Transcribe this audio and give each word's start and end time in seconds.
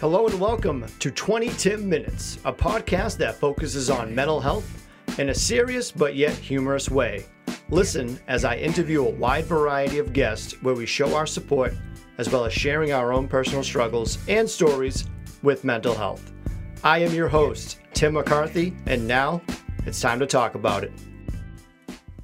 Hello 0.00 0.28
and 0.28 0.38
welcome 0.38 0.86
to 1.00 1.10
20 1.10 1.48
Tim 1.54 1.88
Minutes, 1.88 2.38
a 2.44 2.52
podcast 2.52 3.16
that 3.16 3.34
focuses 3.34 3.90
on 3.90 4.14
mental 4.14 4.38
health 4.38 4.86
in 5.18 5.30
a 5.30 5.34
serious 5.34 5.90
but 5.90 6.14
yet 6.14 6.34
humorous 6.34 6.88
way. 6.88 7.26
Listen 7.68 8.16
as 8.28 8.44
I 8.44 8.58
interview 8.58 9.04
a 9.04 9.10
wide 9.10 9.46
variety 9.46 9.98
of 9.98 10.12
guests 10.12 10.52
where 10.62 10.76
we 10.76 10.86
show 10.86 11.16
our 11.16 11.26
support 11.26 11.74
as 12.18 12.30
well 12.30 12.44
as 12.44 12.52
sharing 12.52 12.92
our 12.92 13.12
own 13.12 13.26
personal 13.26 13.64
struggles 13.64 14.18
and 14.28 14.48
stories 14.48 15.04
with 15.42 15.64
mental 15.64 15.96
health. 15.96 16.30
I 16.84 17.00
am 17.00 17.12
your 17.12 17.26
host, 17.26 17.80
Tim 17.92 18.14
McCarthy, 18.14 18.76
and 18.86 19.04
now 19.04 19.42
it's 19.84 20.00
time 20.00 20.20
to 20.20 20.26
talk 20.26 20.54
about 20.54 20.84
it. 20.84 20.92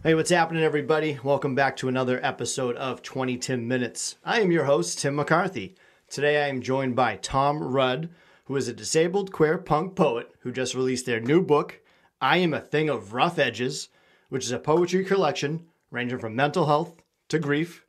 Hey, 0.05 0.15
what's 0.15 0.31
happening, 0.31 0.63
everybody? 0.63 1.19
Welcome 1.25 1.57
back 1.57 1.77
to 1.79 1.89
another 1.89 2.25
episode 2.25 2.77
of 2.77 3.03
20 3.03 3.37
Tim 3.39 3.67
Minutes. 3.67 4.15
I 4.25 4.43
am 4.43 4.53
your 4.53 4.67
host, 4.67 5.01
Tim 5.01 5.17
McCarthy. 5.17 5.75
Today 6.15 6.45
I 6.45 6.47
am 6.47 6.63
joined 6.63 6.95
by 6.95 7.17
Tom 7.17 7.61
Rudd, 7.61 8.09
who 8.45 8.55
is 8.55 8.69
a 8.69 8.73
disabled 8.73 9.33
queer 9.33 9.59
punk 9.59 9.97
poet 9.97 10.31
who 10.43 10.53
just 10.53 10.77
released 10.77 11.07
their 11.07 11.19
new 11.19 11.43
book, 11.43 11.81
I 12.21 12.37
Am 12.37 12.55
a 12.55 12.61
Thing 12.61 12.89
of 12.89 13.15
Rough 13.15 13.37
Edges, 13.37 13.89
which 14.29 14.45
is 14.45 14.53
a 14.53 14.61
poetry 14.61 15.05
collection 15.05 15.67
ranging 15.91 16.21
from 16.21 16.37
mental 16.37 16.67
health 16.67 16.95
to 17.31 17.41
grief, 17.41 17.85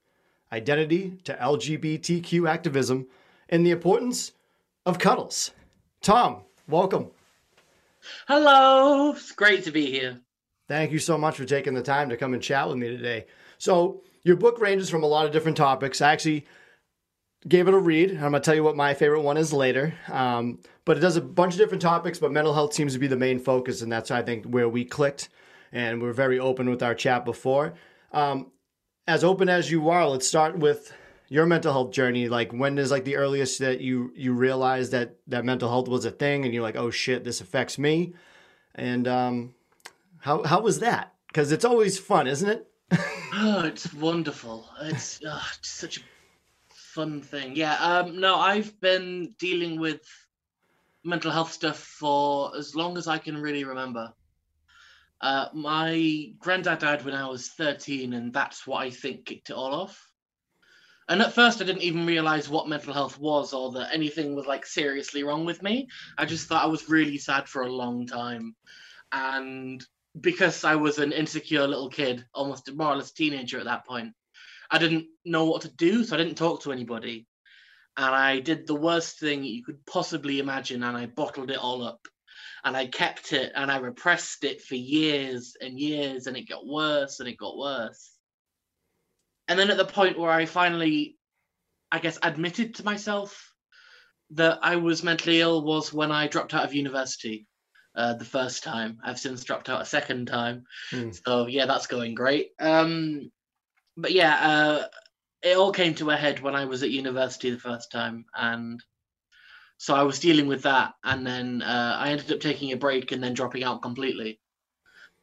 identity 0.52 1.20
to 1.26 1.36
LGBTQ 1.36 2.50
activism, 2.50 3.06
and 3.48 3.64
the 3.64 3.70
importance 3.70 4.32
of 4.88 4.98
cuddles. 4.98 5.52
Tom, 6.02 6.42
welcome. 6.68 7.12
Hello, 8.28 9.12
it's 9.12 9.34
great 9.34 9.64
to 9.66 9.72
be 9.72 9.86
here. 9.92 10.20
Thank 10.68 10.92
you 10.92 10.98
so 10.98 11.16
much 11.16 11.36
for 11.36 11.46
taking 11.46 11.76
the 11.76 11.84
time 11.84 12.10
to 12.10 12.18
come 12.18 12.34
and 12.34 12.42
chat 12.42 12.68
with 12.68 12.78
me 12.78 12.88
today. 12.88 13.28
So, 13.60 14.02
your 14.24 14.36
book 14.36 14.60
ranges 14.60 14.90
from 14.90 15.04
a 15.04 15.08
lot 15.08 15.28
of 15.28 15.32
different 15.32 15.58
topics. 15.58 16.02
I 16.02 16.12
actually 16.12 16.48
gave 17.48 17.68
it 17.68 17.74
a 17.74 17.80
read. 17.80 18.12
I'm 18.22 18.34
to 18.34 18.40
tell 18.40 18.56
you 18.56 18.64
what 18.64 18.76
my 18.76 18.94
favorite 18.94 19.22
one 19.22 19.38
is 19.38 19.54
later. 19.54 19.94
Um, 20.10 20.60
but 20.84 20.98
it 20.98 21.02
does 21.02 21.16
a 21.16 21.22
bunch 21.22 21.54
of 21.54 21.60
different 21.60 21.82
topics, 21.82 22.20
but 22.20 22.32
mental 22.32 22.54
health 22.54 22.74
seems 22.74 22.94
to 22.94 23.00
be 23.00 23.08
the 23.08 23.18
main 23.18 23.40
focus, 23.40 23.82
and 23.82 23.92
that's 23.92 24.12
I 24.12 24.22
think 24.22 24.46
where 24.46 24.70
we 24.70 24.86
clicked, 24.86 25.30
and 25.72 26.02
we're 26.02 26.14
very 26.14 26.40
open 26.40 26.70
with 26.70 26.84
our 26.84 26.96
chat 26.96 27.26
before. 27.26 27.74
Um, 28.12 28.52
as 29.08 29.24
open 29.24 29.50
as 29.50 29.70
you 29.70 29.90
are, 29.90 30.08
let's 30.08 30.28
start 30.28 30.58
with 30.58 30.92
your 31.28 31.46
mental 31.46 31.72
health 31.72 31.92
journey. 31.92 32.30
Like, 32.30 32.52
when 32.52 32.78
is 32.78 32.92
like 32.92 33.06
the 33.06 33.16
earliest 33.16 33.60
that 33.60 33.82
you 33.82 34.12
you 34.16 34.34
realized 34.34 34.92
that 34.92 35.18
that 35.28 35.46
mental 35.46 35.70
health 35.70 35.88
was 35.88 36.06
a 36.06 36.12
thing, 36.12 36.46
and 36.46 36.54
you're 36.54 36.64
like, 36.64 36.76
oh 36.76 36.92
shit, 36.92 37.24
this 37.24 37.42
affects 37.42 37.78
me, 37.78 38.14
and 38.74 39.08
um, 39.08 39.56
how 40.20 40.44
how 40.44 40.62
was 40.62 40.80
that? 40.80 41.14
Because 41.28 41.52
it's 41.52 41.66
always 41.66 42.00
fun, 42.00 42.28
isn't 42.28 42.50
it? 42.50 42.68
oh, 43.34 43.64
it's 43.66 43.94
wonderful. 43.94 44.68
It's, 44.84 45.20
oh, 45.28 45.48
it's 45.58 45.70
such 45.70 45.98
a 45.98 46.02
fun 46.96 47.22
thing. 47.22 47.56
Yeah. 47.56 47.76
Um, 47.76 48.22
no, 48.22 48.38
I've 48.38 48.80
been 48.80 49.36
dealing 49.38 49.80
with 49.80 50.02
mental 51.04 51.30
health 51.30 51.52
stuff 51.52 51.78
for 51.78 52.56
as 52.58 52.74
long 52.74 52.98
as 52.98 53.08
I 53.08 53.18
can 53.18 53.38
really 53.38 53.66
remember. 53.66 54.14
Uh, 55.20 55.48
my 55.54 56.32
granddad 56.40 56.80
died 56.80 57.04
when 57.04 57.14
I 57.14 57.28
was 57.28 57.50
13, 57.50 58.14
and 58.14 58.34
that's 58.34 58.66
what 58.66 58.82
I 58.82 58.90
think 58.90 59.26
kicked 59.26 59.50
it 59.50 59.54
all 59.54 59.74
off. 59.74 60.10
And 61.10 61.22
at 61.22 61.34
first, 61.34 61.62
I 61.62 61.66
didn't 61.66 61.84
even 61.84 62.06
realize 62.06 62.50
what 62.50 62.70
mental 62.70 62.94
health 62.94 63.20
was 63.20 63.54
or 63.54 63.74
that 63.74 63.94
anything 63.94 64.34
was 64.34 64.48
like 64.48 64.66
seriously 64.66 65.24
wrong 65.24 65.46
with 65.46 65.62
me. 65.62 65.88
I 66.18 66.26
just 66.26 66.48
thought 66.48 66.64
I 66.64 66.68
was 66.68 66.90
really 66.90 67.18
sad 67.18 67.48
for 67.48 67.64
a 67.64 67.72
long 67.72 68.08
time. 68.08 68.56
And 69.12 69.86
because 70.20 70.64
I 70.64 70.76
was 70.76 70.98
an 70.98 71.12
insecure 71.12 71.68
little 71.68 71.90
kid, 71.90 72.26
almost 72.34 72.74
more 72.74 72.88
or 72.88 72.96
less 72.96 73.12
teenager 73.12 73.60
at 73.60 73.66
that 73.66 73.86
point, 73.86 74.14
I 74.76 74.78
didn't 74.78 75.08
know 75.24 75.46
what 75.46 75.62
to 75.62 75.70
do, 75.74 76.04
so 76.04 76.16
I 76.16 76.18
didn't 76.18 76.36
talk 76.36 76.64
to 76.64 76.74
anybody. 76.74 77.28
And 77.96 78.14
I 78.14 78.42
did 78.42 78.68
the 78.68 78.76
worst 78.76 79.20
thing 79.20 79.46
you 79.46 79.64
could 79.64 79.86
possibly 79.86 80.40
imagine, 80.40 80.84
and 80.84 80.98
I 80.98 81.06
bottled 81.06 81.50
it 81.50 81.58
all 81.58 81.82
up. 81.82 82.08
And 82.66 82.76
I 82.76 82.88
kept 82.88 83.32
it 83.32 83.54
and 83.56 83.72
I 83.72 83.78
repressed 83.78 84.44
it 84.44 84.62
for 84.62 84.76
years 84.76 85.56
and 85.62 85.80
years, 85.80 86.28
and 86.28 86.36
it 86.36 86.50
got 86.50 86.68
worse 86.68 87.22
and 87.22 87.30
it 87.30 87.38
got 87.38 87.58
worse. 87.58 88.12
And 89.48 89.58
then 89.58 89.72
at 89.72 89.78
the 89.78 89.86
point 89.86 90.20
where 90.20 90.32
I 90.32 90.46
finally, 90.46 91.16
I 91.90 92.00
guess, 92.00 92.20
admitted 92.22 92.76
to 92.76 92.84
myself 92.84 93.54
that 94.32 94.60
I 94.62 94.76
was 94.76 95.04
mentally 95.04 95.40
ill 95.40 95.64
was 95.64 95.94
when 95.94 96.12
I 96.12 96.28
dropped 96.28 96.54
out 96.54 96.66
of 96.66 96.74
university. 96.74 97.48
Uh, 97.96 98.14
the 98.14 98.26
first 98.26 98.62
time. 98.62 98.98
I've 99.06 99.18
since 99.18 99.46
dropped 99.46 99.70
out 99.70 99.82
a 99.82 99.86
second 99.86 100.26
time. 100.26 100.66
Mm. 100.92 101.18
So 101.26 101.48
yeah, 101.48 101.66
that's 101.66 101.88
going 101.88 102.14
great. 102.14 102.50
Um, 102.60 103.32
but 103.98 104.12
yeah, 104.12 104.36
uh, 104.36 104.88
it 105.42 105.58
all 105.58 105.72
came 105.72 105.96
to 105.96 106.10
a 106.10 106.18
head 106.18 106.40
when 106.40 106.56
I 106.56 106.66
was 106.66 106.84
at 106.84 106.92
university 106.92 107.50
the 107.50 107.60
first 107.60 107.92
time, 107.92 108.26
and 108.36 108.84
so 109.78 109.94
I 109.94 110.04
was 110.04 110.20
dealing 110.20 110.48
with 110.48 110.64
that, 110.64 110.94
and 111.04 111.26
then 111.26 111.62
uh, 111.62 111.98
I 112.00 112.10
ended 112.10 112.32
up 112.32 112.40
taking 112.40 112.72
a 112.72 112.78
break 112.78 113.12
and 113.12 113.24
then 113.24 113.34
dropping 113.34 113.64
out 113.64 113.82
completely, 113.82 114.40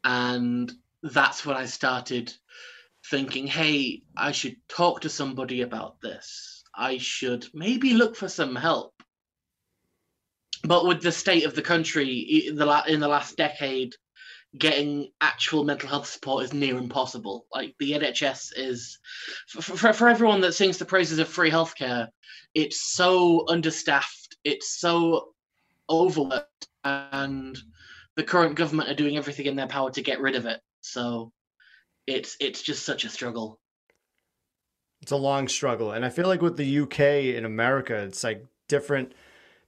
and 0.04 0.72
that's 1.02 1.44
when 1.44 1.56
I 1.56 1.66
started 1.66 2.32
thinking, 3.10 3.46
hey, 3.46 4.02
I 4.16 4.32
should 4.32 4.56
talk 4.68 5.00
to 5.00 5.08
somebody 5.08 5.62
about 5.62 6.00
this. 6.00 6.62
I 6.74 6.98
should 6.98 7.46
maybe 7.52 7.94
look 7.94 8.16
for 8.16 8.28
some 8.28 8.54
help. 8.54 8.94
But 10.64 10.86
with 10.86 11.02
the 11.02 11.10
state 11.10 11.44
of 11.44 11.54
the 11.54 11.62
country 11.62 12.18
in 12.18 12.54
the, 12.54 12.84
in 12.86 13.00
the 13.00 13.08
last 13.08 13.36
decade, 13.36 13.94
getting 14.56 15.08
actual 15.20 15.64
mental 15.64 15.88
health 15.88 16.06
support 16.06 16.44
is 16.44 16.52
near 16.52 16.76
impossible. 16.76 17.46
Like 17.52 17.74
the 17.78 17.92
NHS 17.92 18.52
is, 18.56 18.98
for, 19.48 19.62
for, 19.62 19.92
for 19.92 20.08
everyone 20.08 20.42
that 20.42 20.54
sings 20.54 20.78
the 20.78 20.84
praises 20.84 21.18
of 21.18 21.28
free 21.28 21.50
healthcare, 21.50 22.08
it's 22.54 22.94
so 22.94 23.46
understaffed, 23.48 24.36
it's 24.44 24.78
so 24.78 25.32
overworked, 25.88 26.68
and 26.84 27.58
the 28.16 28.24
current 28.24 28.56
government 28.56 28.90
are 28.90 28.94
doing 28.94 29.16
everything 29.16 29.46
in 29.46 29.56
their 29.56 29.66
power 29.66 29.90
to 29.90 30.02
get 30.02 30.20
rid 30.20 30.36
of 30.36 30.46
it. 30.46 30.60
So 30.82 31.32
it's 32.06 32.36
it's 32.40 32.62
just 32.62 32.84
such 32.84 33.04
a 33.04 33.08
struggle. 33.08 33.58
It's 35.00 35.12
a 35.12 35.16
long 35.16 35.48
struggle, 35.48 35.92
and 35.92 36.04
I 36.04 36.10
feel 36.10 36.28
like 36.28 36.42
with 36.42 36.56
the 36.56 36.80
UK 36.80 37.00
in 37.36 37.44
America, 37.44 37.96
it's 37.96 38.22
like 38.22 38.44
different 38.68 39.12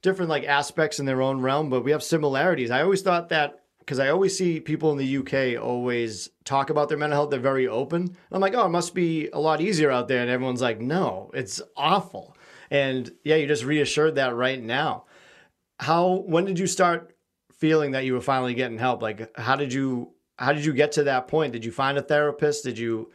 different 0.03 0.28
like 0.28 0.44
aspects 0.44 1.00
in 1.00 1.06
their 1.06 1.23
own 1.23 1.41
realm, 1.41 1.71
but 1.71 1.84
we 1.84 1.93
have 1.93 2.03
similarities. 2.03 2.71
I 2.71 2.83
always 2.83 3.03
thought 3.03 3.31
that 3.31 3.64
because 3.84 3.99
I 3.99 4.09
always 4.09 4.37
see 4.37 4.61
people 4.61 4.93
in 4.93 4.99
the 4.99 5.19
UK 5.19 5.62
always 5.62 6.31
talk 6.45 6.71
about 6.71 6.89
their 6.89 6.97
mental 6.97 7.19
health. 7.19 7.31
They're 7.31 7.39
very 7.39 7.69
open. 7.69 8.17
I'm 8.33 8.41
like, 8.41 8.55
oh, 8.55 8.65
it 8.65 8.71
must 8.71 8.95
be 8.95 9.28
a 9.31 9.39
lot 9.39 9.61
easier 9.61 9.91
out 9.91 10.09
there. 10.09 10.22
And 10.22 10.31
everyone's 10.31 10.62
like, 10.62 10.81
no, 10.81 11.31
it's 11.34 11.61
awful. 11.77 12.34
And 12.71 13.11
yeah, 13.25 13.37
you 13.37 13.47
just 13.47 13.65
reassured 13.65 14.15
that 14.15 14.34
right 14.34 14.62
now. 14.62 15.05
How, 15.78 16.25
when 16.27 16.47
did 16.47 16.59
you 16.59 16.67
start 16.67 17.15
feeling 17.53 17.91
that 17.91 18.06
you 18.06 18.15
were 18.15 18.23
finally 18.23 18.55
getting 18.55 18.78
help? 18.78 19.03
Like, 19.03 19.37
how 19.39 19.55
did 19.55 19.73
you, 19.73 20.12
how 20.39 20.55
did 20.55 20.65
you 20.65 20.73
get 20.73 20.93
to 20.93 21.05
that 21.05 21.28
point? 21.28 21.53
Did 21.53 21.65
you 21.65 21.73
find 21.73 21.99
a 21.99 22.03
therapist? 22.03 22.65
Did 22.65 22.78
you, 22.78 23.12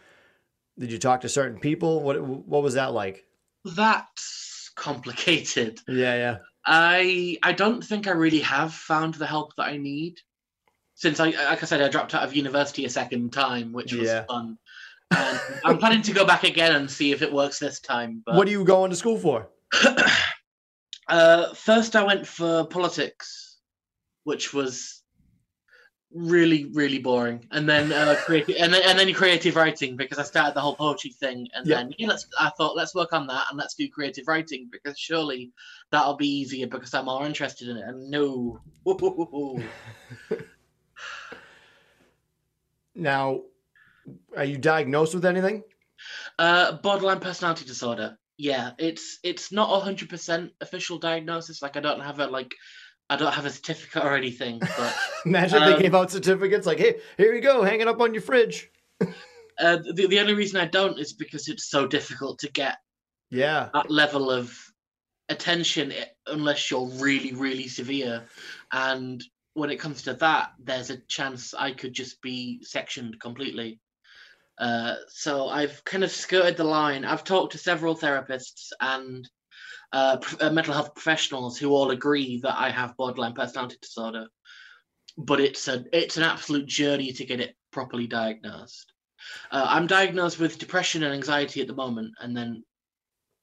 did 0.77 0.91
you 0.91 0.99
talk 0.99 1.21
to 1.21 1.29
certain 1.29 1.59
people? 1.59 2.01
What, 2.01 2.21
what 2.21 2.61
was 2.61 2.75
that 2.75 2.93
like? 2.93 3.25
That's 3.65 4.71
complicated. 4.75 5.79
Yeah, 5.87 6.15
yeah. 6.15 6.37
I 6.65 7.37
I 7.41 7.53
don't 7.53 7.83
think 7.83 8.07
I 8.07 8.11
really 8.11 8.41
have 8.41 8.73
found 8.73 9.15
the 9.15 9.25
help 9.25 9.55
that 9.55 9.63
I 9.63 9.77
need 9.77 10.19
since 10.99 11.21
I, 11.21 11.29
like 11.29 11.63
I 11.63 11.65
said, 11.65 11.81
I 11.81 11.87
dropped 11.87 12.13
out 12.13 12.23
of 12.23 12.35
university 12.35 12.83
a 12.83 12.89
second 12.89 13.31
time, 13.31 13.71
which 13.71 13.93
was 13.93 14.09
yeah. 14.09 14.25
fun. 14.25 14.57
And 15.11 15.39
I'm 15.63 15.77
planning 15.77 16.01
to 16.01 16.11
go 16.11 16.25
back 16.25 16.43
again 16.43 16.75
and 16.75 16.91
see 16.91 17.13
if 17.13 17.21
it 17.21 17.31
works 17.31 17.57
this 17.57 17.79
time. 17.79 18.21
But... 18.25 18.35
What 18.35 18.49
are 18.49 18.51
you 18.51 18.65
going 18.65 18.89
to 18.89 18.97
school 18.97 19.17
for? 19.17 19.47
uh, 21.07 21.53
first, 21.53 21.95
I 21.95 22.03
went 22.03 22.27
for 22.27 22.65
politics, 22.65 23.59
which 24.25 24.53
was 24.53 25.01
really, 26.11 26.65
really 26.73 26.99
boring, 26.99 27.47
and 27.51 27.67
then 27.67 27.93
uh, 27.93 28.17
creative, 28.25 28.57
and 28.59 28.73
then 28.73 28.81
and 28.85 28.99
then 28.99 29.13
creative 29.13 29.55
writing 29.55 29.95
because 29.95 30.19
I 30.19 30.23
started 30.23 30.53
the 30.53 30.59
whole 30.59 30.75
poetry 30.75 31.11
thing, 31.11 31.47
and 31.53 31.65
yeah. 31.65 31.77
then 31.77 31.93
yeah, 31.97 32.09
let's. 32.09 32.27
I 32.37 32.49
thought 32.57 32.75
let's 32.75 32.93
work 32.93 33.13
on 33.13 33.25
that 33.27 33.45
and 33.49 33.57
let's 33.57 33.75
do 33.75 33.87
creative 33.87 34.27
writing 34.27 34.67
because 34.69 34.99
surely 34.99 35.53
that'll 35.91 36.17
be 36.17 36.27
easier 36.27 36.67
because 36.67 36.93
I'm 36.93 37.05
more 37.05 37.25
interested 37.25 37.69
in 37.69 37.77
it. 37.77 37.85
And 37.87 38.11
no. 38.11 38.59
Now, 42.99 43.41
are 44.35 44.43
you 44.43 44.57
diagnosed 44.57 45.13
with 45.13 45.25
anything? 45.25 45.63
Uh, 46.37 46.73
borderline 46.73 47.19
personality 47.19 47.65
disorder. 47.65 48.17
Yeah, 48.37 48.71
it's 48.77 49.19
it's 49.23 49.51
not 49.51 49.69
a 49.69 49.83
hundred 49.83 50.09
percent 50.09 50.51
official 50.61 50.97
diagnosis. 50.97 51.61
Like 51.61 51.75
I 51.75 51.81
don't 51.81 51.99
have 51.99 52.19
a 52.19 52.27
like 52.27 52.53
I 53.09 53.17
don't 53.17 53.33
have 53.33 53.45
a 53.45 53.49
certificate 53.49 54.03
or 54.03 54.15
anything. 54.15 54.59
But 54.59 54.95
imagine 55.25 55.61
um, 55.61 55.71
they 55.71 55.81
gave 55.81 55.95
out 55.95 56.11
certificates 56.11 56.65
like, 56.65 56.79
"Hey, 56.79 57.01
here 57.17 57.33
you 57.33 57.41
go, 57.41 57.63
hang 57.63 57.81
it 57.81 57.87
up 57.87 57.99
on 57.99 58.13
your 58.13 58.21
fridge." 58.21 58.69
uh, 59.01 59.77
the 59.93 60.07
the 60.09 60.19
only 60.19 60.33
reason 60.33 60.59
I 60.59 60.67
don't 60.67 60.97
is 60.97 61.13
because 61.13 61.49
it's 61.49 61.69
so 61.69 61.85
difficult 61.85 62.39
to 62.39 62.51
get 62.51 62.77
yeah 63.29 63.69
that 63.73 63.91
level 63.91 64.31
of 64.31 64.57
attention 65.27 65.93
unless 66.27 66.71
you're 66.71 66.89
really 66.91 67.33
really 67.33 67.67
severe, 67.67 68.25
and 68.71 69.21
when 69.53 69.69
it 69.69 69.79
comes 69.79 70.03
to 70.03 70.13
that, 70.15 70.51
there's 70.59 70.89
a 70.89 70.97
chance 70.97 71.53
I 71.53 71.71
could 71.71 71.93
just 71.93 72.21
be 72.21 72.63
sectioned 72.63 73.19
completely. 73.19 73.79
Uh, 74.59 74.95
so 75.07 75.47
I've 75.47 75.83
kind 75.85 76.03
of 76.03 76.11
skirted 76.11 76.57
the 76.57 76.65
line. 76.65 77.05
I've 77.05 77.23
talked 77.23 77.53
to 77.53 77.57
several 77.57 77.95
therapists, 77.95 78.71
and 78.81 79.27
uh, 79.91 80.17
uh, 80.39 80.49
mental 80.51 80.73
health 80.73 80.93
professionals 80.93 81.57
who 81.57 81.71
all 81.71 81.91
agree 81.91 82.39
that 82.41 82.59
I 82.59 82.69
have 82.69 82.97
borderline 82.97 83.33
personality 83.33 83.77
disorder. 83.81 84.27
But 85.17 85.39
it's 85.39 85.67
a 85.67 85.85
it's 85.91 86.17
an 86.17 86.23
absolute 86.23 86.67
journey 86.67 87.11
to 87.13 87.25
get 87.25 87.39
it 87.39 87.55
properly 87.71 88.07
diagnosed. 88.07 88.93
Uh, 89.51 89.65
I'm 89.67 89.87
diagnosed 89.87 90.39
with 90.39 90.59
depression 90.59 91.03
and 91.03 91.13
anxiety 91.13 91.61
at 91.61 91.67
the 91.67 91.73
moment, 91.73 92.13
and 92.21 92.35
then, 92.35 92.63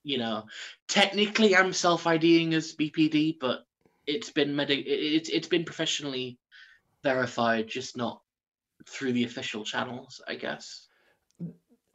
you 0.05 0.19
know, 0.19 0.45
technically 0.89 1.57
I'm 1.57 1.73
self 1.73 2.07
IDing 2.07 2.55
as 2.55 2.75
BPD, 2.75 3.39
but 3.41 3.65
it's 4.07 4.31
been 4.31 4.55
medi- 4.55 4.83
it's 4.83 5.29
it's 5.29 5.49
been 5.49 5.65
professionally 5.65 6.39
verified, 7.03 7.69
just 7.69 7.97
not 7.97 8.21
through 8.89 9.13
the 9.13 9.25
official 9.25 9.65
channels, 9.65 10.21
I 10.27 10.37
guess. 10.37 10.87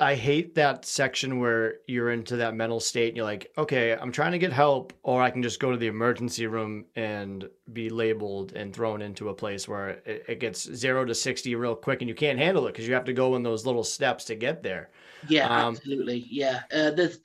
I 0.02 0.16
hate 0.16 0.56
that 0.56 0.84
section 0.84 1.40
where 1.40 1.76
you're 1.88 2.10
into 2.10 2.38
that 2.38 2.56
mental 2.56 2.80
state 2.80 3.10
and 3.10 3.18
you're 3.18 3.26
like, 3.26 3.52
okay, 3.56 3.94
I'm 3.94 4.12
trying 4.12 4.32
to 4.32 4.40
get 4.40 4.52
help, 4.52 4.94
or 5.04 5.22
I 5.22 5.30
can 5.30 5.44
just 5.44 5.60
go 5.60 5.70
to 5.70 5.78
the 5.78 5.86
emergency 5.86 6.48
room 6.48 6.86
and 6.96 7.48
be 7.72 7.92
labeled 7.92 8.54
and 8.54 8.74
thrown 8.74 9.04
into 9.04 9.30
a 9.30 9.34
place 9.34 9.68
where 9.68 9.90
it, 9.90 10.26
it 10.28 10.40
gets 10.40 10.64
zero 10.74 11.06
to 11.06 11.14
60 11.14 11.54
real 11.54 11.76
quick 11.76 12.02
and 12.02 12.10
you 12.10 12.16
can't 12.16 12.40
handle 12.40 12.66
it 12.66 12.72
because 12.72 12.88
you 12.88 12.96
have 12.96 13.06
to 13.06 13.14
go 13.14 13.36
in 13.36 13.44
those 13.44 13.68
little 13.68 13.84
steps 13.84 14.26
to 14.26 14.36
get 14.36 14.64
there. 14.64 14.90
Yeah, 15.30 15.46
um, 15.46 15.76
absolutely. 15.76 16.26
Yeah. 16.32 16.62
Uh, 16.74 16.90
there's, 16.90 17.20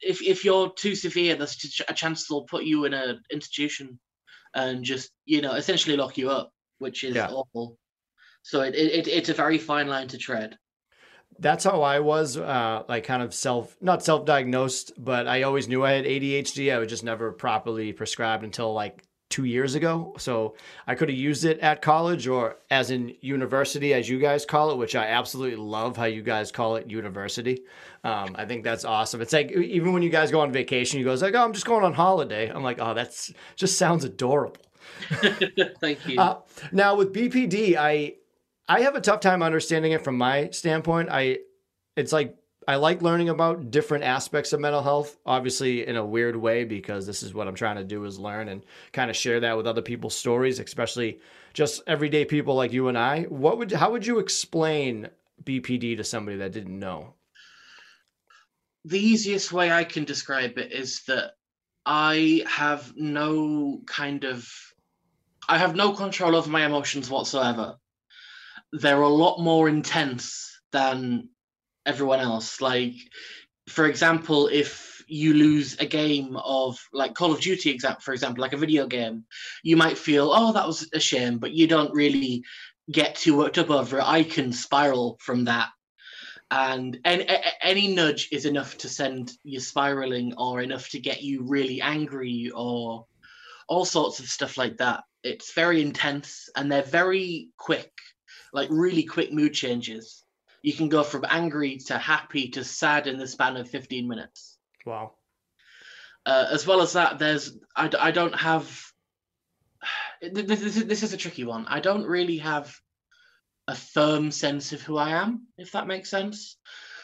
if, 0.00 0.22
if 0.22 0.46
you're 0.46 0.72
too 0.72 0.94
severe, 0.94 1.36
there's 1.36 1.82
a 1.86 1.92
chance 1.92 2.26
they'll 2.26 2.44
put 2.44 2.64
you 2.64 2.86
in 2.86 2.94
an 2.94 3.20
institution 3.30 3.98
and 4.54 4.84
just, 4.84 5.10
you 5.24 5.40
know, 5.42 5.54
essentially 5.54 5.96
lock 5.96 6.16
you 6.18 6.30
up, 6.30 6.52
which 6.78 7.04
is 7.04 7.16
yeah. 7.16 7.28
awful. 7.28 7.76
So 8.42 8.60
it, 8.60 8.74
it, 8.74 9.08
it's 9.08 9.28
a 9.28 9.34
very 9.34 9.58
fine 9.58 9.88
line 9.88 10.08
to 10.08 10.18
tread 10.18 10.56
that's 11.38 11.64
how 11.64 11.82
I 11.82 12.00
was, 12.00 12.36
uh, 12.36 12.84
like 12.88 13.04
kind 13.04 13.22
of 13.22 13.34
self, 13.34 13.76
not 13.80 14.02
self 14.02 14.24
diagnosed, 14.24 14.92
but 14.96 15.26
I 15.26 15.42
always 15.42 15.68
knew 15.68 15.84
I 15.84 15.92
had 15.92 16.04
ADHD. 16.04 16.72
I 16.72 16.78
was 16.78 16.88
just 16.88 17.04
never 17.04 17.32
properly 17.32 17.92
prescribed 17.92 18.44
until 18.44 18.72
like 18.72 19.04
two 19.30 19.44
years 19.44 19.74
ago. 19.74 20.14
So 20.18 20.54
I 20.86 20.94
could 20.94 21.08
have 21.08 21.18
used 21.18 21.44
it 21.44 21.58
at 21.60 21.82
college 21.82 22.28
or 22.28 22.58
as 22.70 22.90
in 22.90 23.16
university, 23.20 23.92
as 23.92 24.08
you 24.08 24.20
guys 24.20 24.46
call 24.46 24.70
it, 24.70 24.78
which 24.78 24.94
I 24.94 25.06
absolutely 25.06 25.56
love 25.56 25.96
how 25.96 26.04
you 26.04 26.22
guys 26.22 26.52
call 26.52 26.76
it 26.76 26.90
university. 26.90 27.62
Um, 28.04 28.36
I 28.36 28.44
think 28.44 28.64
that's 28.64 28.84
awesome. 28.84 29.22
It's 29.22 29.32
like 29.32 29.50
even 29.50 29.94
when 29.94 30.02
you 30.02 30.10
guys 30.10 30.30
go 30.30 30.40
on 30.40 30.52
vacation, 30.52 30.98
you 30.98 31.04
goes 31.04 31.22
like, 31.22 31.34
"Oh, 31.34 31.42
I'm 31.42 31.54
just 31.54 31.64
going 31.64 31.84
on 31.84 31.94
holiday." 31.94 32.50
I'm 32.50 32.62
like, 32.62 32.78
"Oh, 32.78 32.92
that's 32.92 33.32
just 33.56 33.78
sounds 33.78 34.04
adorable." 34.04 34.60
Thank 35.80 36.06
you. 36.06 36.20
Uh, 36.20 36.40
now 36.70 36.96
with 36.96 37.14
BPD, 37.14 37.76
I 37.76 38.16
I 38.68 38.82
have 38.82 38.94
a 38.94 39.00
tough 39.00 39.20
time 39.20 39.42
understanding 39.42 39.92
it 39.92 40.04
from 40.04 40.18
my 40.18 40.50
standpoint. 40.50 41.08
I 41.10 41.38
it's 41.96 42.12
like 42.12 42.36
I 42.68 42.76
like 42.76 43.00
learning 43.00 43.30
about 43.30 43.70
different 43.70 44.04
aspects 44.04 44.52
of 44.52 44.60
mental 44.60 44.82
health, 44.82 45.16
obviously 45.24 45.86
in 45.86 45.96
a 45.96 46.04
weird 46.04 46.36
way 46.36 46.64
because 46.64 47.06
this 47.06 47.22
is 47.22 47.32
what 47.32 47.48
I'm 47.48 47.54
trying 47.54 47.76
to 47.76 47.84
do 47.84 48.04
is 48.04 48.18
learn 48.18 48.48
and 48.48 48.64
kind 48.92 49.10
of 49.10 49.16
share 49.16 49.40
that 49.40 49.56
with 49.56 49.66
other 49.66 49.82
people's 49.82 50.14
stories, 50.14 50.58
especially 50.58 51.20
just 51.52 51.82
everyday 51.86 52.24
people 52.24 52.54
like 52.54 52.72
you 52.72 52.88
and 52.88 52.98
I. 52.98 53.22
What 53.24 53.56
would 53.58 53.72
how 53.72 53.92
would 53.92 54.06
you 54.06 54.18
explain 54.18 55.08
BPD 55.42 55.96
to 55.96 56.04
somebody 56.04 56.36
that 56.38 56.52
didn't 56.52 56.78
know? 56.78 57.14
The 58.84 58.98
easiest 58.98 59.52
way 59.52 59.72
I 59.72 59.84
can 59.84 60.04
describe 60.04 60.58
it 60.58 60.72
is 60.72 61.02
that 61.06 61.32
I 61.86 62.44
have 62.46 62.92
no 62.96 63.80
kind 63.86 64.24
of 64.24 64.48
I 65.48 65.58
have 65.58 65.76
no 65.76 65.92
control 65.92 66.36
over 66.36 66.50
my 66.50 66.64
emotions 66.64 67.10
whatsoever 67.10 67.76
they're 68.74 69.02
a 69.02 69.08
lot 69.08 69.38
more 69.38 69.68
intense 69.68 70.60
than 70.72 71.28
everyone 71.86 72.20
else. 72.20 72.60
Like, 72.60 72.94
for 73.68 73.86
example, 73.86 74.48
if 74.48 75.02
you 75.06 75.34
lose 75.34 75.76
a 75.78 75.86
game 75.86 76.36
of 76.36 76.78
like 76.92 77.14
Call 77.14 77.32
of 77.32 77.40
Duty, 77.40 77.78
for 78.00 78.12
example, 78.12 78.42
like 78.42 78.52
a 78.52 78.58
video 78.58 78.86
game, 78.86 79.24
you 79.62 79.76
might 79.76 79.96
feel, 79.96 80.32
oh, 80.34 80.52
that 80.52 80.66
was 80.66 80.88
a 80.92 81.00
shame, 81.00 81.38
but 81.38 81.52
you 81.52 81.68
don't 81.68 81.94
really 81.94 82.42
get 82.90 83.14
too 83.14 83.36
worked 83.36 83.58
up 83.58 83.70
over 83.70 83.98
it. 83.98 84.04
I 84.04 84.24
can 84.24 84.52
spiral 84.52 85.18
from 85.20 85.44
that. 85.44 85.68
And 86.50 86.98
any, 87.04 87.26
any 87.62 87.94
nudge 87.94 88.28
is 88.30 88.46
enough 88.46 88.78
to 88.78 88.88
send 88.88 89.32
you 89.42 89.60
spiraling 89.60 90.34
or 90.36 90.60
enough 90.60 90.88
to 90.90 91.00
get 91.00 91.22
you 91.22 91.42
really 91.42 91.80
angry 91.80 92.50
or 92.54 93.06
all 93.66 93.84
sorts 93.84 94.20
of 94.20 94.26
stuff 94.26 94.56
like 94.56 94.76
that. 94.76 95.04
It's 95.22 95.54
very 95.54 95.80
intense 95.80 96.48
and 96.54 96.70
they're 96.70 96.82
very 96.82 97.48
quick 97.56 97.90
like 98.54 98.68
really 98.70 99.02
quick 99.02 99.32
mood 99.32 99.52
changes. 99.52 100.24
You 100.62 100.72
can 100.72 100.88
go 100.88 101.02
from 101.02 101.26
angry 101.28 101.76
to 101.88 101.98
happy 101.98 102.48
to 102.50 102.64
sad 102.64 103.06
in 103.06 103.18
the 103.18 103.26
span 103.26 103.56
of 103.58 103.68
15 103.68 104.08
minutes. 104.08 104.56
Wow. 104.86 105.12
Uh, 106.24 106.46
as 106.50 106.66
well 106.66 106.80
as 106.80 106.94
that, 106.94 107.18
there's 107.18 107.58
I, 107.76 107.90
I 107.98 108.10
don't 108.10 108.34
have. 108.34 108.82
This, 110.22 110.58
this, 110.58 110.84
this 110.84 111.02
is 111.02 111.12
a 111.12 111.18
tricky 111.18 111.44
one. 111.44 111.66
I 111.66 111.80
don't 111.80 112.06
really 112.06 112.38
have 112.38 112.74
a 113.68 113.74
firm 113.74 114.30
sense 114.30 114.72
of 114.72 114.82
who 114.82 114.96
I 114.96 115.10
am, 115.10 115.46
if 115.58 115.72
that 115.72 115.86
makes 115.86 116.10
sense. 116.10 116.56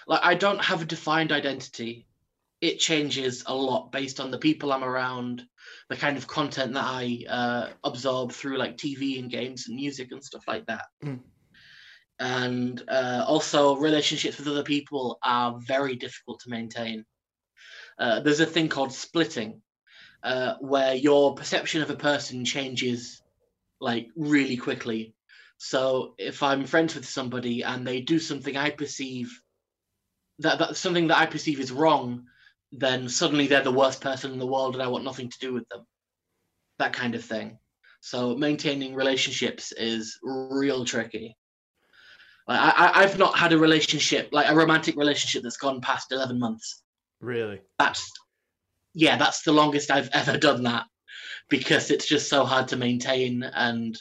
Like 0.06 0.20
I 0.22 0.34
don't 0.34 0.62
have 0.62 0.82
a 0.82 0.86
defined 0.86 1.32
identity. 1.32 2.06
It 2.60 2.78
changes 2.78 3.44
a 3.46 3.54
lot 3.54 3.90
based 3.90 4.20
on 4.20 4.30
the 4.30 4.38
people 4.38 4.72
I'm 4.72 4.84
around, 4.84 5.42
the 5.88 5.96
kind 5.96 6.18
of 6.18 6.26
content 6.26 6.74
that 6.74 6.84
I 6.84 7.24
uh, 7.28 7.68
absorb 7.84 8.32
through 8.32 8.58
like 8.58 8.76
TV 8.76 9.18
and 9.18 9.30
games 9.30 9.66
and 9.66 9.76
music 9.76 10.12
and 10.12 10.22
stuff 10.22 10.44
like 10.46 10.66
that. 10.66 10.84
Mm 11.02 11.20
and 12.20 12.82
uh, 12.88 13.24
also 13.26 13.76
relationships 13.76 14.38
with 14.38 14.46
other 14.46 14.62
people 14.62 15.18
are 15.24 15.58
very 15.66 15.96
difficult 15.96 16.38
to 16.40 16.50
maintain. 16.50 17.04
Uh, 17.98 18.20
there's 18.20 18.40
a 18.40 18.46
thing 18.46 18.68
called 18.68 18.92
splitting, 18.92 19.62
uh, 20.22 20.54
where 20.60 20.94
your 20.94 21.34
perception 21.34 21.80
of 21.80 21.90
a 21.90 21.96
person 21.96 22.44
changes 22.44 23.22
like 23.80 24.08
really 24.16 24.58
quickly. 24.58 25.14
So 25.62 26.14
if 26.16 26.42
I'm 26.42 26.64
friends 26.64 26.94
with 26.94 27.06
somebody 27.06 27.62
and 27.62 27.86
they 27.86 28.00
do 28.00 28.18
something 28.18 28.56
I 28.56 28.70
perceive 28.70 29.30
that, 30.38 30.58
that 30.58 30.74
something 30.74 31.08
that 31.08 31.18
I 31.18 31.26
perceive 31.26 31.60
is 31.60 31.70
wrong, 31.70 32.24
then 32.72 33.10
suddenly 33.10 33.46
they're 33.46 33.62
the 33.62 33.70
worst 33.70 34.00
person 34.00 34.32
in 34.32 34.38
the 34.38 34.46
world 34.46 34.74
and 34.74 34.82
I 34.82 34.88
want 34.88 35.04
nothing 35.04 35.28
to 35.28 35.38
do 35.38 35.52
with 35.52 35.68
them. 35.68 35.86
That 36.78 36.94
kind 36.94 37.14
of 37.14 37.22
thing. 37.22 37.58
So 38.00 38.34
maintaining 38.34 38.94
relationships 38.94 39.72
is 39.72 40.18
real 40.22 40.86
tricky. 40.86 41.36
Like 42.48 42.58
I, 42.58 43.02
I've 43.02 43.18
not 43.18 43.36
had 43.36 43.52
a 43.52 43.58
relationship, 43.58 44.30
like 44.32 44.48
a 44.48 44.54
romantic 44.54 44.96
relationship 44.96 45.42
that's 45.42 45.58
gone 45.58 45.82
past 45.82 46.10
eleven 46.10 46.38
months. 46.38 46.82
Really? 47.20 47.60
That's 47.78 48.10
yeah, 48.94 49.18
that's 49.18 49.42
the 49.42 49.52
longest 49.52 49.90
I've 49.90 50.08
ever 50.14 50.38
done 50.38 50.62
that 50.62 50.87
because 51.50 51.90
it's 51.90 52.06
just 52.06 52.30
so 52.30 52.46
hard 52.46 52.68
to 52.68 52.78
maintain 52.78 53.42
and 53.42 53.99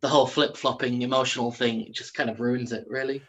the 0.00 0.08
whole 0.08 0.26
flip 0.26 0.56
flopping 0.56 1.02
emotional 1.02 1.52
thing 1.52 1.88
just 1.92 2.14
kind 2.14 2.30
of 2.30 2.40
ruins 2.40 2.72
it, 2.72 2.84
really. 2.88 3.22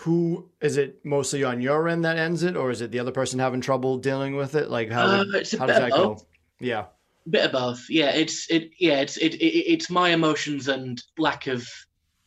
Who 0.00 0.50
is 0.60 0.76
it 0.76 1.04
mostly 1.04 1.42
on 1.42 1.60
your 1.60 1.88
end 1.88 2.04
that 2.04 2.18
ends 2.18 2.42
it, 2.42 2.56
or 2.56 2.70
is 2.70 2.82
it 2.82 2.90
the 2.90 2.98
other 2.98 3.12
person 3.12 3.38
having 3.38 3.60
trouble 3.60 3.96
dealing 3.96 4.36
with 4.36 4.54
it? 4.54 4.70
Like 4.70 4.90
how, 4.90 5.06
uh, 5.06 5.24
how 5.58 5.66
does 5.66 5.78
that 5.78 5.90
go? 5.90 6.18
Yeah, 6.60 6.86
bit 7.28 7.46
of 7.46 7.52
both. 7.52 7.86
Yeah, 7.88 8.10
it's 8.10 8.50
it. 8.50 8.70
Yeah, 8.78 9.00
it's 9.00 9.16
it, 9.16 9.34
it. 9.34 9.72
It's 9.72 9.88
my 9.88 10.10
emotions 10.10 10.68
and 10.68 11.02
lack 11.16 11.46
of 11.46 11.66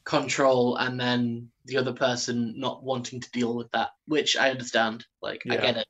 control, 0.03 0.77
and 0.77 1.00
then 1.00 1.50
the 1.65 1.77
other 1.77 1.94
person 1.94 2.56
not 2.58 2.84
wanting 2.84 3.22
to 3.22 3.32
deal 3.32 3.56
with 3.56 3.70
that, 3.72 3.91
which 4.08 4.36
I 4.36 4.50
understand. 4.50 5.06
Like 5.22 5.44
yeah. 5.46 5.53
I 5.53 5.58
get 5.58 5.77
it. 5.77 5.88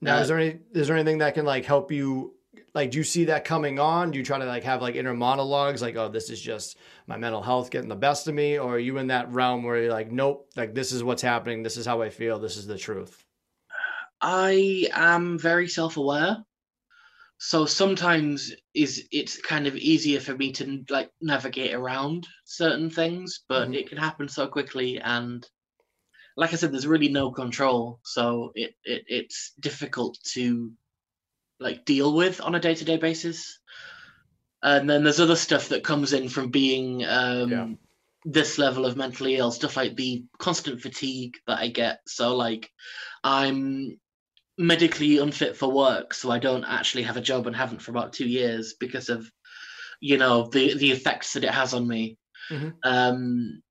Now, 0.00 0.18
uh, 0.18 0.20
is 0.20 0.28
there 0.28 0.38
any 0.38 0.58
is 0.74 0.86
there 0.86 0.96
anything 0.96 1.18
that 1.18 1.34
can 1.34 1.44
like 1.44 1.64
help 1.64 1.90
you? 1.90 2.34
Like, 2.78 2.92
do 2.92 2.98
you 2.98 3.02
see 3.04 3.24
that 3.24 3.44
coming 3.44 3.80
on? 3.80 4.12
Do 4.12 4.18
you 4.18 4.24
try 4.24 4.38
to 4.38 4.44
like 4.44 4.62
have 4.62 4.80
like 4.80 4.94
inner 4.94 5.12
monologues, 5.12 5.82
like, 5.82 5.96
"Oh, 5.96 6.08
this 6.08 6.30
is 6.30 6.40
just 6.40 6.76
my 7.08 7.16
mental 7.16 7.42
health 7.42 7.72
getting 7.72 7.88
the 7.88 7.96
best 7.96 8.28
of 8.28 8.36
me," 8.36 8.56
or 8.56 8.76
are 8.76 8.78
you 8.78 8.98
in 8.98 9.08
that 9.08 9.32
realm 9.32 9.64
where 9.64 9.82
you're 9.82 9.92
like, 9.92 10.12
"Nope, 10.12 10.48
like 10.54 10.74
this 10.74 10.92
is 10.92 11.02
what's 11.02 11.20
happening. 11.20 11.64
This 11.64 11.76
is 11.76 11.86
how 11.86 12.02
I 12.02 12.10
feel. 12.10 12.38
This 12.38 12.56
is 12.56 12.68
the 12.68 12.78
truth." 12.78 13.24
I 14.20 14.88
am 14.92 15.40
very 15.40 15.66
self 15.66 15.96
aware 15.96 16.44
so 17.38 17.66
sometimes 17.66 18.52
is 18.74 19.08
it's 19.10 19.40
kind 19.40 19.66
of 19.66 19.74
easier 19.76 20.20
for 20.20 20.36
me 20.36 20.52
to 20.52 20.84
like 20.88 21.10
navigate 21.20 21.74
around 21.74 22.28
certain 22.44 22.90
things 22.90 23.44
but 23.48 23.64
mm-hmm. 23.64 23.74
it 23.74 23.88
can 23.88 23.98
happen 23.98 24.28
so 24.28 24.46
quickly 24.46 25.00
and 25.00 25.48
like 26.36 26.52
i 26.52 26.56
said 26.56 26.72
there's 26.72 26.86
really 26.86 27.08
no 27.08 27.30
control 27.30 28.00
so 28.02 28.50
it, 28.56 28.74
it 28.82 29.04
it's 29.06 29.52
difficult 29.60 30.18
to 30.24 30.72
like 31.60 31.84
deal 31.84 32.14
with 32.14 32.40
on 32.40 32.54
a 32.54 32.60
day-to-day 32.60 32.96
basis 32.96 33.58
and 34.62 34.88
then 34.88 35.04
there's 35.04 35.20
other 35.20 35.36
stuff 35.36 35.68
that 35.68 35.84
comes 35.84 36.12
in 36.12 36.28
from 36.28 36.50
being 36.50 37.04
um 37.04 37.50
yeah. 37.50 37.68
this 38.24 38.58
level 38.58 38.86
of 38.86 38.96
mentally 38.96 39.36
ill 39.36 39.50
stuff 39.50 39.76
like 39.76 39.96
the 39.96 40.24
constant 40.38 40.80
fatigue 40.80 41.36
that 41.46 41.58
i 41.58 41.68
get 41.68 42.00
so 42.06 42.36
like 42.36 42.70
i'm 43.24 43.98
medically 44.58 45.18
unfit 45.18 45.56
for 45.56 45.70
work, 45.70 46.12
so 46.12 46.30
I 46.30 46.40
don't 46.40 46.64
actually 46.64 47.04
have 47.04 47.16
a 47.16 47.22
job 47.22 47.46
and 47.46 47.54
haven't 47.54 47.80
for 47.80 47.92
about 47.92 48.12
two 48.12 48.28
years 48.28 48.74
because 48.78 49.08
of, 49.08 49.30
you 50.00 50.18
know, 50.18 50.48
the 50.48 50.74
the 50.74 50.90
effects 50.90 51.32
that 51.32 51.44
it 51.44 51.50
has 51.50 51.72
on 51.72 51.86
me. 51.86 52.18
Mm-hmm. 52.50 52.70
Um, 52.82 53.62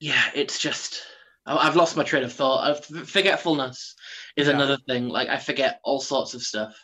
yeah, 0.00 0.30
it's 0.34 0.58
just 0.58 1.02
I've 1.58 1.76
lost 1.76 1.96
my 1.96 2.04
train 2.04 2.22
of 2.24 2.32
thought. 2.32 2.84
Forgetfulness 2.84 3.94
is 4.36 4.46
Yeah. 4.46 4.54
another 4.54 4.78
thing. 4.86 5.08
Like 5.08 5.28
I 5.28 5.38
forget 5.38 5.80
all 5.84 6.00
sorts 6.00 6.34
of 6.34 6.42
stuff, 6.42 6.76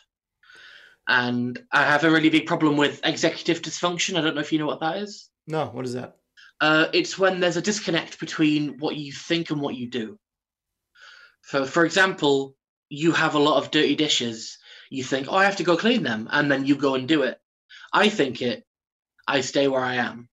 and 1.07 1.57
I 1.71 1.83
have 1.83 2.03
a 2.03 2.11
really 2.11 2.29
big 2.29 2.45
problem 2.45 2.77
with 2.77 3.01
executive 3.03 3.61
dysfunction. 3.61 4.17
I 4.17 4.21
don't 4.21 4.35
know 4.35 4.41
if 4.41 4.51
you 4.51 4.59
know 4.59 4.65
what 4.67 4.81
that 4.81 4.97
is. 4.97 5.29
No, 5.47 5.65
what 5.67 5.85
is 5.85 5.93
that? 5.93 6.17
Uh, 6.59 6.87
it's 6.93 7.17
when 7.17 7.39
there's 7.39 7.57
a 7.57 7.61
disconnect 7.61 8.19
between 8.19 8.79
what 8.79 8.95
you 8.95 9.13
think 9.13 9.49
and 9.51 9.61
what 9.61 9.75
you 9.75 9.89
do. 9.89 10.19
For 11.41 11.65
for 11.65 11.85
example, 11.85 12.55
you 12.89 13.11
have 13.11 13.35
a 13.35 13.39
lot 13.39 13.63
of 13.63 13.71
dirty 13.71 13.95
dishes. 13.95 14.57
You 14.89 15.03
think, 15.03 15.27
oh, 15.29 15.35
I 15.35 15.45
have 15.45 15.57
to 15.57 15.63
go 15.63 15.77
clean 15.77 16.03
them, 16.03 16.27
and 16.31 16.51
then 16.51 16.65
you 16.65 16.75
go 16.75 16.95
and 16.95 17.07
do 17.07 17.23
it. 17.23 17.39
I 17.93 18.09
think 18.09 18.41
it. 18.41 18.63
I 19.27 19.41
stay 19.41 19.67
where 19.67 19.83
I 19.83 19.95
am. 19.95 20.29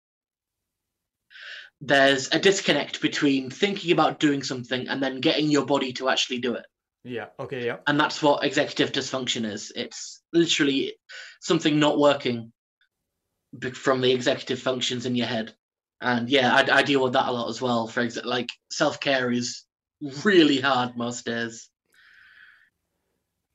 There's 1.85 2.29
a 2.33 2.39
disconnect 2.39 3.03
between 3.03 3.51
thinking 3.51 3.91
about 3.91 4.21
doing 4.21 4.43
something 4.45 4.89
and 4.89 5.03
then 5.03 5.21
getting 5.21 5.51
your 5.51 5.67
body 5.67 5.93
to 5.95 6.09
actually 6.09 6.39
do 6.39 6.55
it. 6.55 6.65
Yeah. 7.05 7.27
Okay. 7.39 7.67
Yeah. 7.67 7.79
And 7.87 7.99
that's 7.99 8.23
what 8.23 8.45
executive 8.45 8.93
dysfunction 8.93 9.45
is. 9.45 9.73
It's 9.75 10.23
literally 10.33 10.95
something 11.41 11.81
not 11.81 11.99
working 11.99 12.53
from 13.75 14.01
the 14.01 14.13
executive 14.13 14.61
functions 14.61 15.07
in 15.07 15.17
your 15.17 15.27
head. 15.27 15.55
And 16.01 16.31
yeah, 16.31 16.55
I, 16.55 16.79
I 16.79 16.83
deal 16.83 17.03
with 17.03 17.15
that 17.15 17.29
a 17.29 17.33
lot 17.33 17.49
as 17.49 17.61
well. 17.61 17.89
For 17.89 18.01
example, 18.01 18.31
like 18.31 18.49
self 18.71 19.01
care 19.01 19.31
is 19.31 19.65
really 20.25 20.61
hard 20.61 20.97
most 20.97 21.25
days. 21.25 21.69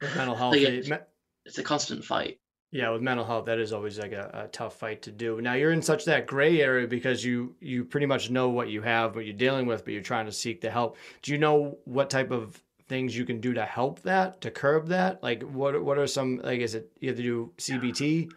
Mental 0.01 0.35
health. 0.35 0.55
yeah. 0.57 0.97
It's 1.45 1.57
a 1.57 1.63
constant 1.63 2.03
fight. 2.03 2.39
Yeah, 2.71 2.89
with 2.89 3.01
mental 3.01 3.25
health, 3.25 3.45
that 3.45 3.59
is 3.59 3.71
always 3.71 3.97
like 3.97 4.11
a, 4.11 4.45
a 4.45 4.47
tough 4.49 4.75
fight 4.75 5.01
to 5.03 5.11
do. 5.11 5.39
Now 5.39 5.53
you're 5.53 5.71
in 5.71 5.81
such 5.81 6.03
that 6.05 6.27
gray 6.27 6.61
area 6.61 6.85
because 6.85 7.23
you 7.23 7.55
you 7.61 7.85
pretty 7.85 8.05
much 8.05 8.29
know 8.29 8.49
what 8.49 8.67
you 8.69 8.81
have, 8.81 9.15
what 9.15 9.25
you're 9.25 9.33
dealing 9.33 9.65
with, 9.67 9.85
but 9.85 9.93
you're 9.93 10.03
trying 10.03 10.25
to 10.25 10.33
seek 10.33 10.59
the 10.59 10.69
help. 10.69 10.97
Do 11.21 11.31
you 11.31 11.37
know 11.37 11.77
what 11.85 12.09
type 12.09 12.29
of 12.29 12.61
things 12.89 13.15
you 13.17 13.25
can 13.25 13.39
do 13.39 13.53
to 13.53 13.63
help 13.63 14.01
that, 14.01 14.41
to 14.41 14.51
curb 14.51 14.87
that? 14.87 15.23
Like 15.23 15.43
what 15.43 15.81
what 15.81 15.97
are 15.97 16.07
some 16.07 16.41
like 16.43 16.59
is 16.59 16.75
it 16.75 16.91
you 16.99 17.09
have 17.09 17.17
to 17.17 17.23
do 17.23 17.51
CBT? 17.57 18.31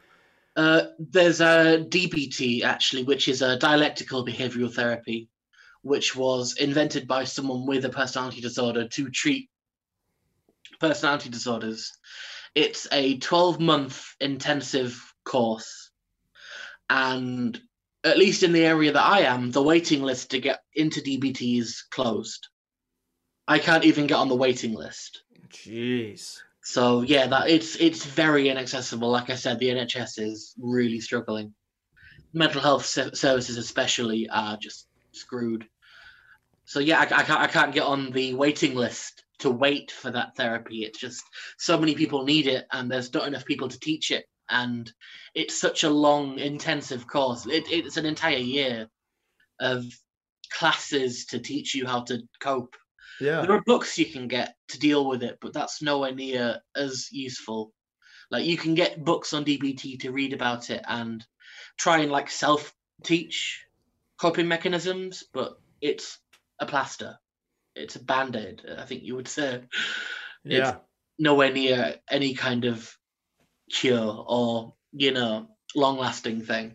Uh, 0.57 0.83
there's 0.99 1.41
a 1.41 1.85
DBT 1.89 2.63
actually, 2.63 3.03
which 3.03 3.27
is 3.27 3.43
a 3.43 3.59
dialectical 3.59 4.25
behavioral 4.25 4.73
therapy, 4.73 5.29
which 5.83 6.15
was 6.15 6.57
invented 6.59 7.09
by 7.09 7.25
someone 7.25 7.67
with 7.67 7.85
a 7.85 7.89
personality 7.89 8.41
disorder 8.41 8.87
to 8.89 9.11
treat 9.11 9.51
personality 10.79 11.29
disorders. 11.29 11.93
It's 12.54 12.88
a 12.92 13.19
12 13.19 13.61
month 13.61 14.14
intensive 14.21 15.00
course. 15.25 15.90
And 16.88 17.61
at 18.02 18.19
least 18.19 18.42
in 18.42 18.52
the 18.52 18.64
area 18.64 18.92
that 18.92 19.04
I 19.04 19.21
am, 19.21 19.50
the 19.50 19.62
waiting 19.62 20.02
list 20.02 20.30
to 20.30 20.40
get 20.40 20.61
into 20.75 21.00
DBT 21.00 21.61
is 21.61 21.85
closed. 21.90 22.49
I 23.47 23.59
can't 23.59 23.85
even 23.85 24.07
get 24.07 24.16
on 24.16 24.28
the 24.28 24.37
waiting 24.37 24.75
list. 24.75 25.23
Jeez. 25.49 26.38
So 26.62 27.02
yeah, 27.02 27.26
that 27.26 27.49
it's 27.49 27.76
it's 27.76 28.04
very 28.04 28.49
inaccessible. 28.49 29.11
Like 29.11 29.30
I 29.30 29.35
said, 29.35 29.59
the 29.59 29.71
NHS 29.71 30.19
is 30.19 30.54
really 30.61 31.00
struggling. 31.00 31.54
Mental 32.33 32.61
health 32.61 32.87
se- 32.87 33.14
services, 33.14 33.57
especially, 33.57 34.28
are 34.28 34.57
just 34.57 34.87
screwed. 35.12 35.66
So 36.64 36.78
yeah, 36.78 37.00
I, 37.00 37.02
I 37.02 37.23
can't 37.25 37.40
I 37.40 37.47
can't 37.47 37.75
get 37.75 37.83
on 37.83 38.12
the 38.12 38.35
waiting 38.35 38.75
list 38.75 39.25
to 39.40 39.50
wait 39.50 39.90
for 39.90 40.11
that 40.11 40.37
therapy. 40.37 40.85
It's 40.85 40.99
just 40.99 41.23
so 41.59 41.78
many 41.78 41.94
people 41.94 42.25
need 42.25 42.47
it, 42.47 42.66
and 42.73 42.90
there's 42.90 43.12
not 43.12 43.26
enough 43.26 43.44
people 43.44 43.68
to 43.68 43.80
teach 43.80 44.11
it, 44.11 44.26
and 44.49 44.90
it's 45.35 45.61
such 45.61 45.85
a 45.85 45.90
long, 45.90 46.38
intensive 46.38 47.06
course. 47.06 47.47
It, 47.47 47.64
it's 47.70 47.97
an 47.97 48.06
entire 48.06 48.37
year 48.38 48.88
of 49.61 49.85
classes 50.52 51.26
to 51.26 51.38
teach 51.38 51.75
you 51.75 51.87
how 51.87 52.00
to 52.02 52.23
cope 52.40 52.76
Yeah. 53.20 53.42
there 53.42 53.52
are 53.52 53.62
books 53.66 53.99
you 53.99 54.06
can 54.06 54.26
get 54.28 54.54
to 54.68 54.78
deal 54.78 55.06
with 55.06 55.23
it, 55.23 55.38
but 55.40 55.52
that's 55.52 55.82
nowhere 55.82 56.14
near 56.14 56.61
as 56.75 57.09
useful. 57.12 57.73
Like 58.30 58.44
you 58.44 58.56
can 58.56 58.75
get 58.75 59.04
books 59.04 59.32
on 59.32 59.44
DBT 59.44 60.00
to 60.00 60.12
read 60.12 60.32
about 60.32 60.70
it 60.70 60.82
and 60.88 61.25
try 61.78 61.99
and 61.99 62.11
like 62.12 62.30
self 62.30 62.73
teach 63.04 63.64
coping 64.20 64.49
mechanisms, 64.49 65.25
but 65.32 65.59
it's 65.80 66.18
a 66.59 66.66
plaster. 66.66 67.18
It's 67.81 67.97
a 67.97 68.05
band 68.05 68.37
aid, 68.37 68.63
I 68.79 68.85
think 68.85 69.03
you 69.03 69.17
would 69.17 69.29
say. 69.29 69.63
Yeah. 70.45 70.77
Nowhere 71.19 71.53
near 71.53 71.97
any 72.11 72.35
kind 72.35 72.65
of 72.65 72.97
cure 73.71 74.25
or, 74.27 74.75
you 74.93 75.13
know, 75.13 75.49
long 75.75 75.99
lasting 75.99 76.43
thing. 76.43 76.75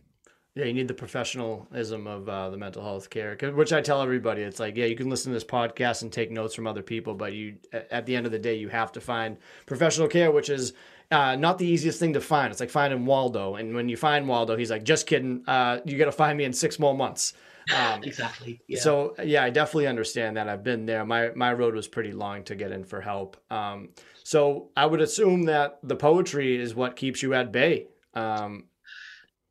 Yeah, 0.55 0.63
you 0.65 0.73
need 0.73 0.87
the 0.87 0.93
professionalism 0.93 2.07
of 2.07 2.29
uh, 2.29 2.49
the 2.49 2.55
mental 2.55 2.81
health 2.81 3.09
care, 3.09 3.35
which 3.53 3.73
I 3.73 3.81
tell 3.81 4.01
everybody. 4.01 4.41
It's 4.41 4.59
like, 4.59 4.77
yeah, 4.77 4.85
you 4.85 4.95
can 4.95 5.09
listen 5.09 5.31
to 5.31 5.35
this 5.35 5.43
podcast 5.43 6.01
and 6.01 6.13
take 6.13 6.31
notes 6.31 6.55
from 6.55 6.65
other 6.65 6.81
people, 6.81 7.13
but 7.13 7.33
you, 7.33 7.57
at 7.73 8.05
the 8.05 8.15
end 8.15 8.25
of 8.25 8.31
the 8.31 8.39
day, 8.39 8.55
you 8.55 8.69
have 8.69 8.93
to 8.93 9.01
find 9.01 9.35
professional 9.65 10.07
care, 10.07 10.31
which 10.31 10.49
is 10.49 10.71
uh, 11.11 11.35
not 11.35 11.57
the 11.57 11.67
easiest 11.67 11.99
thing 11.99 12.13
to 12.13 12.21
find. 12.21 12.51
It's 12.51 12.61
like 12.61 12.69
finding 12.69 13.05
Waldo, 13.05 13.55
and 13.55 13.75
when 13.75 13.89
you 13.89 13.97
find 13.97 14.29
Waldo, 14.29 14.55
he's 14.55 14.71
like, 14.71 14.83
just 14.83 15.07
kidding. 15.07 15.43
Uh, 15.45 15.81
you 15.83 15.97
got 15.97 16.05
to 16.05 16.13
find 16.13 16.37
me 16.37 16.45
in 16.45 16.53
six 16.53 16.79
more 16.79 16.95
months. 16.95 17.33
Um, 17.73 18.03
Exactly. 18.03 18.61
Yeah. 18.67 18.79
So 18.79 19.15
yeah, 19.23 19.43
I 19.43 19.49
definitely 19.49 19.87
understand 19.87 20.37
that. 20.37 20.47
I've 20.49 20.63
been 20.63 20.85
there. 20.85 21.05
My 21.05 21.31
my 21.35 21.53
road 21.53 21.75
was 21.75 21.87
pretty 21.87 22.11
long 22.11 22.43
to 22.45 22.55
get 22.55 22.71
in 22.71 22.83
for 22.83 23.01
help. 23.01 23.37
Um, 23.51 23.89
so 24.23 24.69
I 24.75 24.85
would 24.85 25.01
assume 25.01 25.43
that 25.43 25.79
the 25.83 25.95
poetry 25.95 26.59
is 26.59 26.75
what 26.75 26.95
keeps 26.95 27.21
you 27.21 27.33
at 27.33 27.51
bay. 27.51 27.87
Um, 28.13 28.65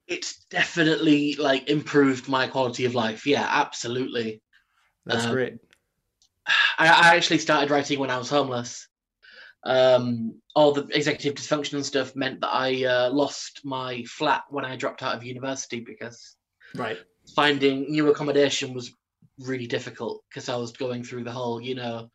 it's 0.06 0.44
definitely 0.47 1.37
like 1.37 1.71
improved 1.71 2.28
my 2.28 2.47
quality 2.47 2.85
of 2.85 2.94
life. 2.94 3.26
Yeah, 3.26 3.47
absolutely. 3.49 4.42
that's 5.06 5.25
Um, 5.26 5.33
great. 5.33 5.54
I, 6.78 6.88
I 6.88 7.16
actually 7.16 7.38
started 7.38 7.71
writing 7.71 7.99
when 7.99 8.11
I 8.11 8.18
was 8.18 8.28
homeless. 8.28 8.88
Um, 9.64 10.42
all 10.54 10.73
the 10.73 10.87
executive 10.92 11.35
dysfunction 11.35 11.75
and 11.75 11.87
stuff 11.87 12.14
meant 12.14 12.42
that 12.42 12.52
I 12.52 12.85
uh, 12.85 13.11
lost 13.11 13.62
my 13.64 14.04
flat 14.04 14.42
when 14.50 14.64
I 14.64 14.76
dropped 14.76 15.02
out 15.02 15.16
of 15.16 15.25
university 15.25 15.80
because 15.80 16.37
Right. 16.75 16.99
Finding 17.35 17.90
new 17.90 18.11
accommodation 18.11 18.75
was 18.75 18.93
really 19.40 19.66
difficult 19.66 20.23
because 20.28 20.49
I 20.49 20.57
was 20.57 20.73
going 20.73 21.04
through 21.04 21.25
the 21.25 21.33
whole, 21.33 21.61
you 21.61 21.75
know, 21.75 22.11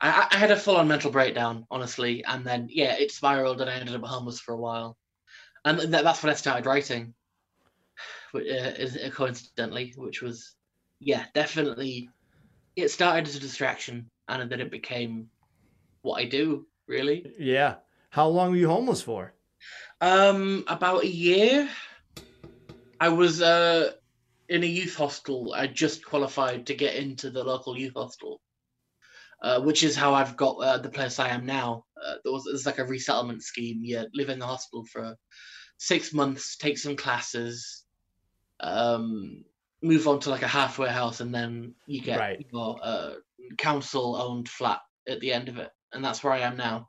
I, 0.00 0.28
I 0.30 0.36
had 0.36 0.50
a 0.50 0.56
full 0.56 0.76
on 0.76 0.88
mental 0.88 1.10
breakdown, 1.10 1.66
honestly. 1.70 2.24
And 2.24 2.44
then, 2.44 2.68
yeah, 2.70 2.94
it 2.94 3.10
spiraled 3.10 3.60
and 3.60 3.70
I 3.70 3.74
ended 3.74 3.94
up 3.94 4.04
homeless 4.04 4.40
for 4.40 4.54
a 4.54 4.58
while. 4.58 4.96
And 5.64 5.78
th- 5.78 5.90
that's 5.90 6.22
when 6.22 6.30
I 6.30 6.36
started 6.36 6.66
writing, 6.66 7.14
wh- 8.32 8.48
uh, 8.50 9.06
uh, 9.06 9.10
coincidentally, 9.10 9.94
which 9.96 10.22
was, 10.22 10.54
yeah, 11.00 11.24
definitely, 11.34 12.08
it 12.76 12.90
started 12.90 13.26
as 13.26 13.36
a 13.36 13.40
distraction 13.40 14.10
and 14.28 14.50
then 14.50 14.60
it 14.60 14.70
became 14.70 15.28
what 16.02 16.20
I 16.20 16.26
do, 16.26 16.66
really. 16.86 17.32
Yeah. 17.38 17.76
How 18.10 18.28
long 18.28 18.50
were 18.50 18.56
you 18.56 18.68
homeless 18.68 19.02
for? 19.02 19.34
Um, 20.00 20.64
about 20.68 21.02
a 21.04 21.08
year. 21.08 21.68
I 23.00 23.08
was 23.10 23.40
uh 23.40 23.92
in 24.48 24.62
a 24.62 24.66
youth 24.66 24.96
hostel. 24.96 25.52
I 25.54 25.66
just 25.66 26.04
qualified 26.04 26.66
to 26.66 26.74
get 26.74 26.96
into 26.96 27.30
the 27.30 27.44
local 27.44 27.76
youth 27.78 27.94
hostel, 27.94 28.40
uh, 29.42 29.60
which 29.60 29.82
is 29.84 29.96
how 29.96 30.14
I've 30.14 30.36
got 30.36 30.56
uh, 30.56 30.78
the 30.78 30.90
place 30.90 31.18
I 31.18 31.28
am 31.28 31.46
now. 31.46 31.84
Uh, 32.02 32.14
there 32.24 32.32
was 32.32 32.46
it's 32.46 32.66
like 32.66 32.78
a 32.78 32.84
resettlement 32.86 33.42
scheme. 33.42 33.80
You 33.82 34.06
live 34.14 34.28
in 34.28 34.38
the 34.38 34.46
hostel 34.46 34.84
for 34.86 35.16
six 35.78 36.12
months, 36.12 36.56
take 36.56 36.78
some 36.78 36.96
classes, 36.96 37.84
um, 38.60 39.44
move 39.82 40.08
on 40.08 40.20
to 40.20 40.30
like 40.30 40.42
a 40.42 40.48
halfway 40.48 40.88
house, 40.88 41.20
and 41.20 41.34
then 41.34 41.74
you 41.86 42.00
get 42.00 42.18
Right. 42.18 42.46
your 42.52 42.78
uh, 42.82 43.14
council-owned 43.58 44.48
flat 44.48 44.80
at 45.06 45.20
the 45.20 45.32
end 45.32 45.48
of 45.48 45.58
it, 45.58 45.70
and 45.92 46.04
that's 46.04 46.22
where 46.24 46.32
I 46.32 46.40
am 46.40 46.56
now. 46.56 46.88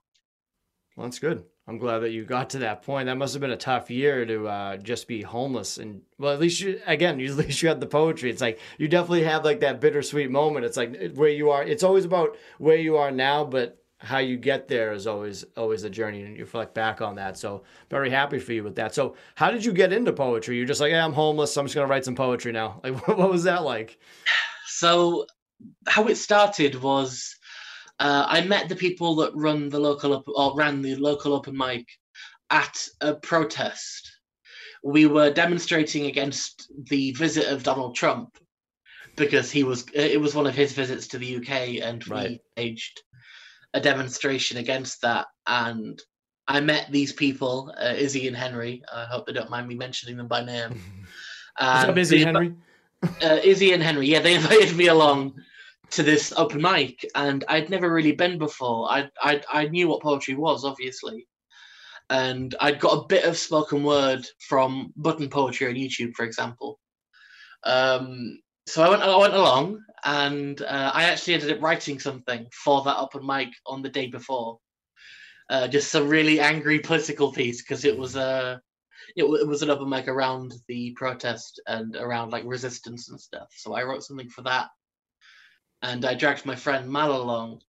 Well, 0.95 1.07
that's 1.07 1.19
good. 1.19 1.45
I'm 1.69 1.77
glad 1.77 1.99
that 1.99 2.09
you 2.09 2.25
got 2.25 2.49
to 2.51 2.59
that 2.59 2.81
point. 2.81 3.05
That 3.05 3.17
must 3.17 3.35
have 3.35 3.41
been 3.41 3.51
a 3.51 3.57
tough 3.57 3.91
year 3.91 4.25
to 4.25 4.47
uh, 4.47 4.77
just 4.77 5.07
be 5.07 5.21
homeless. 5.21 5.77
And 5.77 6.01
well, 6.17 6.33
at 6.33 6.39
least 6.39 6.61
you, 6.61 6.81
again, 6.87 7.21
at 7.21 7.35
least 7.35 7.61
you 7.61 7.69
had 7.69 7.79
the 7.79 7.85
poetry. 7.85 8.31
It's 8.31 8.41
like 8.41 8.59
you 8.79 8.87
definitely 8.87 9.23
have 9.25 9.45
like 9.45 9.59
that 9.59 9.79
bittersweet 9.79 10.31
moment. 10.31 10.65
It's 10.65 10.77
like 10.77 11.13
where 11.13 11.29
you 11.29 11.51
are. 11.51 11.63
It's 11.63 11.83
always 11.83 12.05
about 12.05 12.37
where 12.57 12.75
you 12.75 12.97
are 12.97 13.11
now, 13.11 13.45
but 13.45 13.77
how 13.99 14.17
you 14.17 14.35
get 14.35 14.67
there 14.67 14.93
is 14.93 15.05
always 15.05 15.45
always 15.55 15.83
a 15.83 15.91
journey, 15.91 16.23
and 16.23 16.35
you 16.35 16.43
reflect 16.43 16.73
back 16.73 17.01
on 17.01 17.15
that. 17.15 17.37
So 17.37 17.61
very 17.91 18.09
happy 18.09 18.39
for 18.39 18.53
you 18.53 18.63
with 18.63 18.75
that. 18.77 18.95
So 18.95 19.15
how 19.35 19.51
did 19.51 19.63
you 19.63 19.71
get 19.71 19.93
into 19.93 20.11
poetry? 20.11 20.57
You're 20.57 20.65
just 20.65 20.81
like, 20.81 20.91
yeah, 20.91 21.05
I'm 21.05 21.13
homeless. 21.13 21.53
So 21.53 21.61
I'm 21.61 21.67
just 21.67 21.75
gonna 21.75 21.87
write 21.87 22.05
some 22.05 22.15
poetry 22.15 22.51
now. 22.51 22.81
Like, 22.83 23.07
what 23.07 23.29
was 23.29 23.43
that 23.43 23.63
like? 23.63 23.99
So, 24.65 25.27
how 25.87 26.07
it 26.07 26.15
started 26.15 26.81
was 26.81 27.35
uh, 27.99 28.25
I 28.27 28.41
met 28.41 28.69
the 28.69 28.75
people 28.75 29.15
that 29.17 29.35
run 29.35 29.69
the 29.69 29.79
local 29.79 30.13
up 30.13 30.23
or 30.27 30.55
ran 30.55 30.81
the 30.81 30.95
local 30.95 31.33
open 31.33 31.55
mic 31.57 31.85
at 32.49 32.77
a 33.01 33.15
protest. 33.15 34.11
We 34.83 35.05
were 35.05 35.31
demonstrating 35.31 36.05
against 36.05 36.71
the 36.89 37.11
visit 37.11 37.47
of 37.47 37.63
Donald 37.63 37.95
Trump 37.95 38.37
because 39.17 39.51
he 39.51 39.63
was 39.63 39.85
it 39.93 40.19
was 40.19 40.33
one 40.33 40.47
of 40.47 40.55
his 40.55 40.71
visits 40.73 41.07
to 41.09 41.17
the 41.17 41.35
UK, 41.37 41.81
and 41.83 42.05
Right. 42.07 42.29
we 42.29 42.41
staged 42.53 43.01
a 43.73 43.81
demonstration 43.81 44.57
against 44.57 45.01
that. 45.01 45.27
And 45.45 46.01
I 46.47 46.61
met 46.61 46.87
these 46.91 47.11
people, 47.11 47.73
uh, 47.77 47.93
Izzy 47.97 48.27
and 48.27 48.37
Henry. 48.37 48.81
I 48.91 49.03
hope 49.03 49.27
they 49.27 49.33
don't 49.33 49.49
mind 49.51 49.67
me 49.67 49.75
mentioning 49.75 50.15
them 50.17 50.27
by 50.27 50.43
name. 50.43 50.79
What's 51.59 51.83
And 51.83 51.89
up, 51.91 51.97
Izzy 51.97 52.23
Henry? 52.23 52.53
uh, 53.21 53.39
Izzy 53.43 53.73
and 53.73 53.83
Henry, 53.83 54.07
yeah, 54.07 54.21
they 54.21 54.35
invited 54.41 54.75
me 54.77 54.87
along 54.87 55.33
to 55.91 56.03
this 56.03 56.33
open 56.33 56.61
mic, 56.61 57.05
and 57.15 57.43
I'd 57.47 57.69
never 57.69 57.91
really 57.91 58.11
been 58.11 58.37
before. 58.37 58.91
I 58.91 59.09
I 59.21 59.41
I 59.51 59.67
knew 59.67 59.87
what 59.87 60.01
poetry 60.01 60.35
was, 60.35 60.65
obviously, 60.65 61.27
and 62.09 62.55
I'd 62.59 62.79
got 62.79 63.03
a 63.03 63.07
bit 63.07 63.25
of 63.25 63.37
spoken 63.37 63.83
word 63.83 64.25
from 64.47 64.93
button 64.95 65.29
poetry 65.29 65.67
on 65.67 65.75
YouTube, 65.75 66.13
for 66.15 66.25
example. 66.25 66.79
Um, 67.63 68.39
so 68.67 68.83
I 68.83 68.89
went 68.89 69.03
I 69.03 69.17
went 69.17 69.33
along, 69.33 69.81
and 70.05 70.61
uh, 70.61 70.91
I 70.93 71.03
actually 71.05 71.35
ended 71.35 71.51
up 71.51 71.61
writing 71.61 71.99
something 71.99 72.47
for 72.53 72.83
that 72.83 72.97
open 72.97 73.25
mic 73.25 73.49
on 73.65 73.81
the 73.81 73.89
day 73.89 74.07
before. 74.07 74.59
Uh, 75.49 75.67
just 75.67 75.95
a 75.95 76.03
really 76.03 76.39
angry 76.39 76.79
political 76.79 77.31
piece 77.31 77.61
because 77.61 77.83
it 77.83 77.97
was 77.97 78.15
a 78.15 78.61
it, 79.15 79.23
it 79.23 79.47
was 79.47 79.63
an 79.63 79.69
open 79.69 79.89
mic 79.89 80.07
around 80.07 80.53
the 80.67 80.91
protest 80.91 81.61
and 81.67 81.95
around 81.95 82.31
like 82.31 82.43
resistance 82.45 83.09
and 83.09 83.19
stuff. 83.19 83.47
So 83.55 83.73
I 83.73 83.83
wrote 83.83 84.03
something 84.03 84.29
for 84.29 84.43
that, 84.43 84.67
and 85.81 86.05
I 86.05 86.13
dragged 86.13 86.45
my 86.45 86.55
friend 86.55 86.89
Mal 86.89 87.11
along, 87.11 87.61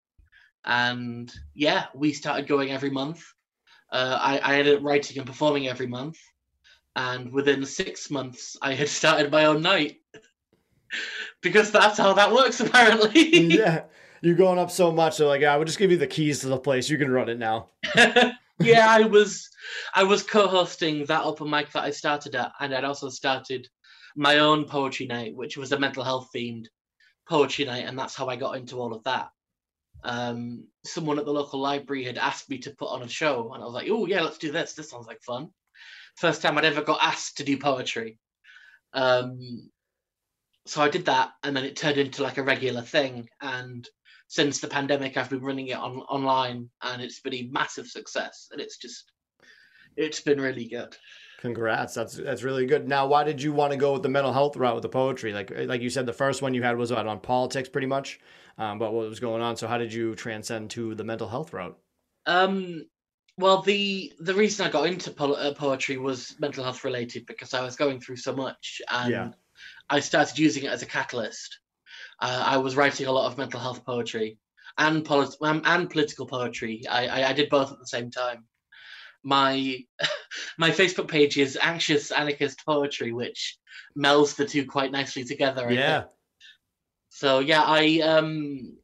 and 0.64 1.32
yeah, 1.54 1.86
we 1.94 2.12
started 2.12 2.48
going 2.48 2.70
every 2.70 2.90
month. 2.90 3.24
Uh, 3.92 4.18
I, 4.20 4.38
I 4.38 4.58
ended 4.58 4.78
up 4.78 4.84
writing 4.84 5.18
and 5.18 5.26
performing 5.26 5.68
every 5.68 5.86
month, 5.86 6.18
and 6.96 7.32
within 7.32 7.64
six 7.64 8.10
months, 8.10 8.56
I 8.62 8.74
had 8.74 8.88
started 9.00 9.30
my 9.30 9.46
own 9.46 9.62
night 9.62 9.98
because 11.42 11.70
that's 11.70 11.98
how 11.98 12.12
that 12.14 12.32
works 12.32 12.60
apparently. 12.60 13.56
yeah, 13.56 13.84
you're 14.22 14.34
going 14.34 14.58
up 14.58 14.70
so 14.70 14.90
much. 14.90 15.18
They're 15.18 15.26
like, 15.26 15.42
yeah, 15.42 15.54
I 15.54 15.56
would 15.56 15.66
just 15.66 15.78
give 15.78 15.90
you 15.90 15.96
the 15.96 16.06
keys 16.06 16.40
to 16.40 16.48
the 16.48 16.58
place. 16.58 16.90
You 16.90 16.98
can 16.98 17.10
run 17.10 17.28
it 17.28 17.38
now. 17.38 17.70
yeah, 18.60 18.86
I 18.88 19.02
was 19.02 19.48
I 19.94 20.04
was 20.04 20.22
co-hosting 20.22 21.06
that 21.06 21.24
open 21.24 21.48
mic 21.48 21.70
that 21.72 21.84
I 21.84 21.90
started 21.90 22.34
at, 22.34 22.52
and 22.60 22.74
I'd 22.74 22.84
also 22.84 23.08
started 23.08 23.68
my 24.16 24.40
own 24.40 24.64
poetry 24.64 25.06
night, 25.06 25.36
which 25.36 25.56
was 25.56 25.70
a 25.72 25.78
mental 25.78 26.02
health 26.02 26.30
themed 26.34 26.66
poetry 27.30 27.64
night, 27.64 27.86
and 27.86 27.98
that's 27.98 28.16
how 28.16 28.26
I 28.26 28.36
got 28.36 28.56
into 28.56 28.78
all 28.80 28.92
of 28.92 29.04
that. 29.04 29.30
Um, 30.02 30.66
someone 30.84 31.18
at 31.18 31.24
the 31.24 31.32
local 31.32 31.60
library 31.60 32.04
had 32.04 32.18
asked 32.18 32.50
me 32.50 32.58
to 32.58 32.70
put 32.72 32.90
on 32.90 33.02
a 33.02 33.08
show, 33.08 33.52
and 33.54 33.62
I 33.62 33.66
was 33.66 33.74
like, 33.74 33.88
"Oh 33.88 34.06
yeah, 34.06 34.22
let's 34.22 34.38
do 34.38 34.52
this. 34.52 34.74
This 34.74 34.90
sounds 34.90 35.06
like 35.06 35.22
fun." 35.22 35.50
First 36.16 36.42
time 36.42 36.58
I'd 36.58 36.64
ever 36.64 36.82
got 36.82 37.02
asked 37.02 37.36
to 37.36 37.44
do 37.44 37.56
poetry. 37.56 38.18
Um, 38.92 39.70
so 40.66 40.82
I 40.82 40.88
did 40.88 41.06
that, 41.06 41.30
and 41.42 41.56
then 41.56 41.64
it 41.64 41.76
turned 41.76 41.98
into 41.98 42.22
like 42.22 42.38
a 42.38 42.42
regular 42.42 42.82
thing. 42.82 43.28
And 43.40 43.88
since 44.26 44.60
the 44.60 44.68
pandemic, 44.68 45.16
I've 45.16 45.30
been 45.30 45.42
running 45.42 45.68
it 45.68 45.78
on 45.78 46.00
online, 46.00 46.68
and 46.82 47.00
it's 47.00 47.20
been 47.20 47.34
a 47.34 47.48
massive 47.50 47.86
success. 47.86 48.48
And 48.50 48.60
it's 48.60 48.76
just, 48.76 49.12
it's 49.96 50.20
been 50.20 50.40
really 50.40 50.66
good. 50.68 50.96
Congrats, 51.40 51.94
that's 51.94 52.16
that's 52.16 52.42
really 52.42 52.66
good. 52.66 52.86
Now, 52.86 53.06
why 53.06 53.24
did 53.24 53.40
you 53.40 53.52
want 53.52 53.72
to 53.72 53.78
go 53.78 53.94
with 53.94 54.02
the 54.02 54.10
mental 54.10 54.32
health 54.32 54.56
route 54.56 54.74
with 54.74 54.82
the 54.82 54.90
poetry? 54.90 55.32
Like 55.32 55.50
like 55.50 55.80
you 55.80 55.88
said, 55.88 56.04
the 56.04 56.12
first 56.12 56.42
one 56.42 56.52
you 56.52 56.62
had 56.62 56.76
was 56.76 56.92
on 56.92 57.18
politics, 57.20 57.68
pretty 57.68 57.86
much. 57.86 58.20
Um, 58.58 58.78
but 58.78 58.92
what 58.92 59.08
was 59.08 59.20
going 59.20 59.40
on? 59.40 59.56
So, 59.56 59.66
how 59.66 59.78
did 59.78 59.90
you 59.90 60.14
transcend 60.14 60.70
to 60.72 60.94
the 60.94 61.04
mental 61.04 61.28
health 61.28 61.54
route? 61.54 61.78
Um, 62.26 62.84
well, 63.38 63.62
the 63.62 64.12
the 64.20 64.34
reason 64.34 64.66
I 64.66 64.70
got 64.70 64.86
into 64.86 65.10
po- 65.12 65.32
uh, 65.32 65.54
poetry 65.54 65.96
was 65.96 66.36
mental 66.38 66.62
health 66.62 66.84
related 66.84 67.24
because 67.24 67.54
I 67.54 67.62
was 67.62 67.74
going 67.74 68.00
through 68.00 68.16
so 68.16 68.34
much, 68.34 68.82
and 68.90 69.10
yeah. 69.10 69.30
I 69.88 70.00
started 70.00 70.38
using 70.38 70.64
it 70.64 70.72
as 70.72 70.82
a 70.82 70.86
catalyst. 70.86 71.58
Uh, 72.20 72.44
I 72.46 72.58
was 72.58 72.76
writing 72.76 73.06
a 73.06 73.12
lot 73.12 73.32
of 73.32 73.38
mental 73.38 73.60
health 73.60 73.82
poetry 73.86 74.36
and 74.76 75.06
polit- 75.06 75.36
um, 75.40 75.62
and 75.64 75.88
political 75.88 76.26
poetry. 76.26 76.86
I, 76.86 77.06
I, 77.06 77.28
I 77.30 77.32
did 77.32 77.48
both 77.48 77.72
at 77.72 77.78
the 77.78 77.86
same 77.86 78.10
time. 78.10 78.44
My 79.22 79.78
my 80.58 80.70
Facebook 80.70 81.08
page 81.08 81.38
is 81.38 81.58
anxious 81.60 82.10
anarchist 82.10 82.64
poetry, 82.64 83.12
which 83.12 83.58
melds 83.98 84.36
the 84.36 84.46
two 84.46 84.66
quite 84.66 84.92
nicely 84.92 85.24
together. 85.24 85.70
yeah. 85.70 86.04
So 87.10 87.40
yeah, 87.40 87.62
I 87.62 88.00
um 88.00 88.76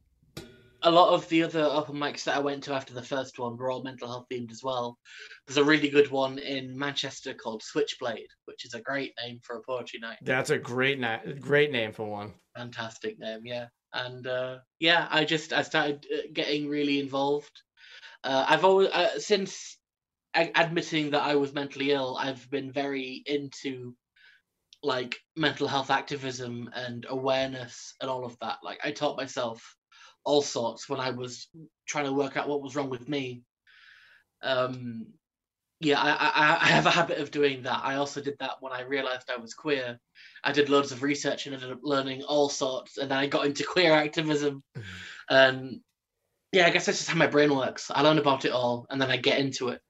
a 0.83 0.91
lot 0.91 1.13
of 1.13 1.27
the 1.29 1.43
other 1.43 1.63
open 1.63 1.95
mics 1.95 2.23
that 2.23 2.35
I 2.35 2.39
went 2.39 2.63
to 2.63 2.73
after 2.73 2.93
the 2.93 3.01
first 3.01 3.39
one 3.39 3.57
were 3.57 3.71
all 3.71 3.83
mental 3.83 4.07
health 4.07 4.27
themed 4.31 4.51
as 4.51 4.63
well. 4.63 4.97
There's 5.45 5.57
a 5.57 5.63
really 5.63 5.89
good 5.89 6.11
one 6.11 6.37
in 6.37 6.77
Manchester 6.77 7.33
called 7.33 7.63
Switchblade, 7.63 8.29
which 8.45 8.65
is 8.65 8.73
a 8.73 8.81
great 8.81 9.13
name 9.21 9.39
for 9.43 9.57
a 9.57 9.61
poetry 9.61 9.99
night. 9.99 10.17
That's 10.21 10.49
a 10.49 10.57
great 10.57 10.99
na- 10.99 11.19
great 11.39 11.71
name 11.71 11.93
for 11.93 12.09
one. 12.09 12.33
Fantastic 12.55 13.19
name, 13.19 13.41
yeah. 13.43 13.67
And 13.93 14.27
uh, 14.27 14.57
yeah, 14.79 15.07
I 15.09 15.25
just 15.25 15.53
I 15.53 15.63
started 15.63 16.05
uh, 16.13 16.27
getting 16.33 16.69
really 16.69 16.99
involved. 16.99 17.51
Uh, 18.23 18.45
I've 18.47 18.65
always 18.65 18.89
uh, 18.89 19.19
since 19.19 19.76
admitting 20.33 21.11
that 21.11 21.23
I 21.23 21.35
was 21.35 21.53
mentally 21.53 21.91
ill, 21.91 22.17
I've 22.19 22.49
been 22.49 22.71
very 22.71 23.23
into 23.25 23.95
like 24.83 25.17
mental 25.35 25.67
health 25.67 25.89
activism 25.89 26.69
and 26.75 27.05
awareness 27.09 27.95
and 28.01 28.09
all 28.09 28.25
of 28.25 28.37
that. 28.39 28.57
Like 28.63 28.79
I 28.83 28.91
taught 28.91 29.17
myself 29.17 29.75
all 30.23 30.41
sorts 30.41 30.87
when 30.87 30.99
I 30.99 31.11
was 31.11 31.47
trying 31.87 32.05
to 32.05 32.13
work 32.13 32.37
out 32.37 32.47
what 32.47 32.61
was 32.61 32.75
wrong 32.75 32.89
with 32.89 33.07
me. 33.07 33.43
Um, 34.43 35.07
yeah, 35.79 35.99
I, 35.99 36.09
I, 36.09 36.57
I 36.61 36.67
have 36.67 36.85
a 36.85 36.91
habit 36.91 37.19
of 37.19 37.31
doing 37.31 37.63
that. 37.63 37.81
I 37.83 37.95
also 37.95 38.19
did 38.21 38.35
that 38.39 38.57
when 38.61 38.73
I 38.73 38.81
realized 38.81 39.29
I 39.29 39.39
was 39.39 39.53
queer. 39.53 39.99
I 40.43 40.51
did 40.51 40.69
loads 40.69 40.91
of 40.91 41.03
research 41.03 41.45
and 41.45 41.53
ended 41.55 41.71
up 41.71 41.79
learning 41.83 42.23
all 42.23 42.49
sorts, 42.49 42.97
and 42.97 43.11
then 43.11 43.17
I 43.17 43.27
got 43.27 43.45
into 43.45 43.63
queer 43.63 43.93
activism. 43.93 44.63
Mm-hmm. 44.75 45.35
And 45.35 45.79
yeah, 46.51 46.65
I 46.65 46.71
guess 46.71 46.87
that's 46.87 46.97
just 46.97 47.09
how 47.09 47.17
my 47.17 47.27
brain 47.27 47.55
works. 47.55 47.91
I 47.93 48.01
learn 48.01 48.17
about 48.17 48.45
it 48.45 48.51
all, 48.51 48.87
and 48.89 48.99
then 49.01 49.11
I 49.11 49.17
get 49.17 49.39
into 49.39 49.69
it. 49.69 49.81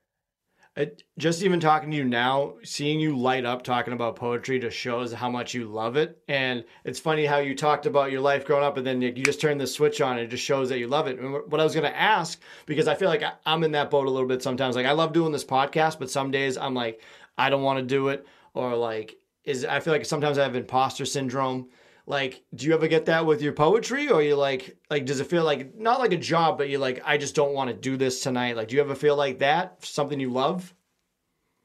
It, 0.78 1.02
just 1.18 1.42
even 1.42 1.60
talking 1.60 1.90
to 1.90 1.98
you 1.98 2.04
now, 2.04 2.54
seeing 2.64 3.00
you 3.00 3.18
light 3.18 3.46
up 3.46 3.64
talking 3.64 3.94
about 3.94 4.16
poetry 4.16 4.60
just 4.60 4.78
shows 4.78 5.12
how 5.12 5.28
much 5.28 5.56
you 5.56 5.66
love 5.66 5.98
it. 5.98 6.22
And 6.28 6.64
it's 6.84 7.00
funny 7.00 7.26
how 7.26 7.40
you 7.40 7.56
talked 7.56 7.88
about 7.88 8.12
your 8.12 8.22
life 8.22 8.46
growing 8.46 8.64
up 8.64 8.78
and 8.78 8.86
then 8.86 9.02
you 9.02 9.12
just 9.12 9.42
turn 9.42 9.58
the 9.58 9.66
switch 9.66 10.02
on 10.02 10.20
and 10.20 10.28
it 10.28 10.30
just 10.30 10.44
shows 10.44 10.70
that 10.70 10.78
you 10.78 10.88
love 10.88 11.08
it. 11.08 11.18
And 11.18 11.34
what 11.34 11.60
I 11.60 11.64
was 11.64 11.74
going 11.74 11.92
to 11.92 11.98
ask, 11.98 12.40
because 12.68 12.88
I 12.88 12.94
feel 12.94 13.10
like 13.10 13.24
I'm 13.44 13.64
in 13.64 13.72
that 13.72 13.90
boat 13.90 14.06
a 14.06 14.12
little 14.12 14.28
bit 14.28 14.44
sometimes. 14.44 14.76
Like 14.76 14.86
I 14.86 14.92
love 14.92 15.14
doing 15.14 15.32
this 15.32 15.44
podcast, 15.44 15.98
but 15.98 16.12
some 16.12 16.30
days 16.30 16.60
I'm 16.60 16.76
like, 16.76 17.02
I 17.40 17.50
don't 17.50 17.64
want 17.64 17.80
to 17.80 17.86
do 17.86 18.10
it. 18.10 18.28
Or 18.54 18.76
like, 18.76 19.18
is 19.46 19.66
I 19.66 19.80
feel 19.80 19.94
like 19.94 20.06
sometimes 20.06 20.38
I 20.38 20.44
have 20.44 20.56
imposter 20.56 21.06
syndrome. 21.06 21.70
Like, 22.10 22.42
do 22.56 22.66
you 22.66 22.74
ever 22.74 22.88
get 22.88 23.08
that 23.08 23.26
with 23.26 23.42
your 23.42 23.52
poetry, 23.52 24.10
or 24.10 24.24
you 24.24 24.38
like, 24.38 24.78
like, 24.90 25.06
does 25.06 25.20
it 25.20 25.28
feel 25.28 25.44
like 25.44 25.76
not 25.76 26.00
like 26.00 26.14
a 26.14 26.18
job, 26.18 26.58
but 26.58 26.70
you're 26.70 26.80
like, 26.80 27.02
I 27.06 27.18
just 27.18 27.36
don't 27.36 27.54
want 27.54 27.70
to 27.70 27.76
do 27.76 27.98
this 27.98 28.24
tonight? 28.24 28.56
Like, 28.56 28.70
do 28.70 28.76
you 28.76 28.82
ever 28.82 28.96
feel 28.96 29.18
like 29.18 29.40
that? 29.40 29.84
Something 29.86 30.18
you 30.18 30.32
love? 30.32 30.74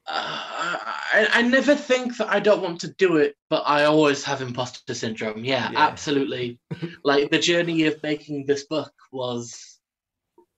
Uh, 0.05 0.77
I, 0.83 1.29
I 1.35 1.41
never 1.43 1.75
think 1.75 2.17
that 2.17 2.27
I 2.27 2.41
don't 2.41 2.61
want 2.61 2.81
to 2.81 2.93
do 2.95 3.15
it, 3.17 3.37
but 3.49 3.63
I 3.65 3.85
always 3.85 4.25
have 4.25 4.41
imposter 4.41 4.93
syndrome. 4.93 5.45
Yeah, 5.45 5.71
yeah. 5.71 5.79
absolutely. 5.79 6.59
like 7.05 7.31
the 7.31 7.39
journey 7.39 7.85
of 7.85 8.03
making 8.03 8.45
this 8.45 8.65
book 8.65 8.91
was 9.13 9.79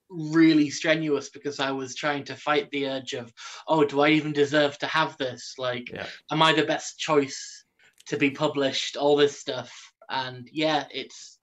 really 0.10 0.72
strenuous 0.72 1.30
because 1.30 1.60
I 1.60 1.70
was 1.70 1.94
trying 1.94 2.24
to 2.26 2.36
fight 2.36 2.72
the 2.72 2.88
urge 2.88 3.14
of, 3.14 3.32
oh, 3.68 3.86
do 3.86 4.02
I 4.02 4.10
even 4.10 4.34
deserve 4.34 4.80
to 4.80 4.88
have 4.88 5.16
this? 5.18 5.54
Like, 5.60 5.92
yeah. 5.92 6.08
am 6.32 6.42
I 6.42 6.54
the 6.54 6.64
best 6.64 6.98
choice? 6.98 7.55
To 8.08 8.18
be 8.18 8.32
published, 8.32 8.98
all 8.98 9.16
this 9.16 9.40
stuff. 9.40 9.92
And 10.10 10.48
yeah, 10.52 10.86
it's 10.92 11.38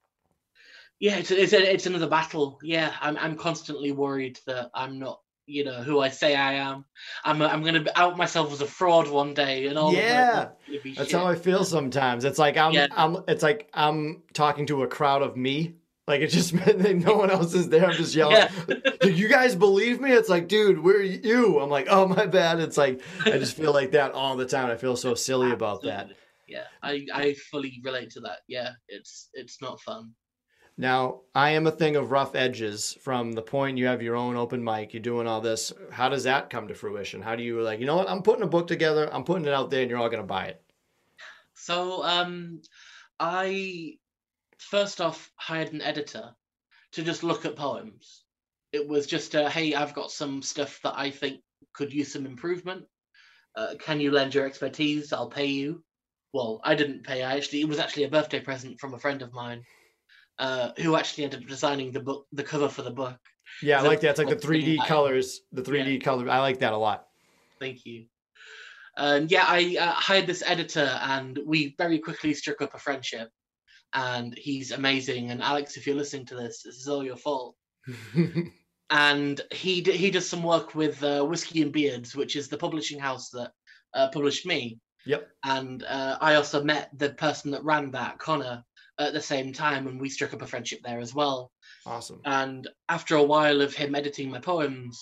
yeah, 1.03 1.16
it's 1.16 1.31
it's, 1.33 1.53
it's 1.53 1.87
another 1.87 2.09
battle. 2.09 2.61
Yeah, 2.62 2.92
I'm 3.01 3.16
I'm 3.18 3.37
constantly 3.37 3.90
worried 3.92 4.38
that 4.46 4.70
I'm 4.72 4.98
not 4.98 5.20
you 5.46 5.64
know 5.64 5.83
who 5.83 5.98
I 5.98 6.11
say 6.11 6.37
I 6.37 6.55
am. 6.55 6.85
I'm 7.25 7.42
I'm 7.42 7.64
gonna 7.64 7.85
out 7.96 8.16
myself 8.16 8.53
as 8.53 8.61
a 8.61 8.66
fraud 8.66 9.09
one 9.09 9.35
day, 9.35 9.66
and 9.66 9.77
all. 9.77 9.92
Yeah, 9.92 10.33
that 10.33 10.59
that's 10.96 11.11
shit. 11.11 11.12
how 11.12 11.27
I 11.27 11.35
feel 11.35 11.64
sometimes. 11.64 12.25
It's 12.25 12.38
like 12.38 12.57
I'm 12.57 12.72
yeah. 12.72 12.87
I'm 12.92 13.25
it's 13.27 13.42
like 13.42 13.68
I'm 13.75 14.22
talking 14.33 14.66
to 14.66 14.85
a 14.85 14.87
crowd 14.87 15.22
of 15.22 15.37
me. 15.37 15.75
Like 16.07 16.20
it 16.20 16.29
just 16.29 16.55
no 16.77 17.14
one 17.14 17.31
else 17.33 17.55
is 17.55 17.68
there. 17.68 17.87
I'm 17.87 17.96
just 17.96 18.14
yelling. 18.14 18.37
Yeah. 18.37 18.77
Do 19.01 19.11
you 19.11 19.27
guys 19.27 19.57
believe 19.57 20.01
me? 20.01 20.12
It's 20.12 20.29
like, 20.29 20.46
dude, 20.46 20.79
where 20.79 20.98
are 20.98 21.03
you? 21.03 21.59
I'm 21.59 21.70
like, 21.70 21.88
oh 21.90 22.07
my 22.07 22.27
bad. 22.27 22.61
It's 22.61 22.77
like 22.77 23.01
I 23.25 23.38
just 23.38 23.57
feel 23.57 23.72
like 23.72 23.90
that 23.92 24.12
all 24.12 24.37
the 24.37 24.46
time. 24.46 24.70
I 24.70 24.77
feel 24.77 24.94
so 24.94 25.14
silly 25.16 25.51
Absolutely. 25.51 25.55
about 25.55 25.83
that 25.83 26.16
yeah 26.48 26.64
i 26.83 27.05
i 27.14 27.35
fully 27.50 27.81
relate 27.85 28.11
to 28.11 28.20
that. 28.20 28.38
Yeah 28.48 28.70
it's 28.88 29.28
it's 29.35 29.61
not 29.61 29.81
fun. 29.81 30.11
Now 30.76 31.20
i 31.35 31.50
am 31.50 31.66
a 31.66 31.70
thing 31.70 31.96
of 31.96 32.11
rough 32.11 32.35
edges 32.35 32.96
from 33.02 33.33
the 33.33 33.42
point 33.42 33.78
you 33.78 33.87
have 33.87 34.02
your 34.02 34.16
own 34.16 34.37
open 34.37 34.62
mic 34.62 34.92
you're 34.92 35.02
doing 35.02 35.26
all 35.26 35.40
this. 35.40 35.72
How 35.90 36.09
does 36.09 36.24
that 36.24 36.50
come 36.50 36.68
to 36.68 36.74
fruition? 36.74 37.22
How 37.22 37.37
do 37.37 37.42
you 37.42 37.61
like 37.62 37.81
you 37.81 37.87
know 37.87 37.96
what? 37.96 38.11
I'm 38.11 38.22
putting 38.22 38.42
a 38.42 38.48
book 38.48 38.66
together 38.66 39.12
i'm 39.12 39.24
putting 39.24 39.46
it 39.46 39.55
out 39.55 39.70
there 39.70 39.83
and 39.83 39.90
you're 39.90 39.98
all 39.98 40.09
going 40.09 40.22
to 40.22 40.26
buy 40.26 40.46
it. 40.46 40.62
So 41.55 42.02
um 42.02 42.62
i 43.20 43.94
first 44.59 45.00
off 45.00 45.31
hired 45.37 45.72
an 45.72 45.83
editor 45.83 46.31
to 46.92 47.02
just 47.02 47.22
look 47.22 47.44
at 47.44 47.57
poems. 47.57 48.24
It 48.72 48.88
was 48.88 49.07
just 49.07 49.35
a 49.35 49.48
hey 49.50 49.74
i've 49.74 49.94
got 49.94 50.11
some 50.11 50.42
stuff 50.42 50.81
that 50.83 50.94
i 50.96 51.11
think 51.11 51.40
could 51.72 51.92
use 51.92 52.12
some 52.12 52.26
improvement. 52.26 52.85
Uh, 53.55 53.74
can 53.78 54.00
you 54.00 54.11
lend 54.11 54.35
your 54.35 54.46
expertise? 54.46 55.12
I'll 55.12 55.28
pay 55.28 55.46
you 55.46 55.85
well, 56.32 56.60
I 56.64 56.74
didn't 56.74 57.04
pay. 57.04 57.22
I 57.22 57.36
actually 57.36 57.60
it 57.60 57.68
was 57.68 57.78
actually 57.78 58.04
a 58.04 58.10
birthday 58.10 58.40
present 58.40 58.80
from 58.80 58.94
a 58.94 58.98
friend 58.98 59.22
of 59.22 59.32
mine, 59.32 59.62
uh, 60.38 60.70
who 60.78 60.96
actually 60.96 61.24
ended 61.24 61.42
up 61.42 61.48
designing 61.48 61.92
the 61.92 62.00
book, 62.00 62.26
the 62.32 62.42
cover 62.42 62.68
for 62.68 62.82
the 62.82 62.90
book. 62.90 63.18
Yeah, 63.62 63.80
I 63.80 63.82
like 63.82 64.00
that. 64.00 64.10
It's 64.10 64.18
like 64.18 64.28
the 64.28 64.36
three 64.36 64.64
D 64.64 64.80
colors, 64.86 65.42
the 65.52 65.62
three 65.62 65.82
D 65.84 65.92
yeah. 65.94 66.00
color. 66.00 66.28
I 66.30 66.38
like 66.40 66.58
that 66.60 66.72
a 66.72 66.76
lot. 66.76 67.06
Thank 67.60 67.84
you. 67.84 68.06
And 68.96 69.30
yeah, 69.30 69.44
I 69.46 69.76
uh, 69.78 69.92
hired 69.92 70.26
this 70.26 70.42
editor, 70.46 70.98
and 71.02 71.38
we 71.46 71.74
very 71.78 71.98
quickly 71.98 72.34
struck 72.34 72.60
up 72.62 72.74
a 72.74 72.78
friendship. 72.78 73.30
and 73.94 74.36
he's 74.38 74.70
amazing. 74.70 75.30
And 75.30 75.42
Alex, 75.42 75.76
if 75.76 75.86
you're 75.86 75.96
listening 75.96 76.26
to 76.26 76.34
this, 76.34 76.62
this 76.62 76.76
is 76.76 76.88
all 76.88 77.04
your 77.04 77.16
fault. 77.16 77.56
and 78.90 79.40
he 79.50 79.80
d- 79.80 79.96
he 79.96 80.10
does 80.10 80.28
some 80.28 80.42
work 80.42 80.74
with 80.74 81.02
uh, 81.02 81.24
Whiskey 81.24 81.62
and 81.62 81.72
Beards, 81.72 82.14
which 82.14 82.36
is 82.36 82.48
the 82.48 82.56
publishing 82.56 82.98
house 82.98 83.30
that 83.30 83.50
uh, 83.94 84.08
published 84.12 84.46
me. 84.46 84.78
Yep. 85.06 85.28
And 85.44 85.82
uh, 85.84 86.18
I 86.20 86.34
also 86.34 86.62
met 86.62 86.90
the 86.96 87.10
person 87.10 87.50
that 87.52 87.64
ran 87.64 87.90
that, 87.92 88.18
Connor, 88.18 88.64
at 88.98 89.12
the 89.12 89.20
same 89.20 89.52
time, 89.52 89.86
and 89.86 90.00
we 90.00 90.08
struck 90.08 90.34
up 90.34 90.42
a 90.42 90.46
friendship 90.46 90.80
there 90.84 91.00
as 91.00 91.14
well. 91.14 91.50
Awesome. 91.86 92.20
And 92.24 92.68
after 92.88 93.16
a 93.16 93.22
while 93.22 93.60
of 93.60 93.74
him 93.74 93.94
editing 93.94 94.30
my 94.30 94.38
poems, 94.38 95.00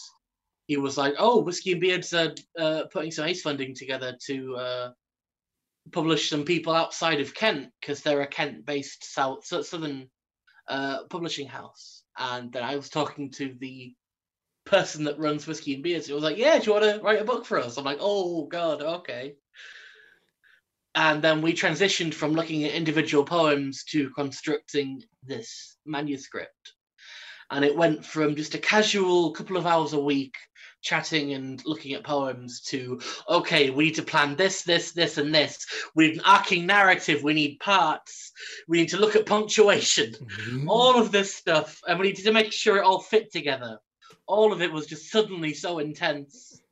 he 0.66 0.76
was 0.76 0.96
like, 0.96 1.14
"Oh, 1.18 1.42
Whiskey 1.42 1.72
and 1.72 1.80
Beards 1.80 2.12
are 2.14 2.34
uh, 2.58 2.84
putting 2.92 3.10
some 3.10 3.26
ACE 3.26 3.42
funding 3.42 3.74
together 3.74 4.16
to 4.26 4.56
uh, 4.56 4.90
publish 5.92 6.30
some 6.30 6.44
people 6.44 6.72
outside 6.72 7.20
of 7.20 7.34
Kent 7.34 7.70
because 7.80 8.00
they're 8.02 8.22
a 8.22 8.26
Kent-based 8.26 9.04
South 9.04 9.44
Southern 9.44 10.08
uh, 10.68 11.04
publishing 11.10 11.48
house." 11.48 12.04
And 12.16 12.52
then 12.52 12.62
I 12.62 12.76
was 12.76 12.88
talking 12.88 13.30
to 13.32 13.54
the 13.58 13.94
person 14.64 15.04
that 15.04 15.18
runs 15.18 15.46
Whiskey 15.46 15.74
and 15.74 15.82
Beards. 15.82 16.08
It 16.08 16.14
was 16.14 16.22
like, 16.22 16.38
"Yeah, 16.38 16.58
do 16.58 16.66
you 16.66 16.72
want 16.72 16.84
to 16.84 17.02
write 17.02 17.20
a 17.20 17.24
book 17.24 17.44
for 17.44 17.58
us?" 17.58 17.76
I'm 17.76 17.84
like, 17.84 17.98
"Oh 18.00 18.46
God, 18.46 18.80
okay." 18.80 19.34
And 20.94 21.22
then 21.22 21.40
we 21.40 21.52
transitioned 21.52 22.14
from 22.14 22.32
looking 22.32 22.64
at 22.64 22.72
individual 22.72 23.24
poems 23.24 23.84
to 23.84 24.10
constructing 24.10 25.02
this 25.22 25.76
manuscript. 25.86 26.74
And 27.50 27.64
it 27.64 27.76
went 27.76 28.04
from 28.04 28.36
just 28.36 28.54
a 28.54 28.58
casual 28.58 29.32
couple 29.32 29.56
of 29.56 29.66
hours 29.66 29.92
a 29.92 30.00
week 30.00 30.34
chatting 30.82 31.34
and 31.34 31.62
looking 31.66 31.92
at 31.92 32.02
poems 32.02 32.62
to 32.62 32.98
okay 33.28 33.68
we 33.68 33.84
need 33.84 33.94
to 33.94 34.02
plan 34.02 34.34
this 34.34 34.62
this 34.62 34.92
this 34.92 35.18
and 35.18 35.34
this. 35.34 35.66
We 35.94 36.08
need 36.08 36.16
an 36.16 36.22
arcing 36.24 36.66
narrative 36.66 37.22
we 37.22 37.34
need 37.34 37.60
parts. 37.60 38.32
We 38.66 38.78
need 38.78 38.88
to 38.90 39.00
look 39.00 39.14
at 39.14 39.26
punctuation. 39.26 40.12
Mm-hmm. 40.12 40.68
all 40.68 40.98
of 40.98 41.12
this 41.12 41.34
stuff. 41.34 41.80
And 41.86 41.98
we 41.98 42.08
needed 42.08 42.24
to 42.24 42.32
make 42.32 42.52
sure 42.52 42.78
it 42.78 42.84
all 42.84 43.00
fit 43.00 43.30
together. 43.30 43.78
All 44.26 44.52
of 44.52 44.62
it 44.62 44.72
was 44.72 44.86
just 44.86 45.10
suddenly 45.10 45.54
so 45.54 45.78
intense. 45.78 46.62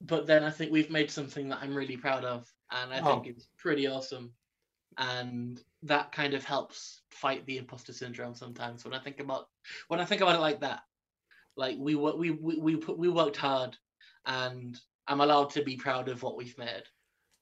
But 0.00 0.26
then 0.26 0.44
i 0.44 0.50
think 0.50 0.70
we've 0.70 0.90
made 0.90 1.10
something 1.10 1.48
that 1.48 1.58
i'm 1.60 1.74
really 1.74 1.96
proud 1.96 2.24
of 2.24 2.46
and 2.70 2.92
i 2.92 3.00
oh. 3.00 3.04
think 3.04 3.26
Oh. 3.26 3.30
it's 3.30 3.48
pretty 3.58 3.86
awesome 3.86 4.32
and 4.98 5.60
that 5.82 6.12
kind 6.12 6.34
of 6.34 6.44
helps 6.44 7.02
fight 7.10 7.46
the 7.46 7.58
imposter 7.58 7.92
syndrome 7.92 8.34
sometimes 8.34 8.84
when 8.84 8.94
i 8.94 8.98
think 8.98 9.20
about 9.20 9.48
when 9.88 10.00
i 10.00 10.04
think 10.04 10.20
about 10.22 10.36
it 10.36 10.40
like 10.40 10.60
that 10.60 10.82
like 11.56 11.76
we 11.78 11.94
we 11.94 12.30
we 12.30 12.58
we, 12.58 12.76
put, 12.76 12.98
we 12.98 13.08
worked 13.08 13.36
hard 13.36 13.76
and 14.26 14.80
i'm 15.06 15.20
allowed 15.20 15.50
to 15.50 15.62
be 15.62 15.76
proud 15.76 16.08
of 16.08 16.22
what 16.22 16.36
we've 16.36 16.58
made 16.58 16.82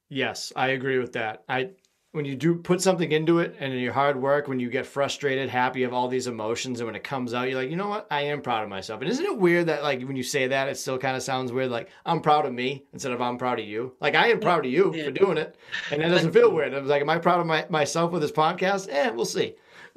Yes, 0.08 0.52
I 0.54 0.68
agree 0.68 0.98
with 0.98 1.12
that. 1.14 1.42
I 1.48 1.70
when 2.16 2.24
you 2.24 2.34
do 2.34 2.56
put 2.56 2.80
something 2.82 3.12
into 3.12 3.38
it 3.38 3.54
and 3.60 3.72
in 3.72 3.78
your 3.78 3.92
hard 3.92 4.20
work, 4.20 4.48
when 4.48 4.58
you 4.58 4.68
get 4.70 4.86
frustrated, 4.86 5.48
happy 5.48 5.84
of 5.84 5.92
all 5.92 6.08
these 6.08 6.26
emotions, 6.26 6.80
and 6.80 6.86
when 6.86 6.96
it 6.96 7.04
comes 7.04 7.32
out, 7.34 7.48
you're 7.48 7.60
like, 7.60 7.70
you 7.70 7.76
know 7.76 7.88
what? 7.88 8.06
I 8.10 8.22
am 8.22 8.42
proud 8.42 8.64
of 8.64 8.68
myself. 8.68 9.02
And 9.02 9.10
isn't 9.10 9.24
it 9.24 9.38
weird 9.38 9.66
that 9.66 9.82
like 9.84 10.02
when 10.02 10.16
you 10.16 10.22
say 10.22 10.48
that, 10.48 10.68
it 10.68 10.76
still 10.78 10.98
kind 10.98 11.16
of 11.16 11.22
sounds 11.22 11.52
weird, 11.52 11.70
like 11.70 11.90
I'm 12.04 12.20
proud 12.20 12.46
of 12.46 12.52
me 12.52 12.84
instead 12.92 13.12
of 13.12 13.20
I'm 13.22 13.38
proud 13.38 13.60
of 13.60 13.66
you. 13.66 13.94
Like 14.00 14.14
I 14.14 14.28
am 14.28 14.40
proud 14.40 14.64
of 14.66 14.72
you 14.72 14.92
Yeah. 14.94 15.04
for 15.04 15.10
doing 15.12 15.36
it, 15.38 15.56
and 15.92 16.02
that 16.02 16.08
doesn't 16.08 16.32
feel 16.32 16.50
weird. 16.52 16.74
I 16.74 16.80
was 16.80 16.88
like, 16.88 17.02
am 17.02 17.10
I 17.10 17.18
proud 17.18 17.40
of 17.40 17.46
my, 17.46 17.66
myself 17.68 18.10
with 18.10 18.22
this 18.22 18.32
podcast? 18.32 18.88
Eh, 18.90 19.10
we'll 19.10 19.24
see. 19.26 19.54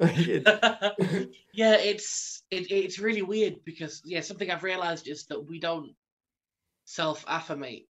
Yeah, 1.52 1.74
it's 1.74 2.42
it, 2.50 2.70
it's 2.70 2.98
really 3.00 3.22
weird 3.22 3.64
because 3.64 4.02
yeah, 4.04 4.20
something 4.20 4.50
I've 4.50 4.62
realized 4.62 5.08
is 5.08 5.24
that 5.26 5.48
we 5.48 5.58
don't 5.58 5.92
self 6.84 7.24
affirmate 7.26 7.88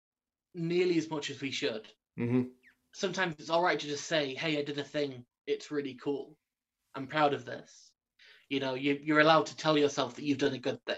nearly 0.55 0.97
as 0.99 1.11
much 1.11 1.31
as 1.31 1.41
we 1.41 1.51
should. 1.51 1.87
Mhm. 2.19 2.49
Sometimes 2.93 3.37
it's 3.39 3.51
all 3.51 3.63
right 3.63 3.79
to 3.79 3.87
just 3.87 4.07
say, 4.07 4.35
"Hey, 4.35 4.59
I 4.59 4.65
did 4.65 4.79
a 4.79 4.85
thing. 4.85 5.25
It's 5.47 5.71
really 5.71 5.95
cool. 5.95 6.37
I'm 6.95 7.07
proud 7.07 7.35
of 7.35 7.45
this." 7.45 7.91
You 8.49 8.61
know, 8.61 8.75
you 8.75 8.99
you're 9.03 9.21
allowed 9.21 9.47
to 9.47 9.57
tell 9.57 9.79
yourself 9.79 10.17
that 10.17 10.25
you've 10.25 10.39
done 10.39 10.55
a 10.55 10.59
good 10.59 10.85
thing, 10.85 10.97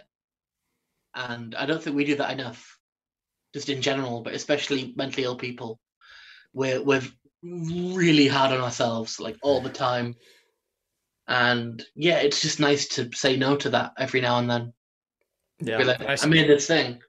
and 1.15 1.55
I 1.55 1.67
don't 1.67 1.83
think 1.83 1.97
we 1.97 2.05
do 2.05 2.17
that 2.17 2.33
enough, 2.33 2.79
just 3.55 3.69
in 3.69 3.83
general, 3.83 4.23
but 4.23 4.35
especially 4.35 4.95
mentally 4.97 5.25
ill 5.25 5.37
people. 5.37 5.79
We're 6.53 6.83
we're 6.83 7.03
really 7.43 8.29
hard 8.29 8.53
on 8.53 8.61
ourselves 8.61 9.19
like 9.19 9.37
all 9.43 9.61
the 9.61 9.71
time 9.71 10.17
and 11.29 11.83
yeah, 11.95 12.19
it's 12.19 12.41
just 12.41 12.61
nice 12.61 12.89
to 12.89 13.11
say 13.15 13.37
no 13.37 13.57
to 13.57 13.71
that 13.71 13.93
every 13.99 14.21
now 14.21 14.39
and 14.39 14.51
then. 14.51 14.73
Yeah, 15.61 15.79
like, 15.79 16.01
I 16.03 16.17
I, 16.21 16.27
made 16.27 16.49
this 16.49 16.67
thing. 16.67 17.01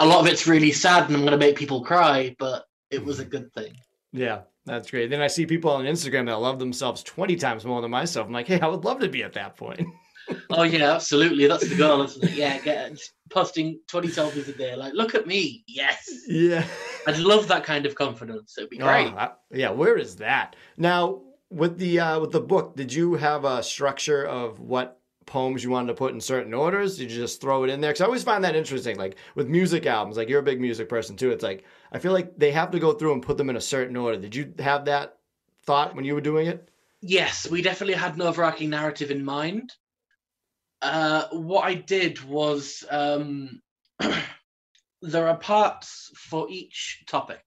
A 0.00 0.06
lot 0.06 0.20
of 0.20 0.26
it's 0.26 0.46
really 0.46 0.72
sad, 0.72 1.06
and 1.06 1.16
I'm 1.16 1.24
gonna 1.24 1.36
make 1.36 1.56
people 1.56 1.84
cry, 1.84 2.34
but 2.38 2.64
it 2.90 3.04
was 3.04 3.20
a 3.20 3.24
mm. 3.24 3.30
good 3.30 3.52
thing. 3.52 3.76
Yeah, 4.12 4.40
that's 4.66 4.90
great. 4.90 5.10
Then 5.10 5.20
I 5.20 5.26
see 5.28 5.46
people 5.46 5.70
on 5.70 5.84
Instagram 5.84 6.26
that 6.26 6.36
love 6.40 6.58
themselves 6.58 7.02
20 7.02 7.36
times 7.36 7.64
more 7.64 7.80
than 7.80 7.90
myself. 7.90 8.26
I'm 8.26 8.32
like, 8.32 8.46
hey, 8.46 8.60
I 8.60 8.66
would 8.66 8.84
love 8.84 9.00
to 9.00 9.08
be 9.08 9.22
at 9.22 9.32
that 9.34 9.56
point. 9.56 9.80
Oh 10.50 10.62
yeah, 10.62 10.92
absolutely. 10.92 11.46
That's 11.46 11.66
the 11.66 11.74
goal, 11.74 12.02
isn't 12.02 12.22
it? 12.22 12.32
Yeah, 12.32 12.58
get 12.58 12.98
posting 13.30 13.80
20 13.88 14.08
selfies 14.08 14.46
a 14.46 14.52
day. 14.52 14.74
Like, 14.76 14.92
look 14.92 15.14
at 15.14 15.26
me. 15.26 15.64
Yes, 15.66 16.06
yeah. 16.28 16.66
I'd 17.06 17.16
love 17.16 17.48
that 17.48 17.64
kind 17.64 17.86
of 17.86 17.94
confidence. 17.94 18.54
It'd 18.58 18.68
be 18.68 18.76
great. 18.76 19.06
Oh, 19.14 19.16
I- 19.16 19.30
yeah, 19.50 19.70
where 19.70 19.96
is 19.96 20.16
that? 20.16 20.54
Now, 20.76 21.22
with 21.48 21.78
the 21.78 22.00
uh, 22.00 22.20
with 22.20 22.32
the 22.32 22.42
book, 22.42 22.76
did 22.76 22.92
you 22.92 23.14
have 23.14 23.46
a 23.46 23.62
structure 23.62 24.22
of 24.26 24.60
what 24.60 24.97
poems 25.28 25.62
you 25.62 25.70
wanted 25.70 25.88
to 25.88 25.94
put 25.94 26.12
in 26.12 26.20
certain 26.20 26.52
orders? 26.52 26.98
Did 26.98 27.12
you 27.12 27.18
just 27.18 27.40
throw 27.40 27.62
it 27.62 27.70
in 27.70 27.80
there? 27.80 27.90
Because 27.90 28.00
I 28.00 28.06
always 28.06 28.24
find 28.24 28.42
that 28.42 28.56
interesting. 28.56 28.96
Like 28.96 29.16
with 29.36 29.48
music 29.48 29.86
albums, 29.86 30.16
like 30.16 30.28
you're 30.28 30.40
a 30.40 30.42
big 30.42 30.60
music 30.60 30.88
person 30.88 31.16
too. 31.16 31.30
It's 31.30 31.44
like 31.44 31.64
I 31.92 31.98
feel 31.98 32.12
like 32.12 32.36
they 32.36 32.50
have 32.50 32.72
to 32.72 32.80
go 32.80 32.92
through 32.92 33.12
and 33.12 33.22
put 33.22 33.36
them 33.36 33.50
in 33.50 33.56
a 33.56 33.60
certain 33.60 33.96
order. 33.96 34.18
Did 34.18 34.34
you 34.34 34.52
have 34.58 34.86
that 34.86 35.18
thought 35.64 35.94
when 35.94 36.04
you 36.04 36.14
were 36.14 36.20
doing 36.20 36.48
it? 36.48 36.68
Yes, 37.00 37.48
we 37.48 37.62
definitely 37.62 37.94
had 37.94 38.14
an 38.14 38.22
overarching 38.22 38.70
narrative 38.70 39.10
in 39.10 39.24
mind. 39.24 39.72
Uh, 40.82 41.26
what 41.30 41.64
I 41.64 41.74
did 41.74 42.22
was 42.24 42.84
um, 42.90 43.60
there 45.02 45.28
are 45.28 45.36
parts 45.36 46.10
for 46.16 46.48
each 46.50 47.04
topic. 47.06 47.42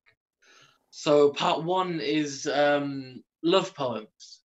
So 0.89 1.31
part 1.31 1.63
one 1.63 1.99
is 1.99 2.47
um, 2.47 3.23
love 3.43 3.73
poems. 3.75 4.40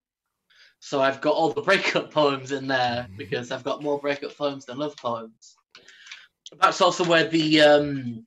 So 0.86 1.02
I've 1.02 1.20
got 1.20 1.34
all 1.34 1.52
the 1.52 1.62
breakup 1.70 2.12
poems 2.12 2.52
in 2.52 2.68
there 2.68 3.08
because 3.16 3.50
I've 3.50 3.64
got 3.64 3.82
more 3.82 3.98
breakup 3.98 4.36
poems 4.38 4.66
than 4.66 4.78
love 4.78 4.96
poems. 4.96 5.56
That's 6.60 6.80
also 6.80 7.02
where 7.02 7.26
the 7.26 7.60
um, 7.60 8.24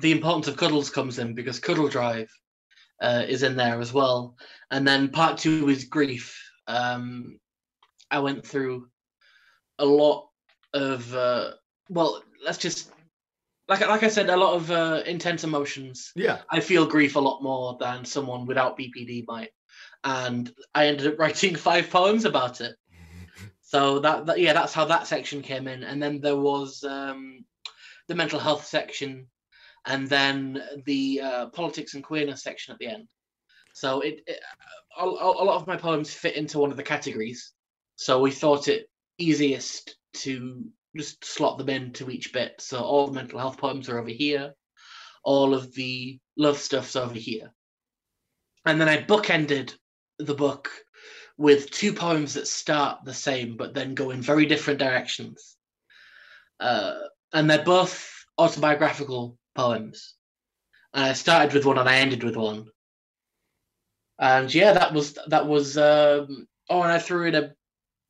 the 0.00 0.12
importance 0.12 0.46
of 0.46 0.58
cuddles 0.58 0.90
comes 0.90 1.18
in 1.18 1.32
because 1.32 1.58
Cuddle 1.58 1.88
Drive 1.88 2.28
uh, 3.00 3.22
is 3.26 3.42
in 3.42 3.56
there 3.56 3.80
as 3.80 3.94
well. 3.94 4.36
And 4.70 4.86
then 4.86 5.08
part 5.08 5.38
two 5.38 5.70
is 5.70 5.84
grief. 5.84 6.38
Um, 6.66 7.40
I 8.10 8.18
went 8.18 8.46
through 8.46 8.86
a 9.78 9.86
lot 9.86 10.28
of 10.74 11.14
uh, 11.14 11.52
well, 11.88 12.22
let's 12.44 12.58
just 12.58 12.92
like 13.66 13.80
like 13.80 14.02
I 14.02 14.08
said, 14.08 14.28
a 14.28 14.36
lot 14.36 14.56
of 14.56 14.70
uh, 14.70 15.02
intense 15.06 15.42
emotions. 15.42 16.12
Yeah. 16.14 16.42
I 16.50 16.60
feel 16.60 16.84
grief 16.84 17.16
a 17.16 17.20
lot 17.20 17.42
more 17.42 17.78
than 17.80 18.04
someone 18.04 18.44
without 18.44 18.78
BPD 18.78 19.24
might, 19.26 19.52
and 20.04 20.52
I 20.74 20.86
ended 20.86 21.06
up 21.06 21.18
writing 21.18 21.54
five 21.56 21.90
poems 21.90 22.24
about 22.24 22.60
it. 22.60 22.76
So 23.62 23.98
that, 24.00 24.26
that 24.26 24.38
yeah, 24.38 24.52
that's 24.52 24.74
how 24.74 24.84
that 24.84 25.06
section 25.06 25.42
came 25.42 25.66
in, 25.66 25.82
and 25.82 26.00
then 26.00 26.20
there 26.20 26.36
was 26.36 26.84
um, 26.84 27.44
the 28.06 28.14
mental 28.14 28.38
health 28.38 28.66
section, 28.66 29.26
and 29.86 30.08
then 30.08 30.62
the 30.86 31.20
uh, 31.20 31.46
politics 31.46 31.94
and 31.94 32.04
queerness 32.04 32.42
section 32.42 32.72
at 32.72 32.78
the 32.78 32.86
end. 32.86 33.08
So 33.72 34.00
it, 34.00 34.20
it 34.26 34.38
a, 34.96 35.04
a 35.04 35.08
a 35.08 35.44
lot 35.44 35.60
of 35.60 35.66
my 35.66 35.76
poems 35.76 36.14
fit 36.14 36.36
into 36.36 36.58
one 36.58 36.70
of 36.70 36.76
the 36.76 36.82
categories. 36.84 37.52
So 37.96 38.20
we 38.20 38.30
thought 38.30 38.68
it 38.68 38.88
easiest 39.18 39.96
to 40.14 40.64
just 40.96 41.24
slot 41.24 41.58
them 41.58 41.68
into 41.68 42.10
each 42.10 42.32
bit. 42.32 42.60
So 42.60 42.80
all 42.80 43.06
the 43.06 43.12
mental 43.12 43.38
health 43.38 43.58
poems 43.58 43.88
are 43.88 43.98
over 43.98 44.10
here, 44.10 44.54
all 45.24 45.54
of 45.54 45.74
the 45.74 46.18
love 46.36 46.58
stuff's 46.58 46.96
over 46.96 47.14
here. 47.14 47.52
And 48.66 48.80
then 48.80 48.88
I 48.88 49.02
bookended 49.02 49.74
the 50.18 50.34
book 50.34 50.70
with 51.36 51.70
two 51.70 51.92
poems 51.92 52.34
that 52.34 52.46
start 52.46 53.04
the 53.04 53.14
same 53.14 53.56
but 53.56 53.74
then 53.74 53.94
go 53.94 54.10
in 54.10 54.22
very 54.22 54.46
different 54.46 54.78
directions. 54.78 55.56
Uh, 56.60 56.94
and 57.32 57.50
they're 57.50 57.64
both 57.64 58.24
autobiographical 58.38 59.36
poems. 59.54 60.14
And 60.92 61.04
I 61.04 61.12
started 61.12 61.52
with 61.52 61.64
one 61.64 61.78
and 61.78 61.88
I 61.88 61.96
ended 61.96 62.22
with 62.22 62.36
one. 62.36 62.66
And 64.18 64.52
yeah, 64.54 64.72
that 64.72 64.92
was 64.92 65.18
that 65.26 65.46
was 65.46 65.76
um, 65.76 66.46
oh, 66.70 66.82
and 66.82 66.92
I 66.92 67.00
threw 67.00 67.26
in 67.26 67.34
a 67.34 67.52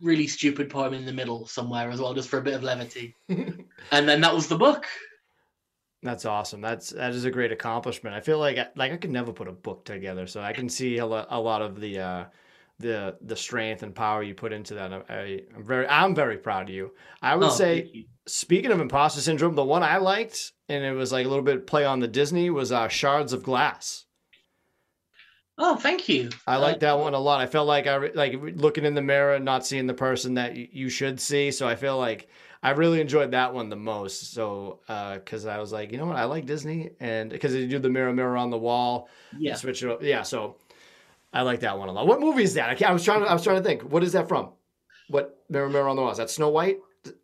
really 0.01 0.27
stupid 0.27 0.69
poem 0.69 0.93
in 0.93 1.07
the 1.07 1.12
middle 1.12 1.47
somewhere 1.47 1.90
as 1.90 2.01
well, 2.01 2.12
just 2.12 2.29
for 2.29 2.38
a 2.38 2.43
bit 2.43 2.55
of 2.55 2.62
levity. 2.62 3.17
and 3.29 3.59
then 3.90 4.21
that 4.21 4.35
was 4.35 4.49
the 4.49 4.59
book. 4.59 4.87
That's 6.05 6.25
awesome. 6.27 6.61
That's 6.61 6.90
that 6.90 7.12
is 7.12 7.25
a 7.25 7.31
great 7.33 7.51
accomplishment. 7.51 8.14
I 8.14 8.21
feel 8.21 8.38
like 8.38 8.59
I, 8.59 8.69
like 8.77 8.93
I 8.93 8.97
could 8.99 9.11
never 9.11 9.33
put 9.33 9.49
a 9.49 9.53
book 9.53 9.85
together, 9.85 10.27
so 10.29 10.40
I 10.43 10.53
can 10.53 10.69
see 10.69 10.99
a, 10.99 11.07
lo- 11.07 11.27
a 11.31 11.40
lot 11.40 11.62
of 11.62 11.81
the 11.81 11.99
uh, 11.99 12.25
the 12.79 13.17
the 13.23 13.35
strength 13.37 13.83
and 13.83 13.95
power 13.95 14.23
you 14.23 14.35
put 14.35 14.53
into 14.53 14.75
that. 14.75 14.93
I, 15.11 15.40
I'm 15.57 15.64
very 15.64 15.88
I'm 15.88 16.14
very 16.14 16.37
proud 16.37 16.69
of 16.69 16.75
you. 16.75 16.93
I 17.23 17.35
would 17.37 17.47
Oh, 17.47 17.51
say, 17.51 18.07
speaking 18.27 18.71
of 18.71 18.81
imposter 18.81 19.23
syndrome, 19.23 19.55
the 19.57 19.64
one 19.64 19.83
I 19.83 19.97
liked 19.97 20.53
and 20.69 20.85
it 20.85 20.93
was 20.93 21.11
like 21.12 21.27
a 21.27 21.29
little 21.29 21.45
bit 21.45 21.67
play 21.67 21.85
on 21.87 22.01
the 22.01 22.09
Disney 22.09 22.51
was 22.51 22.71
uh, 22.71 22.88
Shards 22.88 23.33
of 23.33 23.43
Glass. 23.43 24.05
Oh, 25.57 25.77
thank 25.77 26.09
you. 26.09 26.31
I 26.47 26.57
Uh, 26.57 26.61
like 26.61 26.81
that 26.81 26.99
one 26.99 27.14
a 27.14 27.19
lot. 27.19 27.40
I 27.40 27.47
felt 27.47 27.69
like 27.69 27.87
I 27.87 27.95
re- 27.95 28.12
like 28.14 28.35
looking 28.57 28.85
in 28.85 28.95
the 28.95 29.03
mirror, 29.03 29.35
and 29.35 29.45
not 29.45 29.64
seeing 29.67 29.87
the 29.87 29.95
person 29.95 30.35
that 30.35 30.53
y- 30.53 30.69
you 30.73 30.88
should 30.88 31.21
see. 31.21 31.51
So 31.53 31.69
I 31.69 31.77
feel 31.77 31.97
like 31.97 32.29
I 32.62 32.71
really 32.71 33.01
enjoyed 33.01 33.31
that 33.33 33.55
one 33.55 33.69
the 33.69 33.77
most. 33.77 34.33
So 34.35 34.81
because 35.14 35.47
I 35.47 35.59
was 35.59 35.71
like, 35.73 35.93
you 35.93 35.99
know 35.99 36.07
what, 36.07 36.17
I 36.17 36.25
like 36.25 36.47
Disney, 36.47 36.90
and 36.99 37.31
because 37.31 37.53
they 37.53 37.67
do 37.67 37.79
the 37.79 37.88
mirror, 37.88 38.12
mirror 38.12 38.37
on 38.37 38.51
the 38.51 38.59
wall, 38.59 39.09
Yeah. 39.38 39.55
switch 39.55 39.83
it 39.85 39.90
up. 39.90 40.03
Yeah, 40.03 40.23
so 40.23 40.57
I 41.33 41.43
like 41.43 41.61
that 41.61 41.79
one 41.79 41.88
a 41.88 41.93
lot. 41.93 42.07
What 42.07 42.21
movie 42.21 42.43
is 42.43 42.55
that? 42.55 42.71
I, 42.71 42.75
can't, 42.75 42.90
I 42.90 42.93
was 42.93 43.05
trying. 43.05 43.21
To, 43.21 43.27
I 43.31 43.33
was 43.33 43.45
trying 43.45 43.57
to 43.62 43.62
think. 43.62 43.83
What 43.83 44.03
is 44.03 44.12
that 44.12 44.27
from? 44.29 44.51
What 45.09 45.38
mirror, 45.49 45.69
mirror 45.69 45.88
on 45.88 45.97
the 45.97 46.03
wall? 46.03 46.11
Is 46.11 46.19
that 46.19 46.31
Snow 46.31 46.49
White? 46.49 46.79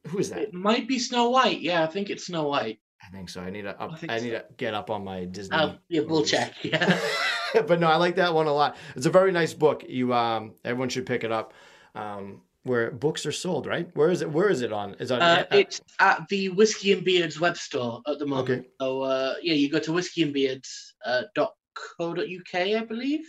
Who 0.08 0.18
is 0.18 0.30
that? 0.30 0.38
It 0.40 0.54
might 0.54 0.86
be 0.86 0.98
Snow 1.00 1.30
White. 1.30 1.60
Yeah, 1.62 1.82
I 1.82 1.86
think 1.86 2.10
it's 2.10 2.26
Snow 2.26 2.46
White. 2.46 2.78
I 3.02 3.10
think 3.10 3.28
so. 3.28 3.40
I 3.40 3.50
need 3.50 3.62
to. 3.62 3.80
Up, 3.80 3.92
I 4.08 4.14
I 4.16 4.20
need 4.20 4.32
so. 4.32 4.38
to 4.38 4.44
get 4.56 4.74
up 4.74 4.88
on 4.90 5.02
my 5.04 5.24
Disney. 5.24 5.56
Oh, 5.58 5.74
yeah, 5.88 6.02
we'll 6.02 6.18
movies. 6.20 6.30
check. 6.30 6.54
Yeah. 6.62 6.98
but 7.66 7.80
no, 7.80 7.88
I 7.88 7.96
like 7.96 8.16
that 8.16 8.34
one 8.34 8.46
a 8.46 8.52
lot. 8.52 8.76
It's 8.96 9.06
a 9.06 9.10
very 9.10 9.32
nice 9.32 9.54
book. 9.54 9.84
You 9.88 10.12
um, 10.14 10.54
everyone 10.64 10.88
should 10.88 11.06
pick 11.06 11.24
it 11.24 11.32
up. 11.32 11.54
Um, 11.94 12.42
where 12.64 12.90
books 12.90 13.24
are 13.24 13.32
sold, 13.32 13.66
right? 13.66 13.88
Where 13.94 14.10
is 14.10 14.20
it? 14.22 14.30
Where 14.30 14.48
is 14.48 14.60
it 14.60 14.72
on? 14.72 14.94
Is 14.94 15.10
it 15.10 15.14
on? 15.14 15.22
Uh, 15.22 15.44
it's 15.50 15.80
at 15.98 16.28
the 16.28 16.50
Whiskey 16.50 16.92
and 16.92 17.04
Beards 17.04 17.40
web 17.40 17.56
store 17.56 18.02
at 18.06 18.18
the 18.18 18.26
moment. 18.26 18.50
Okay. 18.50 18.68
So 18.80 19.02
uh, 19.02 19.34
yeah, 19.42 19.54
you 19.54 19.70
go 19.70 19.78
to 19.78 19.92
whiskeyandbeards 19.92 20.68
uh, 21.04 21.22
dot 21.34 21.54
co 21.74 22.14
dot 22.14 22.26
uk, 22.26 22.54
I 22.54 22.84
believe. 22.84 23.24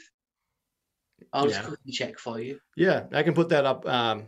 I'll 1.34 1.48
just 1.48 1.64
quickly 1.64 1.92
check 1.92 2.20
for 2.20 2.42
you. 2.42 2.60
yeah, 2.76 3.04
I 3.14 3.24
can 3.24 3.34
put 3.34 3.50
that 3.50 3.64
up 3.66 3.88
um, 3.88 4.26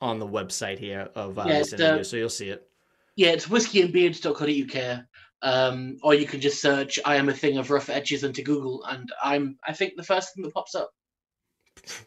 on 0.00 0.18
the 0.18 0.26
website 0.26 0.78
here 0.78 1.10
of 1.14 1.38
uh, 1.38 1.44
Yeah, 1.46 1.60
uh, 1.60 2.02
so 2.02 2.16
you'll 2.16 2.30
see 2.30 2.48
it. 2.48 2.66
Yeah, 3.16 3.30
it's 3.30 3.46
whiskeyandbeards 3.46 4.20
dot 5.42 5.50
co 5.50 5.50
dot 5.50 5.72
uk. 5.72 5.72
Um, 5.72 5.96
or 6.02 6.14
you 6.14 6.26
can 6.26 6.40
just 6.40 6.60
search 6.60 6.98
"I 7.04 7.16
am 7.16 7.28
a 7.28 7.34
thing 7.34 7.58
of 7.58 7.70
rough 7.70 7.88
edges" 7.90 8.24
into 8.24 8.42
Google, 8.42 8.84
and 8.84 9.10
I'm 9.22 9.58
I 9.66 9.72
think 9.72 9.94
the 9.96 10.02
first 10.02 10.34
thing 10.34 10.44
that 10.44 10.54
pops 10.54 10.74
up. 10.74 10.90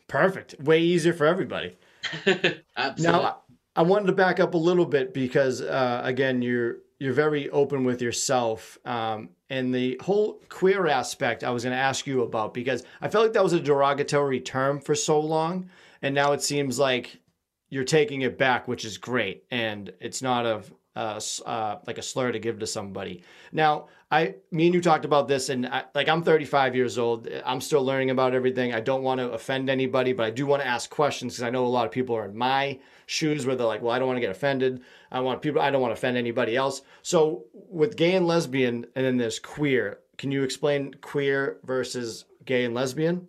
Perfect. 0.07 0.55
Way 0.59 0.79
easier 0.81 1.13
for 1.13 1.25
everybody. 1.25 1.77
Absolutely. 2.25 3.03
Now, 3.03 3.41
I- 3.75 3.81
wanted 3.83 4.07
to 4.07 4.13
back 4.13 4.39
up 4.41 4.55
a 4.55 4.57
little 4.57 4.85
bit 4.85 5.13
because, 5.13 5.61
uh, 5.61 6.01
again, 6.03 6.41
you're 6.41 6.77
you're 6.99 7.13
very 7.13 7.49
open 7.51 7.85
with 7.85 8.01
yourself, 8.01 8.77
um, 8.85 9.29
and 9.49 9.73
the 9.73 9.97
whole 10.03 10.41
queer 10.49 10.85
aspect. 10.87 11.45
I 11.45 11.51
was 11.51 11.63
going 11.63 11.75
to 11.75 11.81
ask 11.81 12.05
you 12.05 12.23
about 12.23 12.53
because 12.53 12.83
I 12.99 13.07
felt 13.07 13.23
like 13.25 13.33
that 13.33 13.43
was 13.43 13.53
a 13.53 13.59
derogatory 13.61 14.41
term 14.41 14.81
for 14.81 14.95
so 14.95 15.21
long, 15.21 15.69
and 16.01 16.13
now 16.13 16.33
it 16.33 16.41
seems 16.41 16.77
like 16.77 17.21
you're 17.69 17.85
taking 17.85 18.23
it 18.23 18.37
back, 18.37 18.67
which 18.67 18.83
is 18.83 18.97
great, 18.97 19.45
and 19.49 19.93
it's 20.01 20.21
not 20.21 20.45
a 20.45 20.61
uh, 20.99 21.19
uh, 21.45 21.79
like 21.87 21.97
a 21.97 22.01
slur 22.01 22.31
to 22.31 22.39
give 22.39 22.59
to 22.59 22.67
somebody. 22.67 23.23
Now, 23.53 23.87
I, 24.11 24.35
me 24.51 24.65
and 24.65 24.73
you 24.73 24.81
talked 24.81 25.05
about 25.05 25.29
this, 25.29 25.47
and 25.47 25.65
I, 25.65 25.85
like 25.95 26.09
I'm 26.09 26.23
35 26.23 26.75
years 26.75 26.97
old. 26.97 27.29
I'm 27.45 27.61
still 27.61 27.85
learning 27.85 28.09
about 28.09 28.35
everything. 28.35 28.73
I 28.73 28.81
don't 28.81 29.01
want 29.01 29.19
to 29.19 29.31
offend 29.31 29.69
anybody, 29.69 30.11
but 30.11 30.25
I 30.25 30.29
do 30.29 30.45
want 30.45 30.61
to 30.61 30.67
ask 30.67 30.89
questions 30.89 31.33
because 31.33 31.43
I 31.43 31.51
know 31.51 31.65
a 31.65 31.67
lot 31.67 31.85
of 31.85 31.91
people 31.91 32.15
are 32.17 32.25
in 32.25 32.35
my 32.35 32.79
shoes 33.05 33.45
where 33.45 33.55
they're 33.55 33.65
like, 33.65 33.81
well, 33.81 33.93
I 33.93 33.99
don't 33.99 34.07
want 34.07 34.17
to 34.17 34.21
get 34.21 34.31
offended. 34.31 34.81
I 35.09 35.21
want 35.21 35.41
people. 35.41 35.61
I 35.61 35.69
don't 35.69 35.81
want 35.81 35.91
to 35.91 35.97
offend 35.97 36.17
anybody 36.17 36.57
else. 36.57 36.81
So 37.01 37.45
with 37.53 37.95
gay 37.95 38.15
and 38.15 38.27
lesbian, 38.27 38.85
and 38.95 39.05
then 39.05 39.15
there's 39.15 39.39
queer. 39.39 39.99
Can 40.17 40.31
you 40.31 40.43
explain 40.43 40.95
queer 40.99 41.59
versus 41.63 42.25
gay 42.43 42.65
and 42.65 42.75
lesbian? 42.75 43.25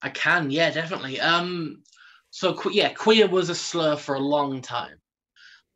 I 0.00 0.08
can, 0.08 0.50
yeah, 0.50 0.70
definitely. 0.70 1.20
Um, 1.20 1.82
so 2.30 2.58
yeah, 2.70 2.92
queer 2.94 3.28
was 3.28 3.50
a 3.50 3.54
slur 3.54 3.96
for 3.96 4.14
a 4.14 4.20
long 4.20 4.62
time, 4.62 4.96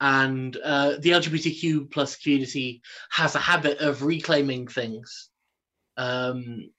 and 0.01 0.57
uh, 0.65 0.97
the 1.01 1.11
LGBTQ 1.11 1.91
plus 1.91 2.17
community 2.17 2.83
has 3.11 3.35
a 3.35 3.39
habit 3.41 3.79
of 3.79 4.03
reclaiming 4.03 4.67
things. 4.67 5.29
Um, 5.97 6.71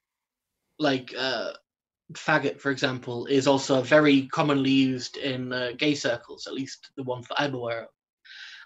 like 0.80 1.14
uh, 1.18 1.52
faggot, 2.14 2.60
for 2.60 2.72
example, 2.72 3.28
is 3.28 3.48
also 3.48 3.82
very 3.82 4.28
commonly 4.28 4.72
used 4.72 5.18
in 5.18 5.54
uh, 5.54 5.72
gay 5.78 5.94
circles, 5.94 6.48
at 6.48 6.54
least 6.54 6.90
the 6.98 7.04
ones 7.04 7.28
that 7.28 7.40
I'm 7.40 7.54
aware 7.54 7.84
of. 7.84 7.88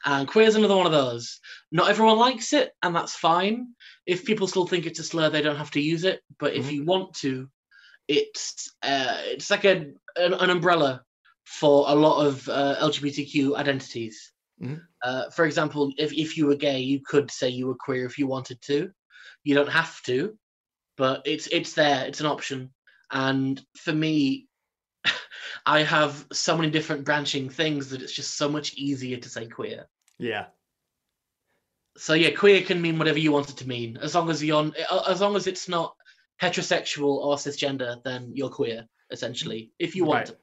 And 0.05 0.27
queer 0.27 0.45
is 0.47 0.55
another 0.55 0.77
one 0.77 0.85
of 0.85 0.91
those. 0.91 1.39
Not 1.71 1.89
everyone 1.89 2.17
likes 2.17 2.53
it, 2.53 2.71
and 2.83 2.95
that's 2.95 3.15
fine. 3.15 3.73
If 4.05 4.23
people 4.23 4.47
still 4.47 4.67
think 4.67 4.85
it's 4.85 4.99
a 4.99 5.03
slur, 5.03 5.29
they 5.29 5.41
don't 5.41 5.55
have 5.57 5.71
to 5.71 5.81
use 5.81 6.03
it. 6.03 6.21
But 6.39 6.53
if 6.53 6.67
Mhm. 6.67 6.71
you 6.71 6.85
want 6.85 7.15
to, 7.15 7.49
it's 8.07 8.71
uh, 8.83 9.17
it's 9.25 9.49
like 9.49 9.65
a 9.65 9.91
an, 10.15 10.33
an 10.33 10.49
umbrella 10.51 11.03
for 11.43 11.85
a 11.89 11.95
lot 11.95 12.25
of 12.25 12.47
uh, 12.47 12.75
LGBTQ 12.79 13.55
identities. 13.57 14.31
Mhm. 14.61 14.81
Uh, 15.01 15.29
for 15.29 15.45
example, 15.45 15.91
if 15.97 16.13
if 16.13 16.37
you 16.37 16.47
were 16.47 16.55
gay, 16.55 16.79
you 16.79 17.01
could 17.01 17.29
say 17.31 17.49
you 17.49 17.67
were 17.67 17.75
queer 17.75 18.05
if 18.05 18.17
you 18.17 18.27
wanted 18.27 18.61
to. 18.63 18.91
You 19.43 19.55
don't 19.55 19.69
have 19.69 20.01
to, 20.03 20.37
but 20.97 21.21
it's 21.25 21.47
it's 21.47 21.73
there. 21.73 22.05
It's 22.05 22.21
an 22.21 22.25
option. 22.25 22.73
And 23.11 23.63
for 23.77 23.93
me, 23.93 24.47
I 25.65 25.81
have 25.81 26.25
so 26.31 26.57
many 26.57 26.71
different 26.71 27.05
branching 27.05 27.49
things 27.49 27.89
that 27.89 28.01
it's 28.01 28.13
just 28.13 28.37
so 28.37 28.49
much 28.49 28.73
easier 28.75 29.17
to 29.17 29.29
say 29.29 29.47
queer. 29.47 29.87
Yeah. 30.17 30.47
So 31.97 32.13
yeah, 32.13 32.31
queer 32.31 32.61
can 32.61 32.81
mean 32.81 32.97
whatever 32.97 33.19
you 33.19 33.31
want 33.31 33.49
it 33.49 33.57
to 33.57 33.67
mean, 33.67 33.97
as 33.97 34.15
long 34.15 34.29
as 34.29 34.43
you're 34.43 34.57
on, 34.57 34.73
as 35.07 35.21
long 35.21 35.35
as 35.35 35.47
it's 35.47 35.69
not 35.69 35.95
heterosexual 36.41 37.17
or 37.17 37.35
cisgender, 37.37 38.03
then 38.03 38.31
you're 38.33 38.49
queer 38.49 38.87
essentially. 39.11 39.71
If 39.79 39.95
you 39.95 40.05
want 40.05 40.29
Right. 40.29 40.37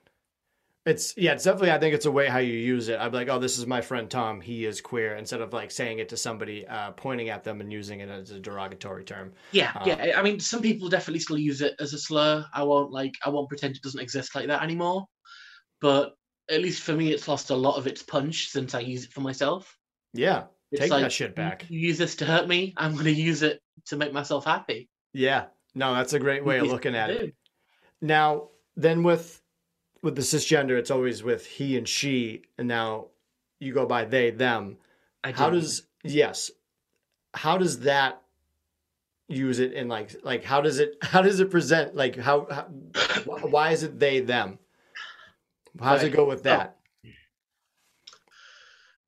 It's 0.85 1.14
yeah, 1.16 1.33
it's 1.35 1.45
definitely. 1.45 1.71
I 1.71 1.79
think 1.79 1.95
it's 1.95 2.07
a 2.07 2.11
way 2.11 2.27
how 2.29 2.38
you 2.38 2.55
use 2.55 2.88
it. 2.88 2.99
I'm 2.99 3.12
like, 3.12 3.29
oh, 3.29 3.38
this 3.38 3.57
is 3.57 3.66
my 3.68 3.81
friend 3.81 4.11
Tom. 4.11 4.40
He 4.40 4.66
is 4.66 4.81
queer, 4.81 5.14
instead 5.14 5.40
of 5.40 5.53
like 5.53 5.71
saying 5.71 6.01
it 6.01 6.09
to 6.09 6.16
somebody, 6.16 6.66
uh, 6.66 6.90
pointing 6.92 7.29
at 7.29 7.45
them 7.45 7.61
and 7.61 7.73
using 7.73 8.01
it 8.01 8.09
as 8.09 8.33
a 8.33 8.40
derogatory 8.40 9.05
term. 9.05 9.33
Yeah, 9.53 9.71
Uh, 9.77 9.85
yeah. 9.87 9.95
I- 9.95 10.18
I 10.18 10.23
mean, 10.23 10.40
some 10.40 10.61
people 10.61 10.88
definitely 10.88 11.21
still 11.21 11.38
use 11.38 11.61
it 11.61 11.75
as 11.79 11.92
a 11.95 11.99
slur. 11.99 12.45
I 12.53 12.64
won't 12.64 12.90
like. 12.90 13.14
I 13.25 13.29
won't 13.29 13.49
pretend 13.49 13.77
it 13.77 13.83
doesn't 13.83 14.01
exist 14.01 14.35
like 14.35 14.49
that 14.49 14.62
anymore. 14.62 15.07
But 15.81 16.14
at 16.51 16.61
least 16.61 16.83
for 16.83 16.95
me, 16.95 17.12
it's 17.12 17.29
lost 17.29 17.51
a 17.51 17.55
lot 17.57 17.77
of 17.77 17.87
its 17.87 18.03
punch 18.03 18.49
since 18.49 18.75
I 18.75 18.81
use 18.81 19.05
it 19.05 19.12
for 19.12 19.21
myself. 19.21 19.77
Yeah, 20.12 20.45
It's 20.73 20.81
take 20.81 20.90
like, 20.90 21.03
that 21.03 21.12
shit 21.12 21.35
back. 21.35 21.64
You 21.68 21.79
use 21.79 21.99
this 21.99 22.16
to 22.16 22.25
hurt 22.25 22.49
me. 22.49 22.75
I'm 22.77 22.92
going 22.95 23.05
to 23.07 23.12
use 23.12 23.42
it 23.42 23.61
to 23.87 23.97
make 23.97 24.12
myself 24.12 24.45
happy. 24.45 24.88
Yeah, 25.12 25.47
no, 25.75 25.95
that's 25.95 26.12
a 26.12 26.18
great 26.21 26.45
way 26.45 26.59
of 26.59 26.66
looking 26.66 26.95
at 26.95 27.11
it. 27.11 27.35
Now, 28.01 28.49
then 28.77 29.03
with 29.03 29.41
with 30.03 30.17
the 30.17 30.23
cisgender, 30.23 30.79
it's 30.79 30.91
always 30.91 31.23
with 31.23 31.47
he 31.47 31.77
and 31.79 31.88
she, 31.88 32.43
and 32.59 32.67
now 32.69 33.07
you 33.61 33.73
go 33.73 33.87
by 33.87 34.05
they 34.05 34.31
them. 34.31 34.77
I 35.25 35.31
How 35.33 35.51
does 35.51 35.87
yes? 36.03 36.51
How 37.35 37.57
does 37.57 37.81
that 37.81 38.21
use 39.29 39.61
it 39.61 39.73
in 39.73 39.88
like 39.88 40.15
like 40.25 40.45
how 40.45 40.61
does 40.61 40.79
it 40.79 40.97
how 41.03 41.23
does 41.23 41.41
it 41.41 41.51
present 41.51 41.95
like 41.95 42.17
how, 42.17 42.47
how 42.51 42.67
why 43.49 43.71
is 43.71 43.83
it 43.85 43.99
they 43.99 44.21
them? 44.21 44.59
How 45.81 45.95
does 45.95 46.03
it 46.03 46.11
go 46.12 46.25
with 46.27 46.43
that? 46.43 46.77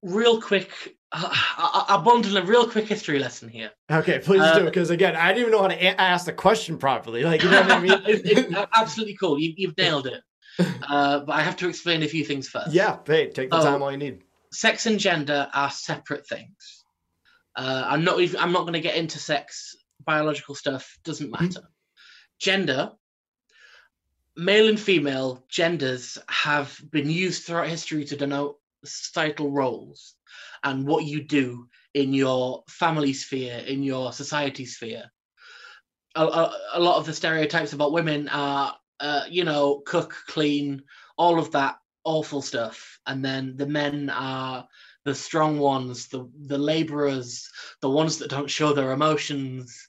real 0.03 0.41
quick? 0.41 0.71
I, 1.13 1.31
I, 1.59 1.85
I'll 1.95 2.03
bundle 2.03 2.37
a 2.37 2.43
real 2.45 2.69
quick 2.69 2.87
history 2.87 3.19
lesson 3.19 3.49
here. 3.49 3.71
Okay, 3.91 4.19
please 4.19 4.41
Uh, 4.43 4.59
do 4.59 4.65
because 4.65 4.91
again, 4.91 5.15
I 5.17 5.29
didn't 5.29 5.41
even 5.43 5.53
know 5.53 5.63
how 5.63 5.69
to 5.69 5.75
a- 5.77 6.01
ask 6.01 6.27
the 6.27 6.33
question 6.33 6.77
properly. 6.79 7.23
Like 7.23 7.43
you 7.43 7.51
know 7.51 7.61
what 7.63 7.71
I 7.71 7.81
mean? 7.81 7.93
It's- 8.09 8.23
it's 8.25 8.69
absolutely 8.75 9.17
cool. 9.17 9.39
You, 9.39 9.53
you've 9.57 9.77
nailed 9.77 10.07
it. 10.07 10.23
Uh, 10.89 11.21
but 11.21 11.33
I 11.33 11.41
have 11.43 11.57
to 11.57 11.69
explain 11.69 12.03
a 12.03 12.09
few 12.09 12.25
things 12.25 12.49
first. 12.49 12.73
yeah, 12.75 12.99
hey, 13.07 13.31
take 13.31 13.51
the 13.51 13.57
Oh. 13.59 13.63
time 13.65 13.83
all 13.83 13.91
you 13.91 13.97
need. 13.99 14.23
sex 14.53 14.87
and 14.87 15.01
gender 15.01 15.49
are 15.53 15.71
separate 15.71 16.27
things. 16.29 16.85
Uh, 17.57 17.85
I'm 17.87 18.05
not 18.05 18.21
even, 18.21 18.39
I'm 18.41 18.53
not 18.53 18.63
going 18.63 18.75
to 18.75 18.81
get 18.81 18.97
into 18.97 19.19
sex 19.19 19.75
biological 20.05 20.55
stuff. 20.55 20.97
Doesn't 21.05 21.33
Mhm. 21.33 21.41
matter. 21.41 21.69
Gender, 22.39 22.93
male 24.37 24.69
and 24.69 24.79
female 24.79 25.45
genders 25.49 26.19
have 26.29 26.79
been 26.91 27.09
used 27.11 27.45
throughout 27.45 27.69
history 27.69 28.05
to 28.05 28.17
denote 28.17 28.59
societal 28.85 29.51
roles 29.51 30.15
and 30.63 30.87
what 30.87 31.05
you 31.05 31.23
do 31.25 31.69
in 31.95 32.13
your 32.13 32.65
family 32.69 33.13
sphere, 33.13 33.59
in 33.59 33.83
your 33.83 34.13
society 34.13 34.67
sphere. 34.67 35.05
A, 36.17 36.25
a, 36.25 36.61
a 36.75 36.81
lot 36.81 36.99
of 36.99 37.07
the 37.07 37.13
stereotypes 37.15 37.73
about 37.73 37.93
women 37.93 38.29
are, 38.29 38.77
uh, 39.05 39.25
you 39.31 39.45
know, 39.45 39.83
cook, 39.85 40.15
clean, 40.27 40.83
all 41.19 41.39
of 41.39 41.51
that 41.53 41.77
awful 42.05 42.41
stuff. 42.43 42.99
And 43.07 43.25
then 43.25 43.55
the 43.57 43.67
men 43.67 44.09
are 44.11 44.67
the 45.05 45.15
strong 45.15 45.59
ones, 45.59 46.09
the 46.09 46.29
the 46.47 46.57
laborers, 46.59 47.49
the 47.83 47.91
ones 47.91 48.17
that 48.19 48.31
don't 48.31 48.51
show 48.51 48.73
their 48.73 48.93
emotions. 48.93 49.89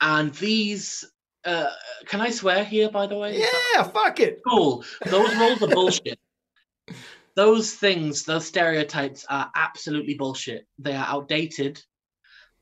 And 0.00 0.32
these, 0.34 1.04
uh, 1.44 1.70
can 2.06 2.20
I 2.22 2.30
swear 2.30 2.64
here? 2.64 2.90
By 2.90 3.06
the 3.06 3.16
way, 3.18 3.38
Yeah, 3.38 3.82
fuck 3.82 4.20
it. 4.20 4.40
cool. 4.48 4.84
Those 5.06 5.34
roles 5.36 5.62
are 5.62 5.68
bullshit. 5.68 6.18
Those 7.36 7.74
things, 7.74 8.24
those 8.24 8.46
stereotypes 8.46 9.26
are 9.28 9.50
absolutely 9.54 10.14
bullshit. 10.14 10.66
They 10.78 10.94
are 10.94 11.06
outdated 11.06 11.82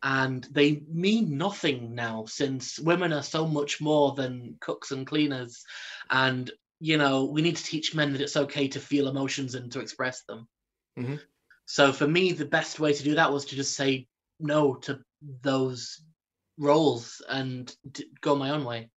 and 0.04 0.46
they 0.50 0.82
mean 0.86 1.38
nothing 1.38 1.94
now 1.94 2.26
since 2.26 2.78
women 2.78 3.10
are 3.10 3.22
so 3.22 3.46
much 3.46 3.80
more 3.80 4.12
than 4.12 4.58
cooks 4.60 4.90
and 4.90 5.06
cleaners. 5.06 5.64
And, 6.10 6.50
you 6.78 6.98
know, 6.98 7.24
we 7.24 7.40
need 7.40 7.56
to 7.56 7.64
teach 7.64 7.94
men 7.94 8.12
that 8.12 8.20
it's 8.20 8.36
okay 8.36 8.68
to 8.68 8.80
feel 8.80 9.08
emotions 9.08 9.54
and 9.54 9.72
to 9.72 9.80
express 9.80 10.22
them. 10.24 10.46
Mhm. 10.98 11.20
So 11.64 11.90
for 11.90 12.06
me, 12.06 12.32
the 12.32 12.44
best 12.44 12.78
way 12.78 12.92
to 12.92 13.02
do 13.02 13.14
that 13.14 13.32
was 13.32 13.46
to 13.46 13.56
just 13.56 13.74
say 13.74 14.06
no 14.38 14.74
to 14.74 15.02
those 15.40 16.02
roles 16.58 17.22
and 17.26 17.74
d- 17.90 18.12
go 18.20 18.36
my 18.36 18.50
own 18.50 18.64
way. 18.64 18.90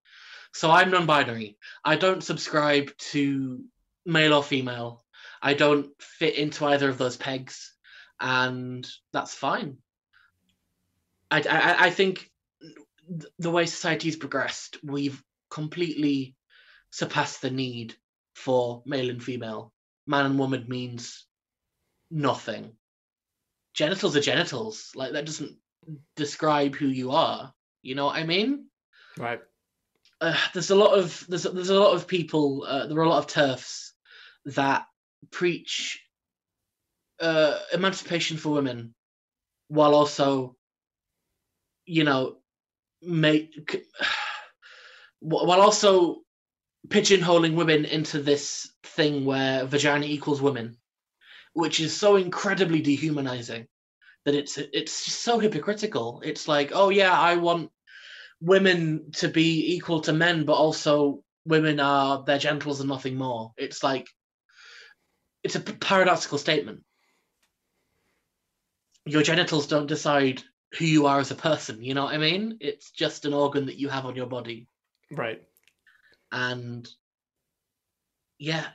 So 0.53 0.69
I'm 0.69 0.91
non-binary. 0.91 1.57
I 1.85 1.95
don't 1.95 2.23
subscribe 2.23 2.95
to 3.13 3.63
male 4.05 4.33
or 4.33 4.43
female. 4.43 5.05
I 5.41 5.53
don't 5.53 5.89
fit 6.01 6.35
into 6.35 6.65
either 6.65 6.89
of 6.89 6.97
those 6.97 7.15
pegs, 7.15 7.73
and 8.19 8.85
that's 9.13 9.33
fine. 9.33 9.77
I 11.31 11.41
I, 11.41 11.85
I 11.85 11.89
think 11.89 12.29
the 13.39 13.51
way 13.51 13.65
society's 13.65 14.15
progressed, 14.15 14.77
we've 14.83 15.21
completely 15.49 16.35
surpassed 16.91 17.41
the 17.41 17.49
need 17.49 17.95
for 18.35 18.83
male 18.85 19.09
and 19.09 19.23
female. 19.23 19.73
Man 20.05 20.25
and 20.25 20.39
woman 20.39 20.65
means 20.67 21.25
nothing. 22.11 22.73
Genitals 23.73 24.15
are 24.15 24.21
genitals. 24.21 24.91
Like 24.95 25.13
that 25.13 25.25
doesn't 25.25 25.57
describe 26.15 26.75
who 26.75 26.87
you 26.87 27.11
are. 27.11 27.53
You 27.81 27.95
know 27.95 28.05
what 28.05 28.17
I 28.17 28.25
mean? 28.25 28.67
Right. 29.17 29.39
Uh, 30.19 30.35
there's 30.53 30.71
a 30.71 30.75
lot 30.75 30.97
of 30.97 31.25
there's 31.29 31.43
there's 31.43 31.69
a 31.69 31.79
lot 31.79 31.93
of 31.93 32.07
people. 32.07 32.65
Uh, 32.67 32.87
there 32.87 32.97
are 32.97 33.03
a 33.03 33.09
lot 33.09 33.19
of 33.19 33.27
TERFs 33.27 33.91
that 34.45 34.85
preach 35.31 36.01
uh, 37.19 37.59
emancipation 37.73 38.37
for 38.37 38.49
women, 38.49 38.95
while 39.67 39.93
also, 39.93 40.56
you 41.87 42.03
know, 42.03 42.37
make 43.01 43.87
while 45.19 45.61
also 45.61 46.17
pigeonholing 46.87 47.55
women 47.55 47.85
into 47.85 48.21
this 48.21 48.71
thing 48.83 49.25
where 49.25 49.65
vagina 49.65 50.05
equals 50.05 50.41
women, 50.41 50.77
which 51.53 51.79
is 51.79 51.95
so 51.95 52.17
incredibly 52.17 52.81
dehumanizing 52.81 53.67
that 54.25 54.35
it's 54.35 54.57
it's 54.57 54.91
so 54.91 55.39
hypocritical. 55.39 56.21
It's 56.23 56.47
like, 56.47 56.71
oh 56.73 56.89
yeah, 56.89 57.17
I 57.17 57.35
want 57.35 57.71
women 58.41 59.11
to 59.13 59.27
be 59.27 59.75
equal 59.75 60.01
to 60.01 60.13
men, 60.13 60.45
but 60.45 60.53
also 60.53 61.23
women 61.45 61.79
are 61.79 62.23
their 62.23 62.37
genitals 62.37 62.79
and 62.79 62.89
nothing 62.89 63.15
more. 63.15 63.53
It's 63.57 63.83
like 63.83 64.07
it's 65.43 65.55
a 65.55 65.61
paradoxical 65.61 66.37
statement. 66.37 66.83
Your 69.05 69.23
genitals 69.23 69.67
don't 69.67 69.87
decide 69.87 70.43
who 70.77 70.85
you 70.85 71.07
are 71.07 71.19
as 71.19 71.31
a 71.31 71.35
person. 71.35 71.83
You 71.83 71.93
know 71.93 72.05
what 72.05 72.13
I 72.13 72.17
mean? 72.17 72.57
It's 72.59 72.91
just 72.91 73.25
an 73.25 73.33
organ 73.33 73.67
that 73.67 73.77
you 73.77 73.89
have 73.89 74.05
on 74.05 74.15
your 74.15 74.25
body. 74.25 74.67
Right. 75.11 75.41
And 76.31 76.87
yeah, 78.37 78.65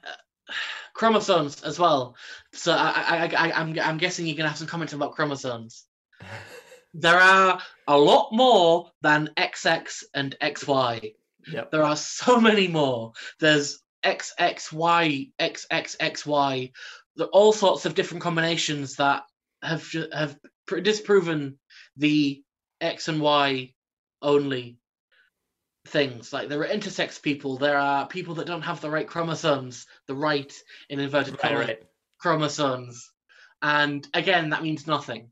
chromosomes 0.94 1.62
as 1.62 1.78
well. 1.78 2.16
So 2.52 2.72
I, 2.72 3.04
I, 3.08 3.48
I, 3.48 3.60
I'm, 3.60 3.78
I'm 3.78 3.98
guessing 3.98 4.26
you're 4.26 4.36
gonna 4.36 4.48
have 4.48 4.58
some 4.58 4.66
comments 4.66 4.92
about 4.92 5.12
chromosomes. 5.12 5.84
there 6.94 7.18
are 7.18 7.60
a 7.88 7.98
lot 7.98 8.32
more 8.32 8.90
than 9.02 9.30
XX 9.36 10.04
and 10.14 10.36
XY. 10.40 11.14
Yep. 11.50 11.70
There 11.70 11.82
are 11.82 11.96
so 11.96 12.40
many 12.40 12.68
more. 12.68 13.12
There's 13.40 13.80
XXY, 14.04 15.32
XXXY, 15.38 16.72
all 17.32 17.52
sorts 17.52 17.86
of 17.86 17.94
different 17.94 18.22
combinations 18.22 18.96
that 18.96 19.22
have 19.62 19.88
have 20.12 20.36
disproven 20.66 21.58
the 21.96 22.42
X 22.80 23.08
and 23.08 23.20
Y 23.20 23.74
only 24.20 24.78
things. 25.86 26.32
Like 26.32 26.48
there 26.48 26.60
are 26.60 26.66
intersex 26.68 27.20
people, 27.20 27.58
there 27.58 27.78
are 27.78 28.06
people 28.06 28.36
that 28.36 28.46
don't 28.46 28.62
have 28.62 28.80
the 28.80 28.90
right 28.90 29.06
chromosomes, 29.06 29.86
the 30.06 30.14
right 30.14 30.52
in 30.88 31.00
inverted 31.00 31.34
Right, 31.34 31.40
commas 31.42 31.66
right. 31.68 31.82
chromosomes. 32.18 33.10
And 33.60 34.06
again, 34.14 34.50
that 34.50 34.62
means 34.62 34.86
nothing. 34.86 35.30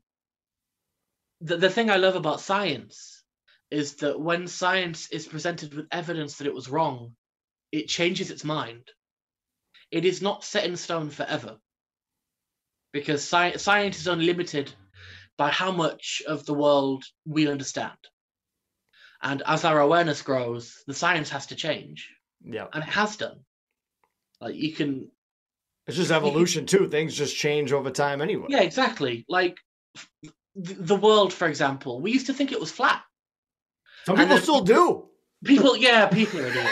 The, 1.41 1.57
the 1.57 1.69
thing 1.69 1.89
I 1.89 1.97
love 1.97 2.15
about 2.15 2.41
science 2.41 3.23
is 3.69 3.95
that 3.95 4.19
when 4.19 4.47
science 4.47 5.09
is 5.11 5.27
presented 5.27 5.73
with 5.73 5.87
evidence 5.91 6.37
that 6.37 6.47
it 6.47 6.53
was 6.53 6.69
wrong, 6.69 7.15
it 7.71 7.87
changes 7.87 8.31
its 8.31 8.43
mind. 8.43 8.91
It 9.91 10.05
is 10.05 10.21
not 10.21 10.43
set 10.43 10.65
in 10.65 10.75
stone 10.77 11.09
forever. 11.09 11.57
Because 12.93 13.21
sci- 13.21 13.57
science 13.57 13.99
is 13.99 14.07
unlimited 14.07 14.71
by 15.37 15.49
how 15.49 15.71
much 15.71 16.21
of 16.27 16.45
the 16.45 16.53
world 16.53 17.03
we 17.25 17.47
understand. 17.47 17.97
And 19.21 19.43
as 19.45 19.65
our 19.65 19.79
awareness 19.79 20.21
grows, 20.21 20.83
the 20.87 20.93
science 20.93 21.29
has 21.29 21.47
to 21.47 21.55
change. 21.55 22.09
Yeah. 22.43 22.67
And 22.73 22.83
it 22.83 22.89
has 22.89 23.17
done. 23.17 23.39
Like 24.39 24.55
you 24.55 24.73
can 24.73 25.09
It's 25.87 25.97
just 25.97 26.11
evolution 26.11 26.65
too. 26.65 26.87
Things 26.89 27.15
just 27.15 27.35
change 27.35 27.71
over 27.71 27.91
time 27.91 28.21
anyway. 28.21 28.47
Yeah, 28.49 28.61
exactly. 28.61 29.25
Like 29.29 29.57
the 30.55 30.95
world, 30.95 31.31
for 31.33 31.47
example, 31.47 32.01
we 32.01 32.11
used 32.11 32.25
to 32.27 32.33
think 32.33 32.51
it 32.51 32.59
was 32.59 32.71
flat. 32.71 33.03
Some 34.05 34.17
people 34.17 34.37
still 34.37 34.61
do. 34.61 35.07
People, 35.45 35.77
yeah, 35.77 36.07
people 36.07 36.39
are 36.39 36.47
idiots. 36.47 36.69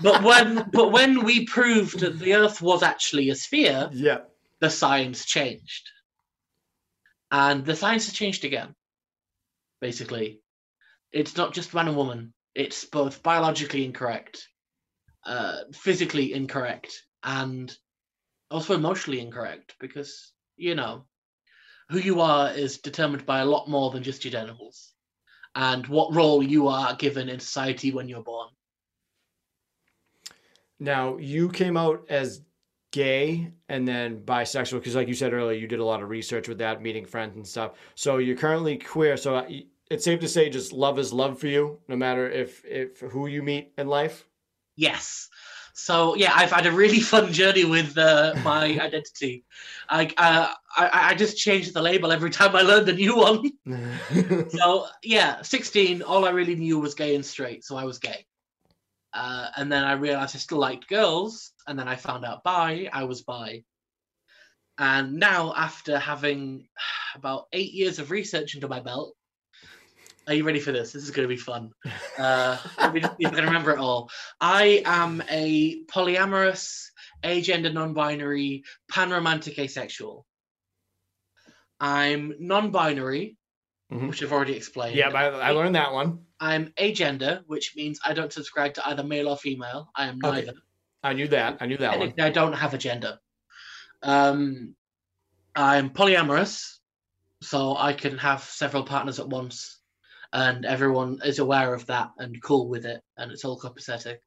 But 0.00 0.22
when, 0.22 0.68
but 0.72 0.90
when 0.92 1.24
we 1.24 1.46
proved 1.46 2.00
that 2.00 2.18
the 2.18 2.34
Earth 2.34 2.60
was 2.62 2.82
actually 2.82 3.30
a 3.30 3.34
sphere, 3.36 3.88
Yeah. 3.92 4.18
the 4.60 4.70
science 4.70 5.24
changed, 5.24 5.88
and 7.34 7.66
the 7.66 7.74
science 7.74 8.04
has 8.06 8.14
changed 8.14 8.44
again. 8.44 8.72
Basically, 9.80 10.40
it's 11.10 11.36
not 11.36 11.52
just 11.52 11.74
man 11.74 11.88
and 11.88 11.96
woman; 11.96 12.32
it's 12.54 12.84
both 12.84 13.24
biologically 13.24 13.84
incorrect, 13.84 14.48
uh, 15.26 15.64
physically 15.72 16.32
incorrect, 16.32 17.02
and 17.24 17.76
also 18.52 18.74
emotionally 18.74 19.18
incorrect 19.20 19.74
because 19.80 20.32
you 20.56 20.76
know 20.76 21.06
who 21.90 21.98
you 21.98 22.20
are 22.20 22.52
is 22.52 22.78
determined 22.78 23.26
by 23.26 23.40
a 23.40 23.50
lot 23.54 23.68
more 23.68 23.90
than 23.90 24.04
just 24.04 24.24
your 24.24 24.30
genitals 24.30 24.94
and 25.56 25.88
what 25.88 26.14
role 26.14 26.40
you 26.40 26.68
are 26.68 26.94
given 26.94 27.28
in 27.28 27.40
society 27.40 27.90
when 27.90 28.08
you're 28.08 28.22
born. 28.22 28.48
Now 30.78 31.16
you 31.16 31.48
came 31.48 31.76
out 31.76 32.06
as 32.08 32.42
gay 32.94 33.50
and 33.68 33.86
then 33.86 34.20
bisexual 34.20 34.78
because, 34.78 34.94
like 34.94 35.08
you 35.08 35.14
said 35.14 35.32
earlier, 35.32 35.58
you 35.58 35.66
did 35.66 35.80
a 35.80 35.84
lot 35.84 36.00
of 36.00 36.08
research 36.08 36.46
with 36.46 36.58
that, 36.58 36.80
meeting 36.80 37.04
friends 37.04 37.34
and 37.34 37.46
stuff. 37.46 37.72
So 37.96 38.18
you're 38.18 38.36
currently 38.36 38.78
queer. 38.78 39.16
So 39.16 39.34
uh, 39.34 39.48
it's 39.90 40.04
safe 40.04 40.20
to 40.20 40.28
say, 40.28 40.48
just 40.48 40.72
love 40.72 41.00
is 41.00 41.12
love 41.12 41.40
for 41.40 41.48
you, 41.48 41.80
no 41.88 41.96
matter 41.96 42.30
if 42.30 42.64
if 42.64 43.00
who 43.00 43.26
you 43.26 43.42
meet 43.42 43.72
in 43.76 43.88
life. 43.88 44.28
Yes. 44.76 45.28
So 45.72 46.14
yeah, 46.14 46.32
I've 46.36 46.52
had 46.52 46.66
a 46.66 46.70
really 46.72 47.00
fun 47.12 47.32
journey 47.32 47.64
with 47.64 47.98
uh, 47.98 48.34
my 48.44 48.64
identity. 48.80 49.44
I, 49.88 50.04
uh, 50.16 50.54
I 50.76 51.10
I 51.10 51.14
just 51.16 51.36
changed 51.36 51.74
the 51.74 51.82
label 51.82 52.12
every 52.12 52.30
time 52.38 52.54
I 52.54 52.62
learned 52.62 52.88
a 52.88 52.94
new 52.94 53.16
one. 53.16 53.50
so 54.50 54.86
yeah, 55.02 55.42
16, 55.42 56.02
all 56.02 56.24
I 56.24 56.30
really 56.30 56.54
knew 56.54 56.78
was 56.78 56.94
gay 56.94 57.16
and 57.16 57.26
straight, 57.26 57.64
so 57.64 57.76
I 57.76 57.84
was 57.84 57.98
gay. 57.98 58.24
Uh, 59.14 59.48
and 59.56 59.70
then 59.70 59.84
I 59.84 59.92
realized 59.92 60.34
I 60.34 60.38
still 60.40 60.58
liked 60.58 60.88
girls, 60.88 61.52
and 61.68 61.78
then 61.78 61.86
I 61.88 61.94
found 61.96 62.24
out 62.24 62.42
bi, 62.42 62.88
I 62.92 63.04
was 63.04 63.22
bi. 63.22 63.62
And 64.76 65.14
now, 65.14 65.54
after 65.56 65.98
having 65.98 66.66
about 67.14 67.46
eight 67.52 67.72
years 67.72 67.98
of 68.00 68.10
research 68.10 68.56
under 68.56 68.66
my 68.68 68.80
belt, 68.80 69.14
are 70.26 70.34
you 70.34 70.42
ready 70.44 70.58
for 70.58 70.72
this? 70.72 70.90
This 70.92 71.04
is 71.04 71.10
going 71.10 71.28
to 71.28 71.34
be 71.34 71.40
fun. 71.40 71.70
Uh, 72.16 72.56
let 72.78 72.94
me 72.94 73.00
just 73.00 73.16
see 73.16 73.24
if 73.24 73.32
I 73.32 73.34
can 73.34 73.44
remember 73.46 73.72
it 73.72 73.78
all. 73.80 74.08
I 74.40 74.82
am 74.84 75.20
a 75.28 75.82
polyamorous, 75.86 76.84
agender 77.24 77.72
non-binary, 77.74 78.62
pan-romantic 78.88 79.58
asexual. 79.58 80.24
I'm 81.80 82.34
non-binary, 82.38 83.36
Mhm. 83.92 84.08
which 84.08 84.22
I've 84.22 84.32
already 84.32 84.54
explained. 84.54 84.94
yeah, 84.96 85.08
I, 85.08 85.24
I 85.26 85.50
learned 85.50 85.74
that 85.74 85.92
one. 85.92 86.24
I'm 86.44 86.66
agender, 86.78 87.42
which 87.46 87.74
means 87.74 87.98
I 88.04 88.12
don't 88.12 88.30
subscribe 88.30 88.74
to 88.74 88.86
either 88.86 89.02
male 89.02 89.28
or 89.28 89.36
female. 89.38 89.90
I 89.96 90.08
am 90.08 90.18
Okay. 90.22 90.40
neither. 90.42 90.52
I 91.02 91.14
knew 91.14 91.26
that. 91.28 91.56
I 91.60 91.66
knew 91.66 91.78
that 91.78 91.98
one. 91.98 92.12
I 92.20 92.28
don't 92.28 92.52
have 92.52 92.74
a 92.74 92.78
gender. 92.78 93.18
Um, 94.02 94.74
I'm 95.56 95.88
polyamorous, 95.88 96.80
so 97.40 97.76
I 97.78 97.94
can 97.94 98.18
have 98.18 98.42
several 98.42 98.84
partners 98.84 99.18
at 99.20 99.26
once, 99.26 99.80
and 100.34 100.66
everyone 100.66 101.20
is 101.24 101.38
aware 101.38 101.72
of 101.72 101.86
that 101.86 102.10
and 102.18 102.42
cool 102.42 102.68
with 102.68 102.84
it, 102.84 103.00
and 103.16 103.32
it's 103.32 103.46
all 103.46 103.58
copacetic. 103.58 104.18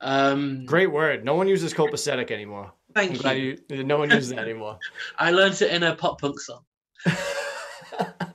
Um, 0.00 0.64
Great 0.64 0.90
word. 0.90 1.24
No 1.24 1.34
one 1.34 1.46
uses 1.46 1.72
copacetic 1.72 2.32
anymore. 2.32 2.72
Thank 2.92 3.22
you. 3.22 3.56
you. 3.68 3.84
No 3.84 3.98
one 3.98 4.10
uses 4.10 4.30
that 4.30 4.38
anymore. 4.48 4.80
I 5.16 5.30
learned 5.30 5.62
it 5.62 5.70
in 5.70 5.84
a 5.84 5.94
pop 5.94 6.20
punk 6.20 6.40
song. 6.40 6.64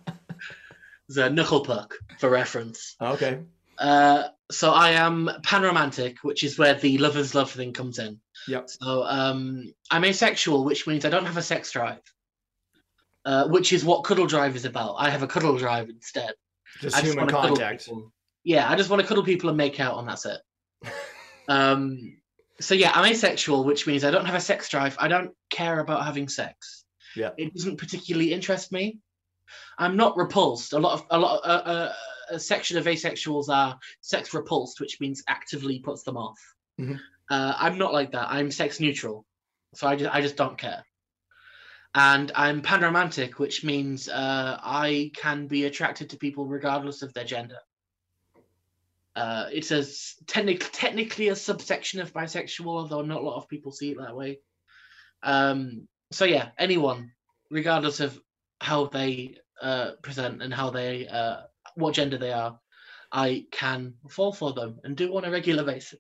A 1.18 1.30
knuckle 1.30 1.62
puck 1.62 1.95
for 2.20 2.30
reference. 2.30 2.95
okay. 2.99 3.39
Uh, 3.78 4.24
so 4.51 4.72
I 4.72 4.91
am 4.91 5.30
panromantic, 5.41 6.18
which 6.22 6.43
is 6.43 6.58
where 6.58 6.76
the 6.76 6.97
lovers 6.97 7.36
love 7.36 7.51
thing 7.51 7.74
comes 7.74 7.99
in. 7.99 8.20
Yep. 8.47 8.70
So 8.70 9.03
um, 9.03 9.74
I'm 9.91 10.06
asexual, 10.06 10.64
which 10.64 10.88
means 10.88 11.03
I 11.06 11.10
don't 11.10 11.26
have 11.26 11.38
a 11.38 11.41
sex 11.41 11.72
drive, 11.72 12.01
uh, 13.26 13.47
which 13.47 13.74
is 13.74 13.84
what 13.84 14.03
cuddle 14.03 14.28
drive 14.28 14.56
is 14.56 14.66
about. 14.66 14.95
I 14.97 15.10
have 15.10 15.24
a 15.24 15.28
cuddle 15.28 15.58
drive 15.58 15.89
instead. 15.89 16.34
Just 16.80 16.95
I 16.95 17.01
just 17.01 17.14
human 17.14 17.30
contact. 17.30 17.89
Yeah, 18.43 18.70
I 18.70 18.76
just 18.76 18.89
want 18.89 19.01
to 19.01 19.08
cuddle 19.08 19.24
people 19.24 19.49
and 19.49 19.58
make 19.58 19.80
out, 19.80 19.97
and 19.97 20.08
that's 20.08 20.26
it. 20.26 20.39
um, 21.47 22.18
so 22.60 22.76
yeah, 22.76 22.91
I'm 22.93 23.12
asexual, 23.12 23.64
which 23.64 23.88
means 23.88 24.03
I 24.03 24.12
don't 24.12 24.26
have 24.26 24.36
a 24.36 24.41
sex 24.41 24.70
drive. 24.70 24.95
I 24.99 25.08
don't 25.08 25.32
care 25.49 25.80
about 25.80 26.06
having 26.06 26.30
sex. 26.30 26.86
Yeah. 27.16 27.32
It 27.38 27.53
doesn't 27.53 27.78
particularly 27.78 28.34
interest 28.34 28.72
me. 28.72 28.99
I'm 29.78 29.96
not 29.98 30.18
repulsed. 30.18 30.74
A 30.74 30.80
lot 30.80 30.93
of 30.93 31.06
a 31.10 31.18
lot. 31.18 31.41
Uh, 31.43 31.48
uh, 31.48 31.93
a 32.32 32.39
section 32.39 32.78
of 32.78 32.86
asexuals 32.86 33.50
are 33.50 33.78
sex 34.02 34.34
repulsed, 34.34 34.80
which 34.80 35.00
means 35.00 35.24
actively 35.28 35.80
puts 35.80 36.04
them 36.04 36.18
off. 36.18 36.39
Mhm. 36.80 37.00
Uh, 37.30 37.54
I'm 37.58 37.78
not 37.78 37.93
like 37.93 38.12
that. 38.12 38.30
I'm 38.30 38.52
sex 38.52 38.80
neutral, 38.80 39.26
so 39.76 39.88
I 39.88 39.96
just 39.96 40.14
I 40.14 40.22
just 40.22 40.36
don't 40.36 40.58
care. 40.58 40.84
And 41.93 42.32
I'm 42.36 42.62
panromantic, 42.62 43.36
which 43.36 43.64
means 43.64 44.10
uh, 44.10 44.60
I 44.62 45.12
can 45.16 45.48
be 45.48 45.64
attracted 45.66 46.10
to 46.10 46.18
people 46.18 46.46
regardless 46.46 47.02
of 47.02 47.14
their 47.14 47.24
gender. 47.24 47.60
Uh, 49.16 49.48
it's 49.52 49.72
a 49.72 49.86
technic- 50.28 50.70
technically 50.74 51.30
a 51.30 51.36
subsection 51.36 52.02
of 52.02 52.12
bisexual, 52.12 52.66
although 52.66 53.02
not 53.02 53.22
a 53.22 53.26
lot 53.26 53.38
of 53.38 53.48
people 53.48 53.72
see 53.72 53.91
it 53.91 53.98
that 53.98 54.16
way. 54.16 54.39
Um, 55.24 55.88
so 56.12 56.26
yeah, 56.26 56.50
anyone, 56.58 57.14
regardless 57.50 58.02
of 58.02 58.20
how 58.66 58.88
they 58.88 59.36
uh, 59.61 59.91
present 60.01 60.41
and 60.41 60.53
how 60.53 60.70
they 60.72 61.07
uh, 61.07 61.41
what 61.76 61.93
gender 61.93 62.18
they 62.18 62.34
are, 62.34 62.59
I 63.11 63.45
can 63.51 63.93
fall 64.09 64.34
for 64.34 64.53
them 64.53 64.80
and 64.84 64.97
do 64.97 65.05
it 65.05 65.16
on 65.16 65.26
a 65.26 65.32
regular 65.32 65.63
basis. 65.63 65.99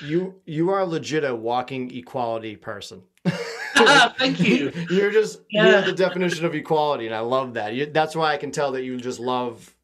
You 0.00 0.40
you 0.46 0.70
are 0.70 0.84
legit 0.86 1.24
a 1.24 1.34
walking 1.34 1.94
equality 1.94 2.56
person. 2.56 3.02
ah, 3.26 4.14
Thank 4.18 4.40
you. 4.40 4.72
You're 4.88 5.12
just 5.12 5.40
Yeah. 5.50 5.70
you're 5.70 5.82
the 5.82 5.92
definition 5.92 6.44
of 6.46 6.54
equality, 6.54 7.06
and 7.06 7.14
I 7.14 7.20
love 7.20 7.54
that. 7.54 7.74
You, 7.74 7.86
that's 7.86 8.16
why 8.16 8.32
I 8.32 8.38
can 8.38 8.50
tell 8.50 8.72
that 8.72 8.82
you 8.82 8.96
just 8.96 9.20
love. 9.20 9.74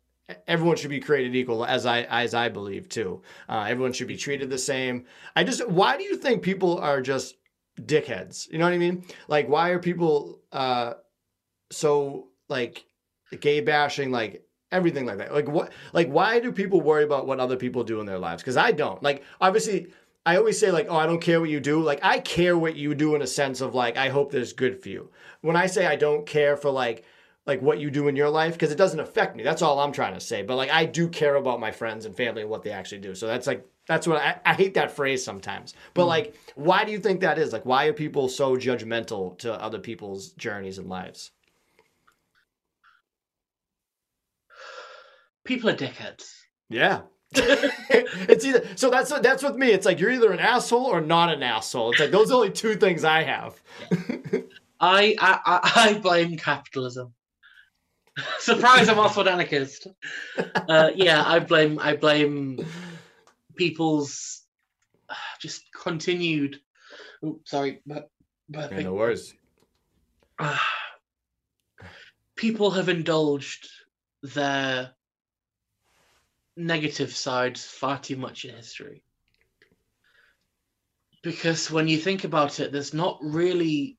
Everyone 0.48 0.76
should 0.78 0.90
be 0.90 1.00
created 1.00 1.36
equal, 1.36 1.66
as 1.66 1.84
I 1.84 2.02
as 2.02 2.32
I 2.32 2.48
believe 2.48 2.88
too. 2.88 3.20
Uh, 3.48 3.66
everyone 3.68 3.92
should 3.92 4.08
be 4.08 4.16
treated 4.16 4.48
the 4.50 4.58
same. 4.58 5.04
I 5.36 5.44
just 5.44 5.68
why 5.68 5.96
do 5.98 6.04
you 6.04 6.16
think 6.16 6.42
people 6.42 6.78
are 6.78 7.02
just 7.02 7.36
dickheads? 7.80 8.50
You 8.50 8.58
know 8.58 8.64
what 8.64 8.72
I 8.72 8.78
mean? 8.78 9.04
Like 9.28 9.46
why 9.48 9.70
are 9.70 9.78
people 9.78 10.40
uh, 10.52 10.94
so 11.74 12.28
like 12.48 12.84
gay 13.40 13.60
bashing 13.60 14.10
like 14.10 14.46
everything 14.72 15.06
like 15.06 15.18
that? 15.18 15.32
Like 15.32 15.48
what? 15.48 15.72
Like 15.92 16.08
why 16.08 16.40
do 16.40 16.52
people 16.52 16.80
worry 16.80 17.04
about 17.04 17.26
what 17.26 17.40
other 17.40 17.56
people 17.56 17.84
do 17.84 18.00
in 18.00 18.06
their 18.06 18.18
lives? 18.18 18.42
Because 18.42 18.56
I 18.56 18.72
don't. 18.72 19.02
Like 19.02 19.24
obviously 19.40 19.88
I 20.26 20.36
always 20.36 20.58
say 20.58 20.70
like, 20.70 20.86
oh, 20.88 20.96
I 20.96 21.06
don't 21.06 21.20
care 21.20 21.40
what 21.40 21.50
you 21.50 21.60
do. 21.60 21.82
Like 21.82 22.00
I 22.02 22.18
care 22.18 22.56
what 22.56 22.76
you 22.76 22.94
do 22.94 23.14
in 23.14 23.22
a 23.22 23.26
sense 23.26 23.60
of 23.60 23.74
like, 23.74 23.96
I 23.96 24.08
hope 24.08 24.30
there's 24.30 24.52
good 24.52 24.82
for 24.82 24.88
you. 24.88 25.10
When 25.42 25.56
I 25.56 25.66
say 25.66 25.86
I 25.86 25.96
don't 25.96 26.26
care 26.26 26.56
for 26.56 26.70
like 26.70 27.04
like 27.46 27.60
what 27.60 27.78
you 27.78 27.90
do 27.90 28.08
in 28.08 28.16
your 28.16 28.30
life 28.30 28.54
because 28.54 28.72
it 28.72 28.78
doesn't 28.78 29.00
affect 29.00 29.36
me. 29.36 29.42
That's 29.42 29.60
all 29.60 29.78
I'm 29.78 29.92
trying 29.92 30.14
to 30.14 30.20
say. 30.20 30.42
But 30.42 30.56
like 30.56 30.70
I 30.70 30.86
do 30.86 31.08
care 31.08 31.36
about 31.36 31.60
my 31.60 31.70
friends 31.70 32.06
and 32.06 32.16
family 32.16 32.42
and 32.42 32.50
what 32.50 32.62
they 32.62 32.70
actually 32.70 33.00
do. 33.00 33.14
So 33.14 33.26
that's 33.26 33.46
like 33.46 33.66
that's 33.86 34.06
what 34.06 34.16
I, 34.16 34.40
I 34.46 34.54
hate 34.54 34.74
that 34.74 34.90
phrase 34.90 35.22
sometimes. 35.22 35.74
But 35.92 36.04
mm. 36.04 36.08
like, 36.08 36.34
why 36.54 36.84
do 36.84 36.92
you 36.92 36.98
think 36.98 37.20
that 37.20 37.38
is? 37.38 37.52
Like, 37.52 37.66
why 37.66 37.84
are 37.86 37.92
people 37.92 38.28
so 38.28 38.56
judgmental 38.56 39.38
to 39.40 39.52
other 39.62 39.78
people's 39.78 40.30
journeys 40.32 40.78
and 40.78 40.88
lives? 40.88 41.32
People 45.44 45.70
are 45.70 45.76
dickheads. 45.76 46.30
Yeah. 46.68 47.02
it's 47.36 48.44
either 48.44 48.64
so 48.76 48.90
that's 48.90 49.10
that's 49.20 49.42
with 49.42 49.56
me. 49.56 49.72
It's 49.72 49.84
like 49.84 49.98
you're 49.98 50.10
either 50.10 50.32
an 50.32 50.38
asshole 50.38 50.86
or 50.86 51.00
not 51.00 51.32
an 51.32 51.42
asshole. 51.42 51.90
It's 51.90 52.00
like 52.00 52.12
those 52.12 52.30
are 52.30 52.34
only 52.34 52.50
two 52.50 52.76
things 52.76 53.02
I 53.02 53.24
have. 53.24 53.60
I 54.80 55.16
I, 55.18 55.60
I, 55.74 55.98
blame 55.98 56.36
capitalism. 56.36 57.12
Surprise! 58.38 58.88
I'm 58.88 59.00
also 59.00 59.22
an 59.22 59.28
anarchist. 59.28 59.88
Uh, 60.36 60.90
yeah, 60.94 61.24
I 61.26 61.40
blame 61.40 61.80
I 61.80 61.96
blame 61.96 62.64
people's 63.56 64.42
uh, 65.08 65.14
just 65.40 65.64
continued. 65.72 66.60
Oh, 67.24 67.40
sorry, 67.44 67.82
but 67.84 68.10
but 68.48 68.70
no 68.72 68.94
worries. 68.94 69.34
uh, 70.38 70.58
people 72.36 72.70
have 72.70 72.88
indulged 72.88 73.68
their 74.22 74.93
negative 76.56 77.14
sides 77.14 77.64
far 77.64 77.98
too 77.98 78.16
much 78.16 78.44
in 78.44 78.54
history. 78.54 79.02
Because 81.22 81.70
when 81.70 81.88
you 81.88 81.98
think 81.98 82.24
about 82.24 82.60
it, 82.60 82.70
there's 82.70 82.94
not 82.94 83.18
really 83.22 83.98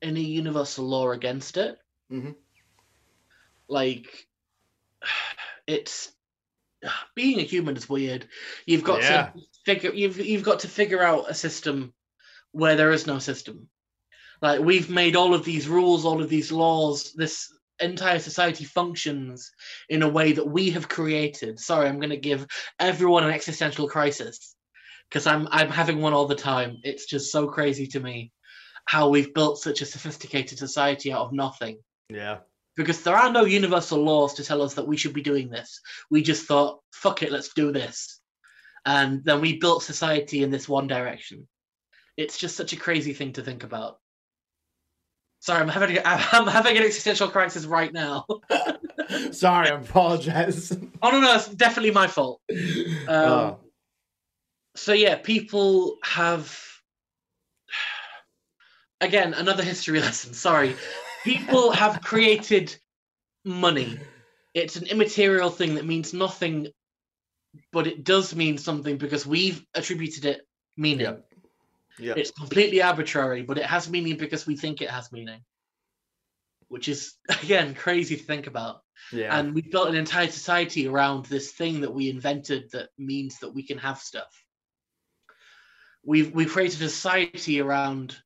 any 0.00 0.22
universal 0.24 0.86
law 0.86 1.10
against 1.10 1.56
it. 1.56 1.78
Mhm. 2.10 2.36
Like, 3.68 4.28
it's 5.66 6.12
being 7.14 7.38
a 7.38 7.42
human 7.42 7.76
is 7.76 7.88
weird. 7.88 8.28
You've 8.66 8.84
got 8.84 9.02
Yeah. 9.02 9.30
to 9.32 9.42
figure 9.64 9.92
you've 9.92 10.18
you've 10.18 10.42
got 10.42 10.60
to 10.60 10.68
figure 10.68 11.02
out 11.02 11.30
a 11.30 11.34
system 11.34 11.94
where 12.52 12.76
there 12.76 12.92
is 12.92 13.06
no 13.06 13.18
system. 13.18 13.68
Like 14.42 14.60
we've 14.60 14.90
made 14.90 15.16
all 15.16 15.34
of 15.34 15.44
these 15.44 15.66
rules, 15.68 16.04
all 16.04 16.22
of 16.22 16.28
these 16.28 16.52
laws, 16.52 17.12
this 17.14 17.52
entire 17.80 18.18
society 18.18 18.64
functions 18.64 19.50
in 19.88 20.02
a 20.02 20.08
way 20.08 20.32
that 20.32 20.46
we 20.46 20.70
have 20.70 20.88
created. 20.88 21.58
Sorry, 21.58 21.88
I'm 21.88 21.98
going 22.00 22.10
to 22.10 22.16
give 22.16 22.46
everyone 22.78 23.24
an 23.24 23.30
existential 23.30 23.88
crisis 23.88 24.54
because 25.08 25.26
I'm 25.26 25.48
I'm 25.50 25.70
having 25.70 26.00
one 26.00 26.12
all 26.12 26.26
the 26.26 26.34
time. 26.34 26.78
It's 26.82 27.06
just 27.06 27.32
so 27.32 27.46
crazy 27.46 27.86
to 27.88 28.00
me 28.00 28.32
how 28.86 29.08
we've 29.08 29.34
built 29.34 29.58
such 29.58 29.80
a 29.80 29.86
sophisticated 29.86 30.58
society 30.58 31.12
out 31.12 31.26
of 31.26 31.32
nothing. 31.32 31.78
Yeah. 32.08 32.38
Because 32.76 33.02
there 33.02 33.16
are 33.16 33.30
no 33.30 33.44
universal 33.44 34.02
laws 34.02 34.34
to 34.34 34.44
tell 34.44 34.60
us 34.60 34.74
that 34.74 34.86
we 34.86 34.96
should 34.96 35.14
be 35.14 35.22
doing 35.22 35.48
this. 35.48 35.80
We 36.10 36.22
just 36.22 36.46
thought, 36.46 36.80
fuck 36.92 37.22
it, 37.22 37.32
let's 37.32 37.54
do 37.54 37.72
this. 37.72 38.20
And 38.84 39.24
then 39.24 39.40
we 39.40 39.58
built 39.58 39.82
society 39.82 40.42
in 40.42 40.50
this 40.50 40.68
one 40.68 40.86
direction. 40.86 41.48
It's 42.16 42.36
just 42.36 42.56
such 42.56 42.72
a 42.72 42.76
crazy 42.76 43.14
thing 43.14 43.32
to 43.34 43.42
think 43.42 43.64
about. 43.64 43.98
Sorry, 45.44 45.60
I'm 45.60 45.68
having 45.68 45.98
I'm 46.06 46.46
having 46.46 46.78
an 46.78 46.84
existential 46.84 47.28
crisis 47.28 47.66
right 47.66 47.92
now. 47.92 48.24
Sorry, 49.30 49.68
I 49.68 49.74
apologize. 49.76 50.72
Oh 51.02 51.10
no, 51.10 51.20
no, 51.20 51.34
it's 51.34 51.48
definitely 51.48 51.90
my 51.90 52.06
fault. 52.06 52.40
Um, 52.50 53.08
Oh. 53.08 53.60
So 54.74 54.94
yeah, 54.94 55.16
people 55.16 55.98
have 56.02 56.58
again 59.02 59.34
another 59.34 59.62
history 59.62 60.00
lesson. 60.00 60.32
Sorry, 60.32 60.76
people 61.24 61.72
have 61.72 62.00
created 62.00 62.74
money. 63.44 63.98
It's 64.54 64.76
an 64.76 64.86
immaterial 64.86 65.50
thing 65.50 65.74
that 65.74 65.84
means 65.84 66.14
nothing, 66.14 66.68
but 67.70 67.86
it 67.86 68.02
does 68.02 68.34
mean 68.34 68.56
something 68.56 68.96
because 68.96 69.26
we've 69.26 69.62
attributed 69.74 70.24
it 70.24 70.40
meaning. 70.78 71.00
Yep. 71.00 71.33
Yeah. 71.98 72.14
It's 72.16 72.30
completely 72.30 72.82
arbitrary, 72.82 73.42
but 73.42 73.58
it 73.58 73.66
has 73.66 73.88
meaning 73.88 74.16
because 74.16 74.46
we 74.46 74.56
think 74.56 74.80
it 74.80 74.90
has 74.90 75.12
meaning, 75.12 75.40
which 76.68 76.88
is 76.88 77.14
again 77.42 77.74
crazy 77.74 78.16
to 78.16 78.22
think 78.22 78.46
about. 78.46 78.80
Yeah. 79.12 79.36
And 79.36 79.54
we've 79.54 79.70
built 79.70 79.88
an 79.88 79.96
entire 79.96 80.30
society 80.30 80.86
around 80.88 81.26
this 81.26 81.52
thing 81.52 81.82
that 81.82 81.92
we 81.92 82.10
invented 82.10 82.70
that 82.72 82.88
means 82.98 83.38
that 83.40 83.54
we 83.54 83.62
can 83.62 83.78
have 83.78 83.98
stuff. 83.98 84.30
We've 86.04 86.34
we've 86.34 86.50
created 86.50 86.82
a 86.82 86.88
society 86.88 87.60
around 87.60 88.16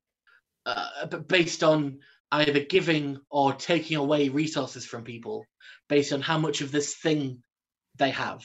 uh, 0.67 1.07
based 1.27 1.63
on 1.63 2.01
either 2.33 2.61
giving 2.61 3.19
or 3.31 3.55
taking 3.55 3.97
away 3.97 4.29
resources 4.29 4.85
from 4.85 5.05
people 5.05 5.47
based 5.89 6.13
on 6.13 6.21
how 6.21 6.39
much 6.39 6.61
of 6.61 6.71
this 6.71 6.95
thing 6.95 7.43
they 7.97 8.11
have. 8.11 8.43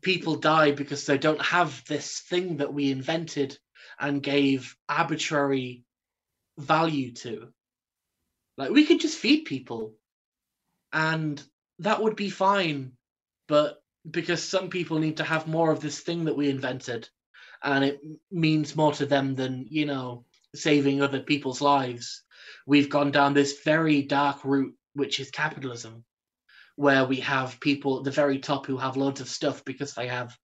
People 0.00 0.36
die 0.36 0.72
because 0.72 1.06
they 1.06 1.18
don't 1.18 1.42
have 1.42 1.84
this 1.86 2.20
thing 2.20 2.58
that 2.58 2.72
we 2.72 2.90
invented 2.90 3.58
and 3.98 4.22
gave 4.22 4.76
arbitrary 4.88 5.84
value 6.58 7.12
to. 7.12 7.48
Like 8.56 8.70
we 8.70 8.86
could 8.86 9.00
just 9.00 9.18
feed 9.18 9.44
people 9.44 9.94
and 10.92 11.42
that 11.80 12.02
would 12.02 12.16
be 12.16 12.30
fine 12.30 12.92
but 13.48 13.82
because 14.08 14.42
some 14.42 14.70
people 14.70 14.98
need 14.98 15.18
to 15.18 15.24
have 15.24 15.48
more 15.48 15.70
of 15.70 15.80
this 15.80 16.00
thing 16.00 16.24
that 16.24 16.36
we 16.36 16.48
invented 16.48 17.08
and 17.62 17.84
it 17.84 18.00
means 18.30 18.76
more 18.76 18.92
to 18.92 19.06
them 19.06 19.34
than 19.34 19.66
you 19.68 19.84
know 19.84 20.24
saving 20.54 21.02
other 21.02 21.20
people's 21.20 21.60
lives 21.60 22.22
we've 22.66 22.88
gone 22.90 23.10
down 23.10 23.34
this 23.34 23.62
very 23.64 24.02
dark 24.02 24.44
route 24.44 24.74
which 24.94 25.18
is 25.18 25.30
capitalism 25.30 26.04
where 26.76 27.04
we 27.04 27.16
have 27.20 27.60
people 27.60 27.98
at 27.98 28.04
the 28.04 28.10
very 28.10 28.38
top 28.38 28.66
who 28.66 28.76
have 28.76 28.96
loads 28.96 29.20
of 29.20 29.28
stuff 29.28 29.64
because 29.64 29.94
they 29.94 30.08
have 30.08 30.36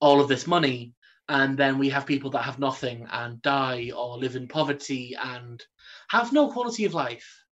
all 0.00 0.20
of 0.20 0.28
this 0.28 0.46
money 0.46 0.92
and 1.28 1.56
then 1.56 1.78
we 1.78 1.88
have 1.88 2.06
people 2.06 2.30
that 2.30 2.42
have 2.42 2.58
nothing 2.58 3.06
and 3.10 3.40
die 3.42 3.90
or 3.96 4.18
live 4.18 4.36
in 4.36 4.46
poverty 4.46 5.16
and 5.20 5.64
have 6.08 6.32
no 6.32 6.50
quality 6.50 6.84
of 6.84 6.94
life 6.94 7.44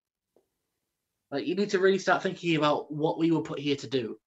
like 1.32 1.46
you 1.46 1.54
need 1.54 1.70
to 1.70 1.78
really 1.78 1.98
start 1.98 2.22
thinking 2.22 2.56
about 2.56 2.92
what 2.92 3.18
we 3.18 3.30
were 3.30 3.40
put 3.40 3.58
here 3.58 3.76
to 3.76 3.86
do. 3.88 4.18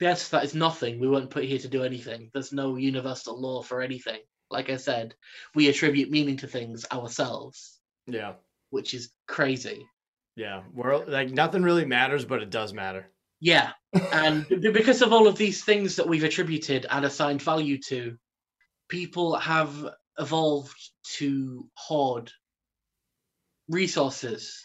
The 0.00 0.08
answer 0.08 0.24
to 0.24 0.30
that 0.32 0.44
is 0.44 0.54
nothing. 0.54 0.98
We 0.98 1.08
weren't 1.08 1.30
put 1.30 1.44
here 1.44 1.60
to 1.60 1.68
do 1.68 1.84
anything. 1.84 2.30
There's 2.34 2.52
no 2.52 2.76
universal 2.76 3.40
law 3.40 3.62
for 3.62 3.80
anything. 3.80 4.18
Like 4.50 4.70
I 4.70 4.76
said, 4.76 5.14
we 5.54 5.68
attribute 5.68 6.10
meaning 6.10 6.38
to 6.38 6.48
things 6.48 6.84
ourselves, 6.90 7.78
yeah. 8.06 8.32
which 8.70 8.92
is 8.92 9.12
crazy. 9.28 9.86
Yeah. 10.40 10.62
We're 10.72 11.04
like 11.04 11.30
nothing 11.30 11.62
really 11.62 11.84
matters, 11.84 12.24
but 12.24 12.42
it 12.42 12.48
does 12.48 12.72
matter. 12.72 13.10
Yeah, 13.42 13.72
and 14.12 14.46
because 14.60 15.00
of 15.00 15.12
all 15.12 15.26
of 15.26 15.36
these 15.36 15.64
things 15.64 15.96
that 15.96 16.06
we've 16.06 16.24
attributed 16.24 16.86
and 16.90 17.04
assigned 17.06 17.40
value 17.40 17.78
to, 17.88 18.16
people 18.88 19.36
have 19.36 19.74
evolved 20.18 20.78
to 21.16 21.66
hoard 21.74 22.30
resources, 23.68 24.62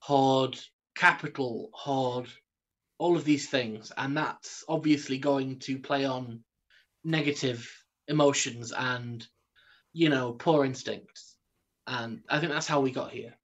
hoard 0.00 0.58
capital, 0.94 1.70
hoard 1.72 2.28
all 2.98 3.16
of 3.16 3.24
these 3.24 3.48
things, 3.48 3.92
and 3.96 4.16
that's 4.16 4.62
obviously 4.68 5.18
going 5.18 5.58
to 5.60 5.78
play 5.78 6.04
on 6.04 6.44
negative 7.04 7.70
emotions 8.08 8.72
and 8.76 9.26
you 9.94 10.10
know 10.10 10.32
poor 10.32 10.66
instincts, 10.66 11.36
and 11.86 12.20
I 12.28 12.40
think 12.40 12.52
that's 12.52 12.66
how 12.66 12.80
we 12.80 12.90
got 12.90 13.10
here. 13.10 13.34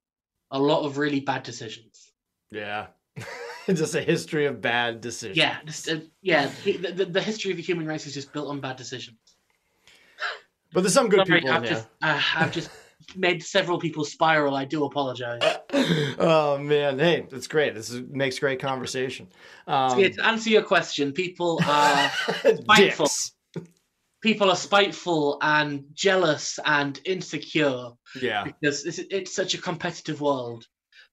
A 0.51 0.59
lot 0.59 0.85
of 0.85 0.97
really 0.97 1.19
bad 1.19 1.43
decisions. 1.43 2.11
Yeah. 2.51 2.87
just 3.67 3.95
a 3.95 4.01
history 4.01 4.45
of 4.45 4.61
bad 4.61 5.01
decisions. 5.01 5.37
Yeah, 5.37 5.57
just, 5.65 5.89
uh, 5.89 5.97
yeah. 6.21 6.49
The, 6.63 6.77
the, 6.91 7.05
the 7.05 7.21
history 7.21 7.51
of 7.51 7.57
the 7.57 7.63
human 7.63 7.85
race 7.85 8.07
is 8.07 8.13
just 8.13 8.33
built 8.33 8.47
on 8.47 8.59
bad 8.59 8.77
decisions. 8.77 9.17
But 10.73 10.81
there's 10.81 10.93
some 10.93 11.09
good 11.09 11.25
Sorry, 11.25 11.39
people 11.39 11.49
in 11.49 11.55
I've 11.55 11.63
there. 11.63 11.71
just, 11.71 11.87
uh, 12.01 12.21
I've 12.35 12.51
just 12.51 12.69
made 13.15 13.43
several 13.43 13.79
people 13.79 14.05
spiral. 14.05 14.55
I 14.55 14.65
do 14.65 14.85
apologize. 14.85 15.41
oh 16.19 16.57
man, 16.59 16.99
hey, 16.99 17.25
that's 17.29 17.47
great. 17.47 17.73
This 17.73 17.89
is, 17.89 18.01
makes 18.09 18.37
great 18.39 18.59
conversation. 18.59 19.27
Um, 19.67 19.99
Yeah, 19.99 20.09
to 20.09 20.25
answer 20.25 20.49
your 20.49 20.61
question, 20.63 21.11
people 21.11 21.59
are 21.65 22.11
spiteful. 22.43 23.05
dicks. 23.05 23.33
People 24.21 24.49
are 24.49 24.55
spiteful 24.55 25.37
and 25.41 25.85
jealous 25.93 26.59
and 26.65 26.99
insecure 27.05 27.89
Yeah, 28.21 28.43
because 28.43 28.83
this, 28.83 28.99
it's 29.09 29.33
such 29.33 29.53
a 29.53 29.61
competitive 29.61 30.21
world 30.21 30.65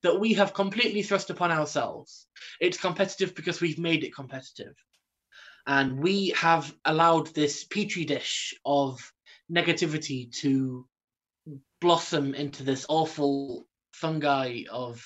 that 0.03 0.19
we 0.19 0.35
have 0.35 0.55
completely 0.55 1.03
thrust 1.03 1.31
upon 1.31 1.51
ourselves. 1.51 2.27
It's 2.61 2.79
competitive 2.79 3.35
because 3.35 3.61
we've 3.61 3.79
made 3.79 4.05
it 4.05 4.15
competitive. 4.15 4.75
And 5.67 5.99
we 6.01 6.29
have 6.37 6.73
allowed 6.85 7.29
this 7.29 7.65
petri 7.65 8.05
dish 8.05 8.55
of 8.65 9.01
negativity 9.51 10.31
to 10.41 10.87
blossom 11.81 12.35
into 12.35 12.63
this 12.63 12.87
awful 12.89 13.67
fungi 13.93 14.65
of 14.71 15.05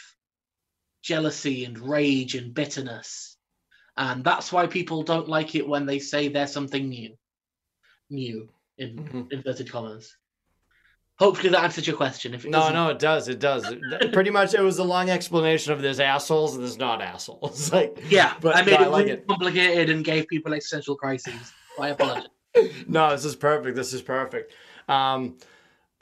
jealousy 1.02 1.64
and 1.64 1.78
rage 1.78 2.34
and 2.34 2.52
bitterness. 2.52 3.36
And 3.96 4.22
that's 4.22 4.52
why 4.52 4.66
people 4.66 5.02
don't 5.02 5.28
like 5.28 5.54
it 5.54 5.66
when 5.66 5.86
they 5.86 5.98
say 5.98 6.28
there's 6.28 6.52
something 6.52 6.88
new. 6.88 7.16
New, 8.10 8.48
in 8.78 8.96
Mhm. 8.96 9.32
inverted 9.32 9.70
commas. 9.70 10.16
Hopefully 11.18 11.50
that 11.50 11.62
answers 11.62 11.86
your 11.86 11.96
question. 11.96 12.32
If 12.32 12.46
it 12.46 12.50
no, 12.50 12.70
no, 12.70 12.88
it 12.88 12.98
does. 12.98 13.28
It 13.28 13.38
does. 13.40 13.66
Pretty 14.12 14.30
much, 14.30 14.54
it 14.54 14.60
was 14.60 14.78
a 14.78 14.84
long 14.84 15.10
explanation 15.10 15.72
of 15.72 15.82
there's 15.82 16.00
assholes 16.00 16.54
and 16.54 16.64
there's 16.64 16.78
not 16.78 17.02
assholes. 17.02 17.70
Like, 17.72 17.98
Yeah, 18.08 18.34
But- 18.40 18.56
I 18.56 18.62
made 18.62 18.74
I 18.80 18.84
it 18.84 18.90
like 18.90 19.04
really 19.06 19.18
it. 19.18 19.26
complicated 19.28 19.90
and 19.90 20.04
gave 20.04 20.26
people 20.28 20.54
existential 20.54 20.96
crises. 20.96 21.52
I 21.78 21.88
apologize. 21.90 22.28
no, 22.88 23.10
this 23.10 23.24
is 23.26 23.36
perfect. 23.36 23.76
This 23.76 23.92
is 23.92 24.00
perfect. 24.02 24.52
Um, 24.88 25.36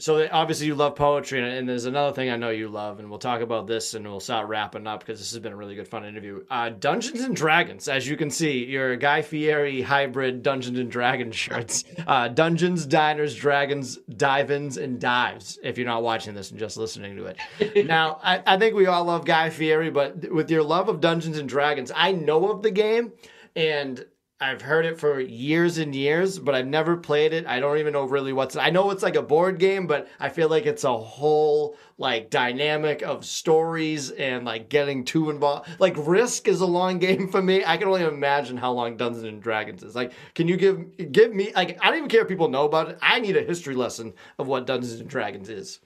so 0.01 0.29
obviously 0.31 0.69
you 0.69 0.77
love 0.77 0.95
poetry, 0.95 1.41
and, 1.41 1.49
and 1.49 1.69
there's 1.69 1.85
another 1.85 2.15
thing 2.15 2.31
I 2.31 2.37
know 2.37 2.51
you 2.51 2.69
love, 2.69 3.01
and 3.01 3.11
we'll 3.11 3.19
talk 3.19 3.41
about 3.41 3.67
this, 3.67 3.95
and 3.95 4.07
we'll 4.07 4.21
start 4.21 4.47
wrapping 4.47 4.87
up 4.87 5.01
because 5.01 5.19
this 5.19 5.33
has 5.33 5.41
been 5.41 5.53
a 5.53 5.57
really 5.57 5.75
good, 5.75 5.89
fun 5.89 6.05
interview. 6.05 6.45
Uh, 6.49 6.69
Dungeons 6.69 7.21
and 7.23 7.35
Dragons, 7.35 7.89
as 7.89 8.07
you 8.07 8.17
can 8.17 8.31
see, 8.31 8.65
your 8.65 8.95
Guy 8.97 9.23
Fieri 9.23 9.83
hybrid 9.83 10.45
Dungeons 10.45 10.79
and 10.79 10.89
Dragons 10.89 11.35
shirts. 11.37 11.83
Uh, 12.07 12.29
Dungeons, 12.29 12.87
Diners, 12.87 13.35
Dragons, 13.35 13.97
Dive-ins, 14.17 14.77
and 14.77 15.01
Dives. 15.01 15.59
If 15.65 15.77
you're 15.77 15.87
not 15.87 16.05
watching 16.05 16.33
this 16.33 16.51
and 16.51 16.61
just 16.61 16.77
listening 16.77 17.17
to 17.17 17.25
it. 17.25 17.87
now, 17.87 18.21
I, 18.23 18.41
I 18.47 18.57
think 18.57 18.77
we 18.77 18.87
all 18.87 19.05
love 19.05 19.25
Guy 19.25 19.51
Fieri, 19.51 19.91
but 19.91 20.31
with 20.33 20.49
your 20.49 20.63
love 20.63 20.89
of 20.89 21.01
Dungeons 21.01 21.39
and 21.39 21.49
Dragons, 21.49 21.91
I 21.93 22.13
know 22.13 22.53
of 22.53 22.63
the 22.63 22.71
game, 22.71 23.15
and 23.57 24.05
I've 24.41 24.63
heard 24.63 24.87
it 24.87 25.01
for 25.01 25.19
years 25.19 25.79
and 25.79 25.93
years, 25.93 26.39
but 26.39 26.55
I've 26.55 26.67
never 26.67 26.97
played 26.97 27.33
it. 27.33 27.45
I 27.49 27.59
don't 27.59 27.79
even 27.79 27.93
know 27.93 28.05
really 28.05 28.33
what's. 28.33 28.55
I 28.55 28.71
know 28.71 28.93
it's 28.93 29.03
like 29.03 29.17
a 29.17 29.23
board 29.23 29.59
game, 29.59 29.89
but 29.89 30.07
I 30.21 30.29
feel 30.29 30.49
like 30.49 30.65
it's 30.65 30.85
a 30.85 30.97
whole 30.97 31.77
like 31.99 32.31
dynamic 32.31 33.03
of 33.03 33.25
stories 33.25 34.13
and 34.13 34.45
like 34.45 34.69
getting 34.69 35.05
too 35.05 35.31
involved. 35.31 35.69
Like 35.81 35.95
Risk 35.99 36.47
is 36.47 36.61
a 36.61 36.67
long 36.67 36.99
game 37.01 37.29
for 37.29 37.43
me. 37.43 37.65
I 37.65 37.77
can 37.79 37.89
only 37.89 38.05
imagine 38.05 38.57
how 38.57 38.71
long 38.71 38.97
Dungeons 38.97 39.25
and 39.25 39.43
Dragons 39.43 39.83
is. 39.83 39.97
Like, 39.97 40.13
can 40.37 40.47
you 40.47 40.57
give 40.57 40.97
give 41.11 41.35
me 41.35 41.53
like 41.55 41.77
I 41.83 41.89
don't 41.89 41.99
even 41.99 42.09
care 42.09 42.23
if 42.23 42.29
people 42.29 42.49
know 42.49 42.65
about 42.65 42.91
it. 42.91 42.99
I 43.03 43.19
need 43.19 43.37
a 43.37 43.43
history 43.43 43.75
lesson 43.75 44.15
of 44.39 44.47
what 44.47 44.67
Dungeons 44.67 45.01
and 45.01 45.11
Dragons 45.11 45.49
is. 45.49 45.81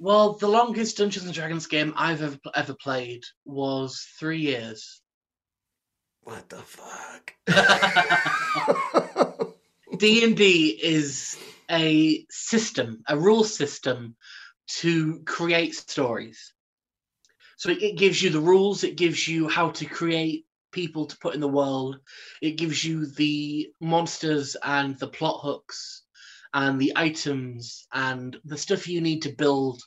Well, 0.00 0.32
the 0.32 0.48
longest 0.48 0.96
Dungeons 0.96 1.26
and 1.26 1.34
Dragons 1.34 1.66
game 1.68 1.92
I've 1.96 2.22
ever, 2.22 2.38
ever 2.56 2.74
played 2.74 3.22
was 3.44 4.04
three 4.18 4.40
years. 4.40 5.00
What 6.28 6.50
the 6.50 6.58
fuck? 6.58 7.32
D 9.98 10.24
and 10.24 10.36
D 10.36 10.78
is 10.82 11.38
a 11.70 12.26
system, 12.28 13.02
a 13.08 13.18
rule 13.18 13.44
system 13.44 14.14
to 14.80 15.22
create 15.24 15.74
stories. 15.74 16.52
So 17.56 17.70
it, 17.70 17.82
it 17.82 17.96
gives 17.96 18.22
you 18.22 18.28
the 18.28 18.40
rules, 18.40 18.84
it 18.84 18.98
gives 18.98 19.26
you 19.26 19.48
how 19.48 19.70
to 19.70 19.86
create 19.86 20.44
people 20.70 21.06
to 21.06 21.16
put 21.16 21.34
in 21.34 21.40
the 21.40 21.48
world, 21.48 21.98
it 22.42 22.58
gives 22.58 22.84
you 22.84 23.06
the 23.06 23.70
monsters 23.80 24.54
and 24.62 24.98
the 24.98 25.08
plot 25.08 25.40
hooks 25.42 26.02
and 26.52 26.78
the 26.78 26.92
items 26.94 27.86
and 27.90 28.38
the 28.44 28.58
stuff 28.58 28.86
you 28.86 29.00
need 29.00 29.22
to 29.22 29.32
build 29.32 29.80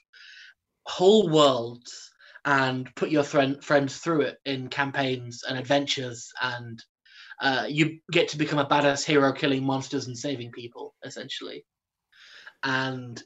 whole 0.88 1.30
worlds 1.30 2.11
and 2.46 2.94
put 2.96 3.10
your 3.10 3.24
friend, 3.24 3.64
friends 3.64 3.98
through 3.98 4.22
it 4.22 4.38
in 4.46 4.68
campaigns 4.68 5.44
and 5.48 5.58
adventures 5.58 6.32
and 6.42 6.84
uh, 7.42 7.66
you 7.68 8.00
get 8.12 8.30
to 8.30 8.38
become 8.38 8.60
a 8.60 8.66
badass 8.66 9.04
hero 9.04 9.32
killing 9.32 9.64
monsters 9.64 10.08
and 10.08 10.18
saving 10.18 10.52
people 10.52 10.94
essentially. 11.04 11.66
And 12.64 13.22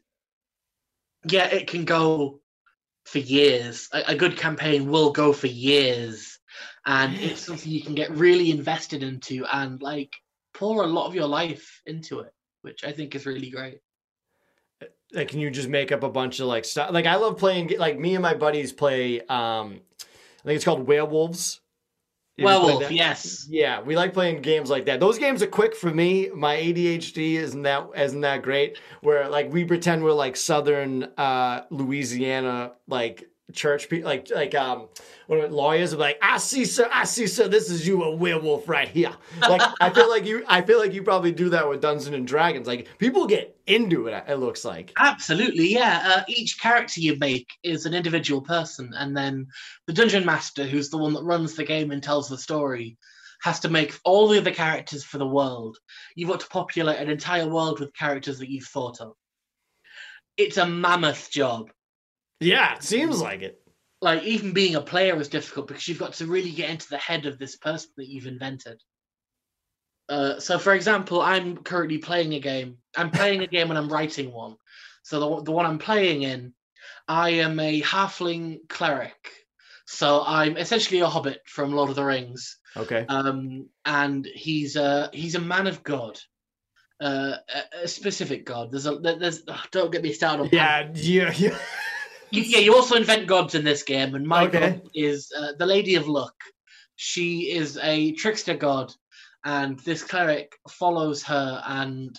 yeah 1.30 1.48
it 1.48 1.68
can 1.68 1.86
go 1.86 2.40
for 3.06 3.20
years. 3.20 3.90
A, 3.94 4.04
a 4.08 4.16
good 4.16 4.38
campaign 4.38 4.90
will 4.90 5.12
go 5.12 5.34
for 5.34 5.48
years. 5.48 6.40
And 6.86 7.16
it's 7.16 7.42
something 7.42 7.72
you 7.72 7.82
can 7.82 7.96
get 7.96 8.12
really 8.12 8.52
invested 8.52 9.04
into 9.04 9.46
and 9.52 9.82
like 9.82 10.14
pour 10.56 10.84
a 10.84 10.88
lot 10.88 11.08
of 11.08 11.16
your 11.16 11.28
life 11.28 11.82
into 11.86 12.20
it 12.20 12.32
which 12.62 12.84
i 12.84 12.92
think 12.92 13.14
is 13.14 13.26
really 13.26 13.50
great 13.50 13.80
like 15.14 15.30
can 15.30 15.40
you 15.40 15.50
just 15.50 15.70
make 15.70 15.92
up 15.92 16.04
a 16.04 16.10
bunch 16.10 16.40
of 16.40 16.48
like 16.48 16.66
stuff 16.66 16.92
like 16.92 17.06
i 17.06 17.16
love 17.16 17.38
playing 17.38 17.72
like 17.78 17.98
me 17.98 18.16
and 18.16 18.22
my 18.22 18.34
buddies 18.34 18.72
play 18.72 19.22
um 19.22 19.80
i 20.02 20.44
think 20.44 20.56
it's 20.56 20.66
called 20.66 20.88
werewolves. 20.88 21.62
You 22.38 22.46
werewolf 22.46 22.92
yes. 22.92 23.48
Yeah 23.50 23.82
we 23.82 23.96
like 23.96 24.14
playing 24.14 24.42
games 24.42 24.70
like 24.70 24.86
that. 24.88 25.00
Those 25.00 25.18
games 25.18 25.42
are 25.42 25.48
quick 25.48 25.74
for 25.74 25.90
me. 25.90 26.30
My 26.36 26.58
adhd 26.58 27.18
isn't 27.18 27.62
that 27.64 27.88
isn't 27.96 28.22
that 28.22 28.42
great. 28.42 28.78
Where 29.00 29.30
like 29.30 29.54
we 29.54 29.64
pretend 29.64 30.04
we're 30.04 30.12
like 30.12 30.36
southern 30.36 31.04
uh 31.18 31.62
louisiana 31.70 32.74
like 32.90 33.30
church 33.54 33.90
people 33.90 34.10
like 34.10 34.28
like 34.34 34.56
um 34.56 34.88
what 35.28 35.52
lawyers 35.52 35.94
are 35.94 35.98
like 35.98 36.18
i 36.22 36.38
see 36.38 36.66
sir 36.66 36.90
i 36.92 37.06
see 37.06 37.28
sir 37.28 37.48
this 37.48 37.70
is 37.70 37.88
you 37.88 38.04
a 38.04 38.16
werewolf 38.16 38.68
right 38.68 38.90
here 38.90 39.14
like 39.48 39.62
i 39.80 39.90
feel 39.90 40.10
like 40.10 40.26
you 40.26 40.44
i 40.48 40.62
feel 40.62 40.80
like 40.80 40.94
you 40.94 41.04
probably 41.04 41.32
do 41.32 41.48
that 41.48 41.70
with 41.70 41.80
dungeons 41.80 42.14
and 42.14 42.28
dragons 42.28 42.66
like 42.66 42.88
people 42.98 43.28
get 43.28 43.56
into 43.68 44.08
it 44.08 44.24
it 44.28 44.36
looks 44.36 44.66
like 44.66 44.92
Absolutely, 45.00 45.74
yeah. 45.74 46.02
Uh, 46.06 46.24
each 46.28 46.60
character 46.62 47.02
you 47.02 47.18
make 47.20 47.50
is 47.64 47.86
an 47.86 47.94
individual 47.94 48.42
person, 48.42 48.92
and 48.96 49.16
then 49.16 49.48
the 49.88 49.94
dungeon 49.94 50.26
master, 50.26 50.64
who's 50.64 50.90
the 50.90 50.98
one 50.98 51.14
that 51.14 51.24
runs 51.24 51.56
the 51.56 51.64
game 51.64 51.92
and 51.92 52.02
tells 52.02 52.30
the 52.30 52.38
story, 52.38 52.98
has 53.42 53.60
to 53.60 53.70
make 53.70 54.00
all 54.04 54.28
the 54.28 54.38
other 54.40 54.52
characters 54.52 55.04
for 55.04 55.18
the 55.18 55.28
world. 55.28 55.78
You've 56.16 56.30
got 56.30 56.40
to 56.40 56.48
populate 56.48 57.00
an 57.00 57.10
entire 57.10 57.48
world 57.48 57.80
with 57.80 57.94
characters 57.94 58.40
that 58.40 58.50
you've 58.50 58.66
thought 58.66 59.02
of. 59.02 59.14
It's 60.38 60.58
a 60.58 60.66
mammoth 60.66 61.30
job. 61.32 61.70
Yeah 62.40 62.76
it 62.76 62.84
seems 62.84 63.22
like 63.22 63.42
it 63.42 63.62
Like 64.02 64.24
even 64.24 64.54
being 64.54 64.76
a 64.76 64.82
player 64.82 65.20
is 65.20 65.30
difficult 65.30 65.68
because 65.68 65.88
you've 65.88 66.00
got 66.00 66.14
to 66.14 66.26
really 66.26 66.52
get 66.52 66.70
into 66.70 66.90
the 66.90 66.98
head 66.98 67.26
of 67.26 67.40
this 67.40 67.56
person 67.56 67.90
that 67.98 68.08
you've 68.08 68.28
invented. 68.28 68.82
Uh, 70.08 70.40
so, 70.40 70.60
for 70.60 70.74
example, 70.76 71.22
I'm 71.22 71.58
currently 71.58 71.98
playing 71.98 72.34
a 72.36 72.40
game. 72.40 72.78
I'm 72.96 73.10
playing 73.10 73.42
a 73.42 73.48
game 73.48 73.70
and 73.72 73.78
I'm 73.78 73.90
writing 73.90 74.32
one. 74.32 74.56
So 75.02 75.20
the 75.20 75.44
the 75.44 75.52
one 75.52 75.66
I'm 75.66 75.80
playing 75.80 76.24
in, 76.24 76.54
I 77.08 77.30
am 77.30 77.60
a 77.60 77.82
halfling 77.82 78.68
cleric. 78.70 79.32
So 79.88 80.24
I'm 80.26 80.58
essentially 80.58 81.02
a 81.02 81.08
hobbit 81.08 81.42
from 81.46 81.72
Lord 81.74 81.90
of 81.90 81.96
the 81.96 82.04
Rings, 82.04 82.58
okay 82.76 83.06
um, 83.08 83.70
and 83.86 84.26
he's 84.26 84.76
a 84.76 85.10
he's 85.14 85.36
a 85.36 85.40
man 85.40 85.68
of 85.68 85.84
God, 85.84 86.20
uh, 87.00 87.36
a, 87.54 87.84
a 87.84 87.88
specific 87.88 88.46
God. 88.46 88.72
There's 88.72 88.88
a 88.88 88.98
there's 88.98 89.44
ugh, 89.48 89.68
don't 89.72 89.92
get 89.92 90.02
me 90.02 90.12
started 90.12 90.44
on 90.44 90.50
yeah 90.52 90.90
yeah 90.96 91.32
yeah 91.36 91.58
you, 92.36 92.44
yeah, 92.44 92.60
you 92.60 92.76
also 92.76 92.96
invent 92.96 93.28
gods 93.28 93.56
in 93.56 93.64
this 93.64 93.84
game, 93.84 94.16
and 94.16 94.26
my 94.28 94.46
Okay. 94.46 94.60
god 94.60 94.90
is 94.94 95.32
uh, 95.38 95.54
the 95.58 95.66
Lady 95.66 95.96
of 95.96 96.08
Luck. 96.08 96.36
She 96.96 97.52
is 97.52 97.78
a 97.82 98.12
trickster 98.14 98.56
god, 98.56 98.94
and 99.44 99.80
this 99.80 100.04
cleric 100.04 100.54
follows 100.70 101.24
her, 101.24 101.62
and 101.66 102.18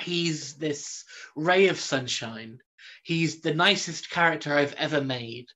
he's 0.00 0.54
this 0.54 1.04
ray 1.36 1.68
of 1.68 1.78
sunshine. 1.78 2.58
He's 3.02 3.40
the 3.40 3.54
nicest 3.54 4.10
character 4.10 4.54
I've 4.54 4.74
ever 4.74 5.00
made. 5.00 5.46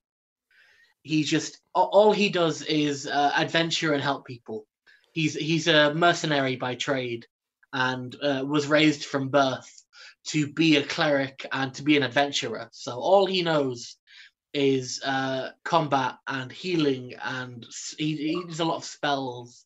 He 1.03 1.25
just 1.25 1.59
all 1.75 2.13
he 2.13 2.29
does 2.29 2.63
is 2.63 3.07
uh, 3.07 3.33
adventure 3.37 3.93
and 3.93 4.03
help 4.03 4.27
people. 4.27 4.67
He's 5.13 5.35
he's 5.35 5.69
a 5.69 5.93
mercenary 5.95 6.57
by 6.57 6.77
trade, 6.77 7.27
and 7.73 8.15
uh, 8.23 8.45
was 8.47 8.67
raised 8.67 9.05
from 9.05 9.29
birth 9.29 9.82
to 10.29 10.53
be 10.53 10.77
a 10.77 10.85
cleric 10.85 11.47
and 11.53 11.75
to 11.75 11.83
be 11.83 11.97
an 11.97 12.03
adventurer. 12.03 12.69
So 12.73 12.93
all 12.93 13.27
he 13.27 13.43
knows 13.43 13.97
is 14.55 15.01
uh, 15.05 15.51
combat 15.65 16.17
and 16.27 16.53
healing, 16.53 17.15
and 17.23 17.67
he, 17.99 18.17
he 18.17 18.45
does 18.47 18.61
a 18.61 18.65
lot 18.65 18.77
of 18.77 18.85
spells. 18.85 19.65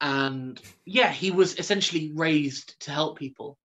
And 0.00 0.60
yeah, 0.84 1.10
he 1.12 1.30
was 1.30 1.58
essentially 1.58 2.12
raised 2.14 2.78
to 2.80 2.90
help 2.90 3.18
people. 3.18 3.56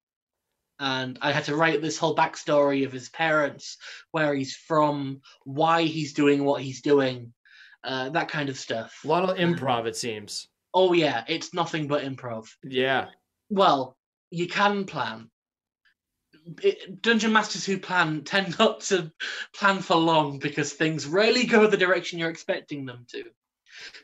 And 0.79 1.17
I 1.21 1.31
had 1.31 1.45
to 1.45 1.55
write 1.55 1.81
this 1.81 1.97
whole 1.97 2.15
backstory 2.15 2.85
of 2.85 2.91
his 2.91 3.09
parents, 3.09 3.77
where 4.11 4.35
he's 4.35 4.55
from, 4.55 5.21
why 5.43 5.83
he's 5.83 6.13
doing 6.13 6.43
what 6.43 6.61
he's 6.61 6.81
doing, 6.81 7.33
uh, 7.83 8.09
that 8.09 8.27
kind 8.27 8.49
of 8.49 8.57
stuff. 8.57 8.99
A 9.05 9.07
lot 9.07 9.29
of 9.29 9.37
improv, 9.37 9.85
it 9.85 9.95
seems. 9.95 10.47
Oh 10.73 10.91
yeah, 10.91 11.23
it's 11.27 11.53
nothing 11.53 11.87
but 11.87 12.03
improv. 12.03 12.49
Yeah. 12.63 13.07
Well, 13.49 13.95
you 14.29 14.47
can 14.47 14.83
plan. 14.83 15.29
It, 16.61 17.01
dungeon 17.01 17.33
masters 17.33 17.65
who 17.65 17.79
plan 17.79 18.23
tend 18.23 18.57
not 18.59 18.81
to 18.81 19.11
plan 19.53 19.81
for 19.81 19.95
long 19.95 20.39
because 20.39 20.73
things 20.73 21.07
rarely 21.07 21.45
go 21.45 21.67
the 21.67 21.77
direction 21.77 22.19
you're 22.19 22.29
expecting 22.29 22.85
them 22.85 23.05
to. 23.09 23.23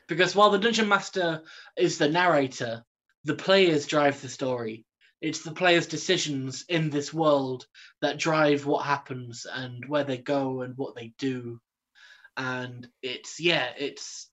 Because 0.08 0.34
while 0.34 0.50
the 0.50 0.58
dungeon 0.58 0.88
master 0.88 1.42
is 1.76 1.98
the 1.98 2.08
narrator, 2.08 2.84
the 3.24 3.34
players 3.34 3.86
drive 3.86 4.20
the 4.20 4.28
story. 4.28 4.84
It's 5.20 5.42
the 5.42 5.52
players' 5.52 5.86
decisions 5.86 6.64
in 6.68 6.90
this 6.90 7.14
world 7.14 7.66
that 8.00 8.18
drive 8.18 8.66
what 8.66 8.84
happens 8.84 9.46
and 9.50 9.84
where 9.86 10.04
they 10.04 10.18
go 10.18 10.62
and 10.62 10.76
what 10.76 10.96
they 10.96 11.12
do. 11.16 11.60
And 12.36 12.88
it's 13.02 13.38
yeah, 13.38 13.68
it's 13.78 14.28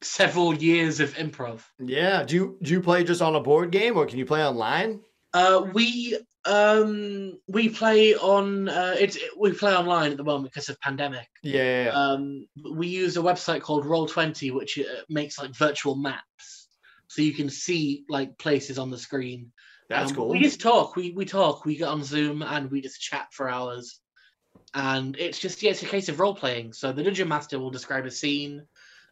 several 0.00 0.54
years 0.54 1.00
of 1.00 1.14
improv. 1.14 1.62
Yeah. 1.78 2.22
Do 2.22 2.34
you 2.34 2.58
do 2.62 2.72
you 2.72 2.80
play 2.80 3.04
just 3.04 3.20
on 3.20 3.36
a 3.36 3.40
board 3.40 3.70
game 3.70 3.96
or 3.96 4.06
can 4.06 4.18
you 4.18 4.26
play 4.26 4.44
online? 4.44 5.00
Uh, 5.34 5.66
we 5.72 6.18
um 6.44 7.38
we 7.46 7.68
play 7.68 8.16
on 8.16 8.68
uh 8.68 8.96
it's 8.98 9.16
we 9.38 9.52
play 9.52 9.74
online 9.74 10.10
at 10.10 10.16
the 10.16 10.24
moment 10.24 10.52
because 10.52 10.68
of 10.68 10.80
pandemic. 10.80 11.28
Yeah. 11.42 11.92
Um, 11.94 12.46
we 12.74 12.88
use 12.88 13.16
a 13.16 13.20
website 13.20 13.60
called 13.62 13.86
Roll 13.86 14.06
Twenty, 14.06 14.50
which 14.50 14.78
uh, 14.78 15.02
makes 15.08 15.38
like 15.38 15.54
virtual 15.54 15.94
maps, 15.94 16.68
so 17.06 17.22
you 17.22 17.32
can 17.32 17.48
see 17.48 18.04
like 18.08 18.36
places 18.38 18.78
on 18.78 18.90
the 18.90 18.98
screen. 18.98 19.52
That's 19.88 20.10
Um, 20.10 20.16
cool. 20.16 20.28
We 20.28 20.40
just 20.40 20.60
talk. 20.60 20.96
We 20.96 21.12
we 21.12 21.24
talk. 21.24 21.64
We 21.64 21.76
get 21.76 21.88
on 21.88 22.02
Zoom 22.04 22.42
and 22.42 22.70
we 22.70 22.80
just 22.80 23.00
chat 23.00 23.28
for 23.32 23.48
hours. 23.48 24.00
And 24.74 25.16
it's 25.18 25.38
just 25.38 25.62
yeah, 25.62 25.70
it's 25.70 25.82
a 25.82 25.86
case 25.86 26.08
of 26.08 26.18
role 26.18 26.34
playing. 26.34 26.72
So 26.72 26.92
the 26.92 27.02
dungeon 27.02 27.28
master 27.28 27.58
will 27.58 27.70
describe 27.70 28.06
a 28.06 28.10
scene, 28.10 28.66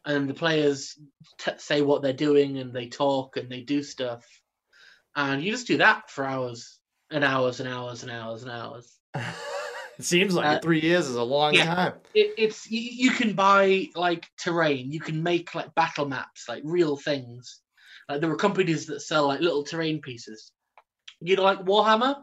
and 0.05 0.29
the 0.29 0.33
players 0.33 0.97
t- 1.37 1.51
say 1.57 1.81
what 1.81 2.01
they're 2.01 2.13
doing, 2.13 2.57
and 2.57 2.73
they 2.73 2.87
talk 2.87 3.37
and 3.37 3.49
they 3.49 3.61
do 3.61 3.83
stuff, 3.83 4.25
and 5.15 5.43
you 5.43 5.51
just 5.51 5.67
do 5.67 5.77
that 5.77 6.09
for 6.09 6.25
hours 6.25 6.79
and 7.09 7.23
hours 7.23 7.59
and 7.59 7.67
hours 7.69 8.03
and 8.03 8.11
hours 8.11 8.43
and 8.43 8.51
hours. 8.51 8.97
it 9.15 10.03
seems 10.03 10.33
like 10.33 10.45
Uh, 10.45 10.59
three 10.61 10.79
years 10.81 11.07
is 11.07 11.15
a 11.15 11.23
long 11.23 11.53
yeah. 11.53 11.65
time. 11.75 11.93
It, 12.13 12.33
it's 12.37 12.69
you, 12.69 12.79
you 12.81 13.11
can 13.11 13.33
buy 13.33 13.87
like 13.95 14.25
terrain. 14.37 14.91
You 14.91 14.99
can 14.99 15.21
make 15.21 15.53
like 15.55 15.73
battle 15.75 16.07
maps, 16.07 16.45
like 16.47 16.63
real 16.65 16.95
things. 16.97 17.59
Like 18.09 18.21
there 18.21 18.31
are 18.31 18.35
companies 18.37 18.85
that 18.87 19.01
sell 19.01 19.27
like 19.27 19.41
little 19.41 19.63
terrain 19.63 20.01
pieces. 20.01 20.51
You 21.19 21.35
know, 21.35 21.43
like 21.43 21.63
Warhammer, 21.65 22.15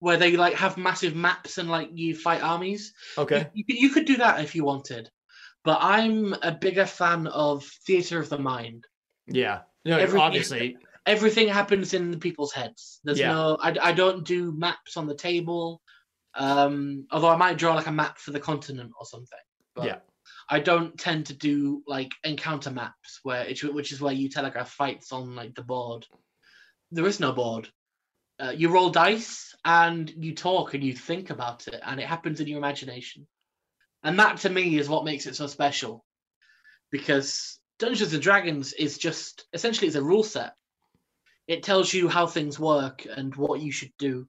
where 0.00 0.16
they 0.16 0.36
like 0.36 0.54
have 0.54 0.76
massive 0.76 1.14
maps 1.14 1.58
and 1.58 1.68
like 1.68 1.90
you 1.92 2.16
fight 2.16 2.42
armies. 2.42 2.92
Okay. 3.16 3.46
You, 3.54 3.64
you, 3.64 3.64
could, 3.64 3.76
you 3.82 3.88
could 3.90 4.04
do 4.06 4.16
that 4.16 4.42
if 4.42 4.54
you 4.54 4.64
wanted, 4.64 5.08
but 5.64 5.78
I'm 5.80 6.34
a 6.42 6.50
bigger 6.52 6.86
fan 6.86 7.26
of 7.28 7.64
theater 7.86 8.18
of 8.18 8.28
the 8.28 8.38
mind. 8.38 8.84
Yeah. 9.26 9.60
No, 9.84 9.98
Every- 9.98 10.18
obviously. 10.18 10.76
Everything 11.04 11.48
happens 11.48 11.94
in 11.94 12.10
the 12.10 12.18
people's 12.18 12.52
heads. 12.52 13.00
There's 13.04 13.18
Yeah. 13.18 13.32
no, 13.32 13.58
I, 13.60 13.76
I 13.80 13.92
don't 13.92 14.24
do 14.24 14.52
maps 14.52 14.96
on 14.96 15.06
the 15.06 15.16
table. 15.16 15.80
Um, 16.34 17.06
although 17.10 17.28
I 17.28 17.36
might 17.36 17.58
draw 17.58 17.74
like 17.74 17.88
a 17.88 17.92
map 17.92 18.18
for 18.18 18.30
the 18.30 18.40
continent 18.40 18.92
or 18.98 19.04
something. 19.04 19.38
But 19.74 19.86
Yeah. 19.86 19.98
I 20.48 20.60
don't 20.60 20.98
tend 20.98 21.26
to 21.26 21.34
do 21.34 21.82
like 21.86 22.12
encounter 22.24 22.70
maps 22.70 23.20
where 23.22 23.44
it, 23.44 23.62
which 23.74 23.92
is 23.92 24.00
where 24.00 24.12
you 24.12 24.28
telegraph 24.28 24.70
fights 24.70 25.12
on 25.12 25.34
like 25.34 25.54
the 25.54 25.62
board. 25.62 26.06
There 26.90 27.06
is 27.06 27.20
no 27.20 27.32
board. 27.32 27.68
Uh, 28.40 28.50
you 28.50 28.70
roll 28.70 28.90
dice 28.90 29.54
and 29.64 30.10
you 30.10 30.34
talk 30.34 30.74
and 30.74 30.82
you 30.82 30.94
think 30.94 31.30
about 31.30 31.68
it, 31.68 31.80
and 31.84 32.00
it 32.00 32.06
happens 32.06 32.40
in 32.40 32.48
your 32.48 32.58
imagination. 32.58 33.26
And 34.02 34.18
that 34.18 34.38
to 34.38 34.50
me 34.50 34.78
is 34.78 34.88
what 34.88 35.04
makes 35.04 35.26
it 35.26 35.36
so 35.36 35.46
special, 35.46 36.04
because 36.90 37.58
Dungeons 37.78 38.12
and 38.12 38.22
Dragons 38.22 38.72
is 38.72 38.98
just 38.98 39.46
essentially 39.52 39.86
it's 39.86 39.96
a 39.96 40.02
rule 40.02 40.24
set. 40.24 40.54
It 41.48 41.62
tells 41.62 41.92
you 41.92 42.08
how 42.08 42.26
things 42.26 42.58
work 42.58 43.06
and 43.16 43.34
what 43.34 43.60
you 43.60 43.72
should 43.72 43.92
do, 43.98 44.26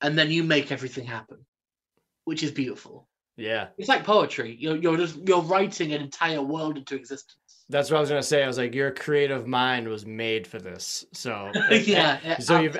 and 0.00 0.18
then 0.18 0.30
you 0.30 0.42
make 0.42 0.72
everything 0.72 1.06
happen, 1.06 1.38
which 2.24 2.42
is 2.42 2.50
beautiful. 2.50 3.06
Yeah. 3.36 3.68
It's 3.78 3.88
like 3.88 4.04
poetry. 4.04 4.56
You're 4.58 4.76
you're 4.76 4.96
just 4.96 5.16
you're 5.26 5.42
writing 5.42 5.92
an 5.92 6.02
entire 6.02 6.42
world 6.42 6.76
into 6.76 6.96
existence. 6.96 7.64
That's 7.68 7.90
what 7.90 7.98
I 7.98 8.00
was 8.00 8.08
gonna 8.08 8.22
say. 8.22 8.42
I 8.42 8.46
was 8.48 8.58
like, 8.58 8.74
your 8.74 8.90
creative 8.90 9.46
mind 9.46 9.86
was 9.88 10.04
made 10.04 10.46
for 10.46 10.58
this. 10.58 11.04
So 11.12 11.50
yeah. 11.70 12.18
yeah, 12.24 12.38
So 12.38 12.58
you've- 12.60 12.78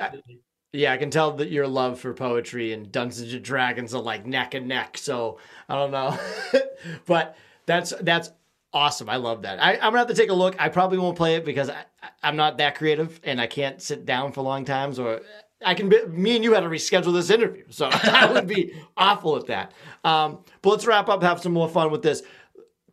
Yeah, 0.73 0.91
I 0.93 0.97
can 0.97 1.09
tell 1.09 1.31
that 1.37 1.49
your 1.49 1.67
love 1.67 1.99
for 1.99 2.13
poetry 2.13 2.73
and 2.73 2.91
Dungeons 2.91 3.33
and 3.33 3.43
Dragons 3.43 3.95
are 3.95 4.01
like 4.01 4.25
neck 4.25 4.53
and 4.53 4.67
neck. 4.67 4.97
So 4.97 5.39
I 5.69 5.75
don't 5.75 5.91
know, 5.91 6.19
but 7.05 7.37
that's 7.65 7.93
that's 8.01 8.31
awesome. 8.73 9.09
I 9.09 9.17
love 9.17 9.43
that. 9.43 9.61
I, 9.61 9.73
I'm 9.73 9.79
gonna 9.79 9.99
have 9.99 10.07
to 10.07 10.13
take 10.13 10.29
a 10.29 10.33
look. 10.33 10.55
I 10.59 10.69
probably 10.69 10.97
won't 10.97 11.17
play 11.17 11.35
it 11.35 11.45
because 11.45 11.69
I, 11.69 11.83
I'm 12.23 12.35
not 12.35 12.57
that 12.57 12.75
creative 12.75 13.19
and 13.23 13.39
I 13.39 13.47
can't 13.47 13.81
sit 13.81 14.05
down 14.05 14.31
for 14.31 14.41
long 14.41 14.65
times. 14.65 14.99
Or 14.99 15.21
I 15.65 15.73
can. 15.73 15.89
Be, 15.89 16.05
me 16.05 16.35
and 16.35 16.43
you 16.43 16.53
had 16.53 16.61
to 16.61 16.69
reschedule 16.69 17.13
this 17.13 17.29
interview, 17.29 17.65
so 17.69 17.89
I 17.91 18.31
would 18.31 18.47
be 18.47 18.73
awful 18.97 19.35
at 19.35 19.47
that. 19.47 19.73
Um, 20.03 20.39
but 20.61 20.71
let's 20.71 20.85
wrap 20.85 21.09
up. 21.09 21.21
Have 21.23 21.41
some 21.41 21.53
more 21.53 21.69
fun 21.69 21.91
with 21.91 22.01
this. 22.01 22.23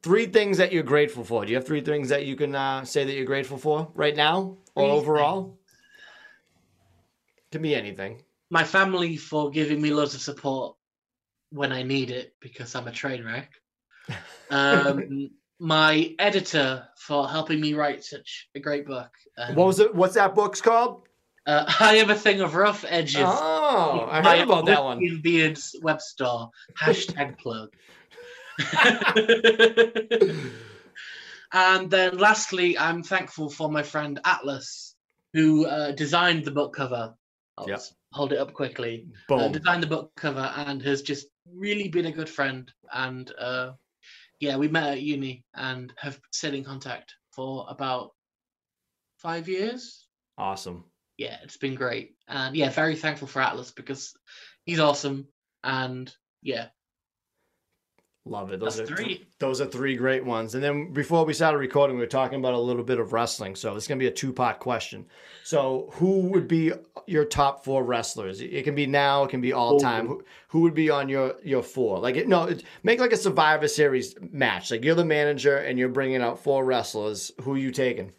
Three 0.03 0.27
things 0.27 0.59
that 0.59 0.73
you're 0.73 0.85
grateful 0.85 1.25
for. 1.25 1.45
Do 1.45 1.51
you 1.51 1.57
have 1.57 1.67
three 1.67 1.81
things 1.81 2.09
that 2.11 2.27
you 2.27 2.37
can 2.37 2.55
uh, 2.55 2.85
say 2.85 3.05
that 3.05 3.15
you're 3.15 3.25
grateful 3.25 3.59
for 3.59 3.91
right 3.95 4.15
now 4.15 4.57
or 4.75 4.85
Three 4.85 4.91
overall? 4.91 5.59
Can 7.51 7.63
be 7.63 7.75
anything. 7.75 8.23
My 8.51 8.63
family 8.63 9.17
for 9.17 9.51
giving 9.51 9.81
me 9.81 9.91
loads 9.91 10.15
of 10.15 10.21
support 10.21 10.77
when 11.51 11.73
I 11.73 11.83
need 11.83 12.11
it 12.11 12.35
because 12.41 12.75
I'm 12.75 12.87
a 12.87 12.93
train 12.93 13.25
wreck. 13.25 13.51
Um, 14.49 15.29
my 15.59 16.15
editor 16.19 16.87
for 16.99 17.29
helping 17.29 17.61
me 17.61 17.75
write 17.75 18.05
such 18.05 18.49
a 18.55 18.61
great 18.61 18.87
book. 18.87 19.11
And, 19.37 19.57
What 19.57 19.67
was 19.67 19.81
it? 19.81 19.95
What's 19.95 20.15
that 20.15 20.35
book's 20.35 20.61
called? 20.61 21.03
Uh, 21.47 21.65
I 21.81 21.97
am 21.97 22.11
a 22.11 22.15
thing 22.15 22.41
of 22.41 22.55
rough 22.57 22.85
edges. 22.89 23.23
Oh, 23.25 24.07
I 24.11 24.21
heard 24.23 24.43
about 24.43 24.67
that 24.67 24.83
one. 24.83 24.99
And 24.99 25.23
Beards 25.23 25.77
web 25.83 26.01
store. 26.01 26.51
Hashtag 26.83 27.39
plug. 27.39 27.71
and 31.53 31.91
then 31.91 32.19
lastly, 32.19 32.77
I'm 32.79 33.03
thankful 33.03 33.49
for 33.51 33.71
my 33.71 33.83
friend 33.83 34.19
Atlas, 34.25 34.95
who 35.35 35.67
uh, 35.67 35.93
designed 35.93 36.45
the 36.45 36.51
book 36.51 36.75
cover. 36.75 37.15
I'll 37.59 37.69
Yep. 37.69 37.79
s- 37.79 37.95
hold 38.13 38.33
it 38.33 38.39
up 38.39 38.53
quickly. 38.53 39.07
Uh, 39.31 39.49
designed 39.49 39.83
the 39.83 39.87
book 39.87 40.11
cover 40.17 40.53
and 40.57 40.83
has 40.83 41.03
just 41.03 41.27
really 41.55 41.89
been 41.89 42.07
a 42.07 42.13
good 42.13 42.29
friend. 42.29 42.71
And 42.93 43.31
uh, 43.39 43.73
yeah, 44.41 44.57
we 44.57 44.69
met 44.69 44.93
at 44.93 45.03
uni 45.03 45.45
and 45.55 45.93
have 45.97 46.19
stayed 46.31 46.55
in 46.55 46.65
contact 46.65 47.15
for 47.33 47.67
about 47.69 48.11
five 49.17 49.49
years. 49.49 50.07
Awesome. 50.39 50.85
Yeah, 51.17 51.39
it's 51.43 51.57
been 51.57 51.75
great. 51.75 52.17
And 52.29 52.55
yeah, 52.55 52.71
very 52.71 52.97
thankful 52.97 53.29
for 53.29 53.41
Atlas 53.41 53.71
because 53.71 54.13
he's 54.65 54.81
awesome. 54.81 55.29
And 55.65 56.13
yeah, 56.43 56.67
Love 58.29 58.51
it. 58.53 58.59
Those 58.59 58.77
that's 58.77 58.91
are 58.91 58.97
three. 58.97 59.25
those 59.39 59.61
are 59.61 59.67
three 59.67 59.95
great 59.95 60.25
ones. 60.25 60.57
And 60.57 60.65
then 60.65 60.93
before 60.93 61.25
we 61.25 61.33
started 61.33 61.59
recording, 61.59 61.95
we 61.95 62.03
were 62.03 62.09
talking 62.09 62.41
about 62.41 62.55
a 62.55 62.59
little 62.59 62.83
bit 62.83 62.99
of 62.99 63.13
wrestling. 63.13 63.55
So 63.55 63.77
it's 63.77 63.87
gonna 63.87 64.01
be 64.01 64.09
a 64.09 64.13
two 64.13 64.33
part 64.33 64.59
question. 64.59 65.07
So 65.45 65.91
who 65.93 66.23
would 66.31 66.49
be 66.49 66.73
your 67.07 67.25
top 67.25 67.65
four 67.65 67.85
wrestlers? 67.85 68.41
It 68.41 68.65
can 68.65 68.75
be 68.75 68.85
now, 68.85 69.23
it 69.23 69.31
can 69.31 69.41
be 69.41 69.53
all 69.53 69.79
time. 69.79 70.09
Who, 70.09 70.25
who 70.49 70.61
would 70.63 70.75
be 70.75 70.91
on 70.91 71.09
your 71.09 71.37
your 71.45 71.63
four? 71.63 72.01
Like 72.01 72.17
it, 72.17 72.27
no, 72.27 72.45
it, 72.45 72.65
make 72.83 72.99
like 72.99 73.13
a 73.13 73.17
Survivor 73.17 73.69
Series 73.69 74.17
match. 74.33 74.73
Like 74.73 74.85
you're 74.85 74.97
the 74.97 75.05
manager 75.05 75.59
and 75.59 75.79
you're 75.79 75.89
bringing 75.89 76.21
out 76.21 76.41
four 76.41 76.65
wrestlers. 76.65 77.31
Who 77.43 77.55
are 77.55 77.59
you 77.59 77.71
taking? 77.71 78.13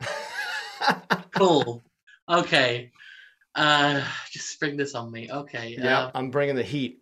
Cool. 1.34 1.82
Okay. 2.28 2.90
Uh, 3.54 4.04
just 4.30 4.50
spring 4.50 4.76
this 4.76 4.94
on 4.94 5.10
me. 5.10 5.30
Okay. 5.30 5.76
Yeah, 5.78 6.04
Uh, 6.06 6.10
I'm 6.14 6.30
bringing 6.30 6.54
the 6.56 6.62
heat. 6.62 7.01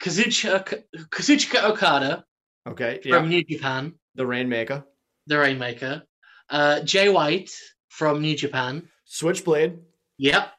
Kazuchika, 0.00 0.82
Kazuchika 1.10 1.64
Okada 1.70 2.24
Okay. 2.66 3.00
Yeah, 3.04 3.18
from 3.18 3.28
New 3.28 3.44
Japan, 3.44 3.94
the 4.14 4.26
Rainmaker, 4.26 4.84
the 5.26 5.38
Rainmaker. 5.38 6.02
Uh, 6.48 6.80
Jay 6.80 7.08
White 7.08 7.50
from 7.88 8.20
New 8.22 8.34
Japan. 8.36 8.88
Switchblade. 9.04 9.78
Yep. 10.18 10.50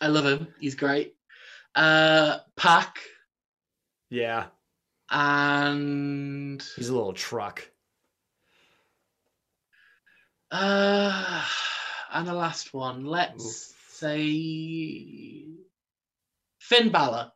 I 0.00 0.06
love 0.08 0.24
him. 0.26 0.48
He's 0.60 0.74
great. 0.76 1.14
Uh, 1.74 2.38
Pac 2.56 2.98
Yeah, 4.10 4.46
and 5.10 6.62
he's 6.76 6.88
a 6.88 6.94
little 6.94 7.12
truck. 7.12 7.68
uh, 10.52 11.44
and 12.12 12.26
the 12.28 12.34
last 12.34 12.72
one. 12.72 13.04
Let's 13.04 13.74
say 13.88 15.44
Finn 16.60 16.90
Balor. 16.90 17.32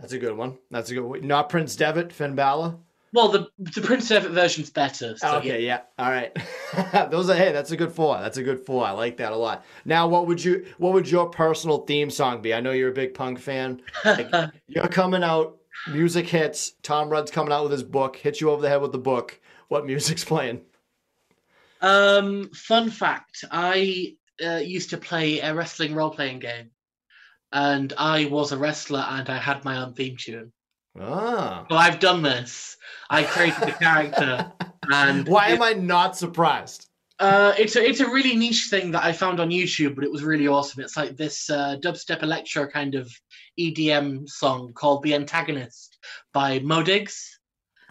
That's 0.00 0.12
a 0.14 0.18
good 0.18 0.36
one. 0.36 0.58
That's 0.70 0.90
a 0.90 0.94
good 0.94 1.04
one. 1.04 1.26
Not 1.26 1.48
Prince 1.48 1.76
Devitt, 1.76 2.12
Finn 2.12 2.34
Balor. 2.34 2.76
Well, 3.12 3.28
the 3.28 3.48
the 3.58 3.80
Prince 3.80 4.08
Devitt 4.08 4.30
version's 4.30 4.70
better. 4.70 5.16
So 5.16 5.36
okay, 5.38 5.62
yeah. 5.62 5.82
yeah. 5.98 6.04
All 6.04 6.10
right. 6.10 6.34
Those 7.10 7.28
are 7.28 7.34
hey, 7.34 7.52
that's 7.52 7.72
a 7.72 7.76
good 7.76 7.92
four. 7.92 8.18
That's 8.18 8.36
a 8.36 8.42
good 8.42 8.64
four. 8.64 8.86
I 8.86 8.92
like 8.92 9.16
that 9.16 9.32
a 9.32 9.36
lot. 9.36 9.64
Now, 9.84 10.06
what 10.06 10.26
would 10.26 10.42
you 10.42 10.64
what 10.78 10.92
would 10.92 11.10
your 11.10 11.28
personal 11.28 11.78
theme 11.78 12.08
song 12.08 12.40
be? 12.40 12.54
I 12.54 12.60
know 12.60 12.70
you're 12.70 12.90
a 12.90 12.94
big 12.94 13.14
punk 13.14 13.40
fan. 13.40 13.82
Like, 14.04 14.30
you're 14.68 14.88
coming 14.88 15.24
out, 15.24 15.58
music 15.90 16.28
hits, 16.28 16.72
Tom 16.82 17.08
Rudd's 17.08 17.32
coming 17.32 17.52
out 17.52 17.64
with 17.64 17.72
his 17.72 17.82
book, 17.82 18.16
hits 18.16 18.40
you 18.40 18.50
over 18.50 18.62
the 18.62 18.68
head 18.68 18.80
with 18.80 18.92
the 18.92 18.98
book. 18.98 19.40
What 19.68 19.86
music's 19.86 20.24
playing? 20.32 20.60
Um, 21.80 22.50
fun 22.50 22.90
fact: 22.90 23.44
I 23.50 24.14
uh, 24.44 24.56
used 24.56 24.90
to 24.90 24.98
play 24.98 25.40
a 25.40 25.52
wrestling 25.52 25.94
role 25.94 26.10
playing 26.10 26.38
game, 26.38 26.70
and 27.52 27.92
I 27.96 28.26
was 28.26 28.52
a 28.52 28.58
wrestler, 28.58 29.04
and 29.08 29.28
I 29.28 29.38
had 29.38 29.64
my 29.64 29.82
own 29.82 29.94
theme 29.94 30.16
tune. 30.16 30.52
Ah. 30.98 31.66
So 31.70 31.76
I've 31.76 32.00
done 32.00 32.22
this. 32.22 32.76
I 33.08 33.22
created 33.22 33.60
the 33.60 33.72
character, 33.72 34.52
and 34.92 35.26
why 35.28 35.48
am 35.48 35.62
I 35.62 35.72
not 35.72 36.16
surprised? 36.16 36.90
Uh, 37.20 37.54
it's 37.58 37.76
a 37.76 37.86
it's 37.86 38.00
a 38.00 38.08
really 38.08 38.34
niche 38.34 38.68
thing 38.70 38.90
that 38.92 39.04
I 39.04 39.12
found 39.12 39.40
on 39.40 39.50
YouTube, 39.50 39.94
but 39.94 40.04
it 40.04 40.10
was 40.10 40.24
really 40.24 40.48
awesome. 40.48 40.82
It's 40.82 40.96
like 40.96 41.16
this 41.16 41.50
uh, 41.50 41.76
dubstep 41.82 42.22
electro 42.22 42.66
kind 42.66 42.94
of 42.94 43.12
EDM 43.58 44.26
song 44.28 44.72
called 44.72 45.02
"The 45.02 45.14
Antagonist" 45.14 45.98
by 46.32 46.60
Modigs. 46.60 47.38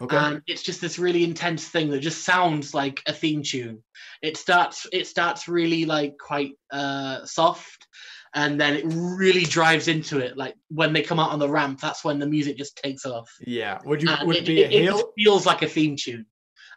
Okay. 0.02 0.16
And 0.16 0.42
it's 0.46 0.62
just 0.62 0.80
this 0.80 0.98
really 0.98 1.24
intense 1.24 1.68
thing 1.68 1.90
that 1.90 2.00
just 2.00 2.24
sounds 2.24 2.74
like 2.74 3.02
a 3.06 3.12
theme 3.12 3.42
tune. 3.42 3.82
It 4.22 4.36
starts 4.36 4.86
it 4.92 5.06
starts 5.06 5.46
really 5.46 5.84
like 5.84 6.16
quite 6.18 6.52
uh, 6.72 7.24
soft, 7.24 7.86
and 8.34 8.60
then 8.60 8.76
it 8.76 8.84
really 8.86 9.44
drives 9.44 9.88
into 9.88 10.18
it. 10.18 10.36
Like 10.36 10.54
when 10.68 10.92
they 10.92 11.02
come 11.02 11.18
out 11.18 11.30
on 11.30 11.38
the 11.38 11.48
ramp, 11.48 11.80
that's 11.80 12.04
when 12.04 12.18
the 12.18 12.26
music 12.26 12.56
just 12.56 12.76
takes 12.76 13.04
off. 13.04 13.28
Yeah. 13.40 13.78
Would 13.84 14.02
you 14.02 14.10
and 14.10 14.26
would 14.26 14.36
it, 14.36 14.46
be 14.46 14.62
it, 14.62 14.66
a 14.66 14.82
heel? 14.82 14.98
It 14.98 15.06
feels 15.16 15.46
like 15.46 15.62
a 15.62 15.68
theme 15.68 15.96
tune. 15.96 16.26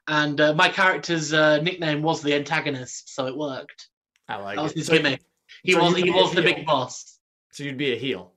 And 0.07 0.41
uh, 0.41 0.53
my 0.53 0.67
character's 0.67 1.31
uh, 1.31 1.61
nickname 1.61 2.01
was 2.01 2.21
the 2.21 2.33
antagonist, 2.33 3.13
so 3.15 3.27
it 3.27 3.37
worked. 3.37 3.87
I 4.27 4.35
like 4.37 4.55
that 4.55 4.61
it. 4.61 4.63
was 4.63 4.73
his 4.73 4.87
so, 4.87 4.93
gimmick. 4.93 5.21
He 5.63 5.73
so 5.73 5.83
was 5.83 5.95
he 5.95 6.09
was 6.09 6.33
the 6.33 6.41
big 6.41 6.65
boss. 6.65 7.19
So 7.51 7.63
you'd 7.63 7.77
be 7.77 7.93
a 7.93 7.97
heel. 7.97 8.33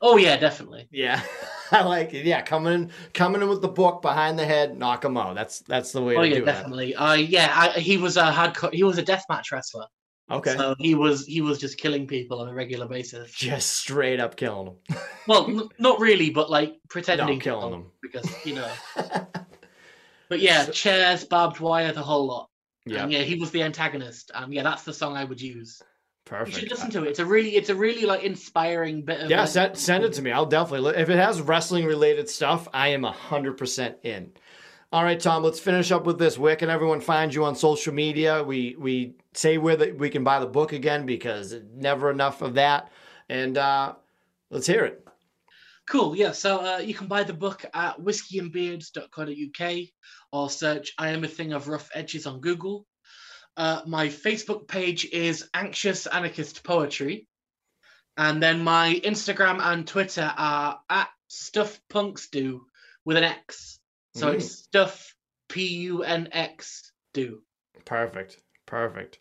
Oh 0.00 0.16
yeah, 0.16 0.36
definitely. 0.36 0.88
Yeah. 0.90 1.20
I 1.70 1.82
like 1.82 2.14
it. 2.14 2.26
Yeah, 2.26 2.42
coming 2.42 2.74
in, 2.74 2.90
coming 3.14 3.42
in 3.42 3.48
with 3.48 3.62
the 3.62 3.68
book 3.68 4.02
behind 4.02 4.38
the 4.38 4.44
head, 4.44 4.76
knock 4.76 5.04
him 5.04 5.16
out. 5.16 5.34
That's 5.34 5.60
that's 5.60 5.92
the 5.92 6.02
way. 6.02 6.16
Oh 6.16 6.22
to 6.22 6.28
yeah, 6.28 6.34
do 6.36 6.44
definitely. 6.44 6.94
Uh, 6.94 7.14
yeah, 7.14 7.52
I, 7.54 7.78
he 7.78 7.96
was 7.96 8.16
a 8.16 8.30
hardcore. 8.30 8.72
He 8.72 8.82
was 8.82 8.98
a 8.98 9.02
deathmatch 9.02 9.52
wrestler. 9.52 9.86
Okay. 10.30 10.56
So 10.56 10.74
he 10.78 10.94
was 10.94 11.26
he 11.26 11.42
was 11.42 11.58
just 11.58 11.76
killing 11.76 12.06
people 12.06 12.40
on 12.40 12.48
a 12.48 12.54
regular 12.54 12.86
basis. 12.86 13.30
Just 13.32 13.74
straight 13.74 14.20
up 14.20 14.36
killing 14.36 14.76
them. 14.88 14.98
well, 15.28 15.46
n- 15.46 15.68
not 15.78 16.00
really, 16.00 16.30
but 16.30 16.50
like 16.50 16.76
pretending 16.88 17.38
no, 17.38 17.42
killing 17.42 17.70
them 17.70 17.90
because 18.00 18.46
you 18.46 18.54
know. 18.54 18.70
but 20.28 20.40
yeah, 20.40 20.66
chairs, 20.66 21.24
barbed 21.24 21.60
wire, 21.60 21.92
the 21.92 22.02
whole 22.02 22.26
lot. 22.26 22.48
Yeah. 22.86 23.06
yeah, 23.06 23.20
he 23.20 23.36
was 23.36 23.50
the 23.50 23.62
antagonist. 23.62 24.30
And 24.34 24.52
yeah, 24.52 24.62
that's 24.62 24.82
the 24.82 24.92
song 24.92 25.16
I 25.16 25.24
would 25.24 25.40
use. 25.40 25.82
Perfect. 26.24 26.56
You 26.56 26.60
should 26.60 26.70
listen 26.70 26.90
to 26.92 27.04
it. 27.04 27.10
It's 27.10 27.18
a 27.18 27.24
really, 27.26 27.56
it's 27.56 27.68
a 27.68 27.74
really 27.74 28.06
like 28.06 28.22
inspiring 28.22 29.02
bit 29.02 29.20
of. 29.20 29.30
Yeah, 29.30 29.44
send, 29.44 29.76
send 29.76 30.04
it 30.04 30.14
to 30.14 30.22
me. 30.22 30.32
I'll 30.32 30.46
definitely. 30.46 30.94
If 30.96 31.10
it 31.10 31.16
has 31.16 31.42
wrestling 31.42 31.84
related 31.84 32.30
stuff, 32.30 32.66
I 32.72 32.88
am 32.88 33.02
hundred 33.02 33.58
percent 33.58 33.98
in. 34.04 34.32
All 34.94 35.02
right, 35.02 35.18
Tom. 35.18 35.42
Let's 35.42 35.58
finish 35.58 35.90
up 35.90 36.06
with 36.06 36.20
this. 36.20 36.38
Where 36.38 36.54
can 36.54 36.70
everyone 36.70 37.00
find 37.00 37.34
you 37.34 37.44
on 37.44 37.56
social 37.56 37.92
media? 37.92 38.44
We 38.44 38.76
we 38.78 39.16
say 39.32 39.58
where 39.58 39.74
that 39.74 39.98
we 39.98 40.08
can 40.08 40.22
buy 40.22 40.38
the 40.38 40.46
book 40.46 40.72
again 40.72 41.04
because 41.04 41.52
never 41.74 42.12
enough 42.12 42.42
of 42.42 42.54
that. 42.54 42.92
And 43.28 43.58
uh, 43.58 43.94
let's 44.50 44.68
hear 44.68 44.84
it. 44.84 45.04
Cool. 45.88 46.14
Yeah. 46.14 46.30
So 46.30 46.58
uh, 46.58 46.78
you 46.78 46.94
can 46.94 47.08
buy 47.08 47.24
the 47.24 47.32
book 47.32 47.64
at 47.74 47.98
whiskeyandbeards.co.uk 47.98 49.76
or 50.30 50.48
search 50.48 50.92
"I 50.96 51.08
Am 51.08 51.24
a 51.24 51.28
Thing 51.28 51.54
of 51.54 51.66
Rough 51.66 51.90
Edges" 51.92 52.28
on 52.28 52.38
Google. 52.40 52.86
Uh, 53.56 53.82
my 53.88 54.06
Facebook 54.06 54.68
page 54.68 55.06
is 55.06 55.50
Anxious 55.54 56.06
Anarchist 56.06 56.62
Poetry. 56.62 57.26
And 58.16 58.40
then 58.40 58.62
my 58.62 59.00
Instagram 59.04 59.60
and 59.60 59.88
Twitter 59.88 60.32
are 60.36 60.78
at 60.88 61.08
Stuff 61.26 61.80
Punks 61.90 62.28
Do 62.28 62.66
with 63.04 63.16
an 63.16 63.24
X. 63.24 63.80
So 64.14 64.30
mm. 64.30 64.34
it's 64.34 64.50
Stuff 64.50 65.14
P 65.48 65.66
U 65.66 66.02
N 66.02 66.28
X 66.32 66.92
Do. 67.12 67.42
Perfect. 67.84 68.38
Perfect. 68.66 69.18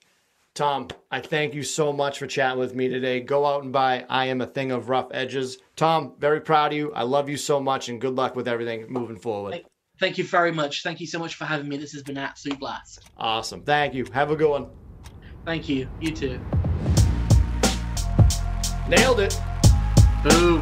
Tom, 0.55 0.87
I 1.09 1.19
thank 1.19 1.55
you 1.55 1.63
so 1.63 1.91
much 1.91 2.19
for 2.19 2.27
chatting 2.27 2.59
with 2.59 2.75
me 2.75 2.87
today. 2.87 3.19
Go 3.21 3.43
out 3.43 3.63
and 3.63 3.73
buy 3.73 4.05
I 4.07 4.27
Am 4.27 4.39
a 4.41 4.45
Thing 4.45 4.71
of 4.71 4.87
Rough 4.87 5.07
Edges. 5.11 5.57
Tom, 5.75 6.13
very 6.19 6.41
proud 6.41 6.71
of 6.71 6.77
you. 6.77 6.93
I 6.93 7.01
love 7.01 7.27
you 7.27 7.37
so 7.37 7.59
much 7.59 7.89
and 7.89 7.99
good 7.99 8.13
luck 8.13 8.35
with 8.35 8.47
everything 8.47 8.85
moving 8.87 9.17
forward. 9.17 9.63
Thank 9.99 10.19
you 10.19 10.23
very 10.23 10.51
much. 10.51 10.83
Thank 10.83 10.99
you 10.99 11.07
so 11.07 11.17
much 11.17 11.35
for 11.35 11.45
having 11.45 11.67
me. 11.67 11.77
This 11.77 11.93
has 11.93 12.03
been 12.03 12.17
an 12.17 12.23
absolute 12.23 12.59
blast. 12.59 13.09
Awesome. 13.17 13.63
Thank 13.63 13.95
you. 13.95 14.05
Have 14.13 14.29
a 14.29 14.35
good 14.35 14.49
one. 14.49 14.67
Thank 15.43 15.67
you. 15.67 15.89
You 15.99 16.11
too. 16.11 16.39
Nailed 18.87 19.21
it. 19.21 19.39
Boom. 20.23 20.61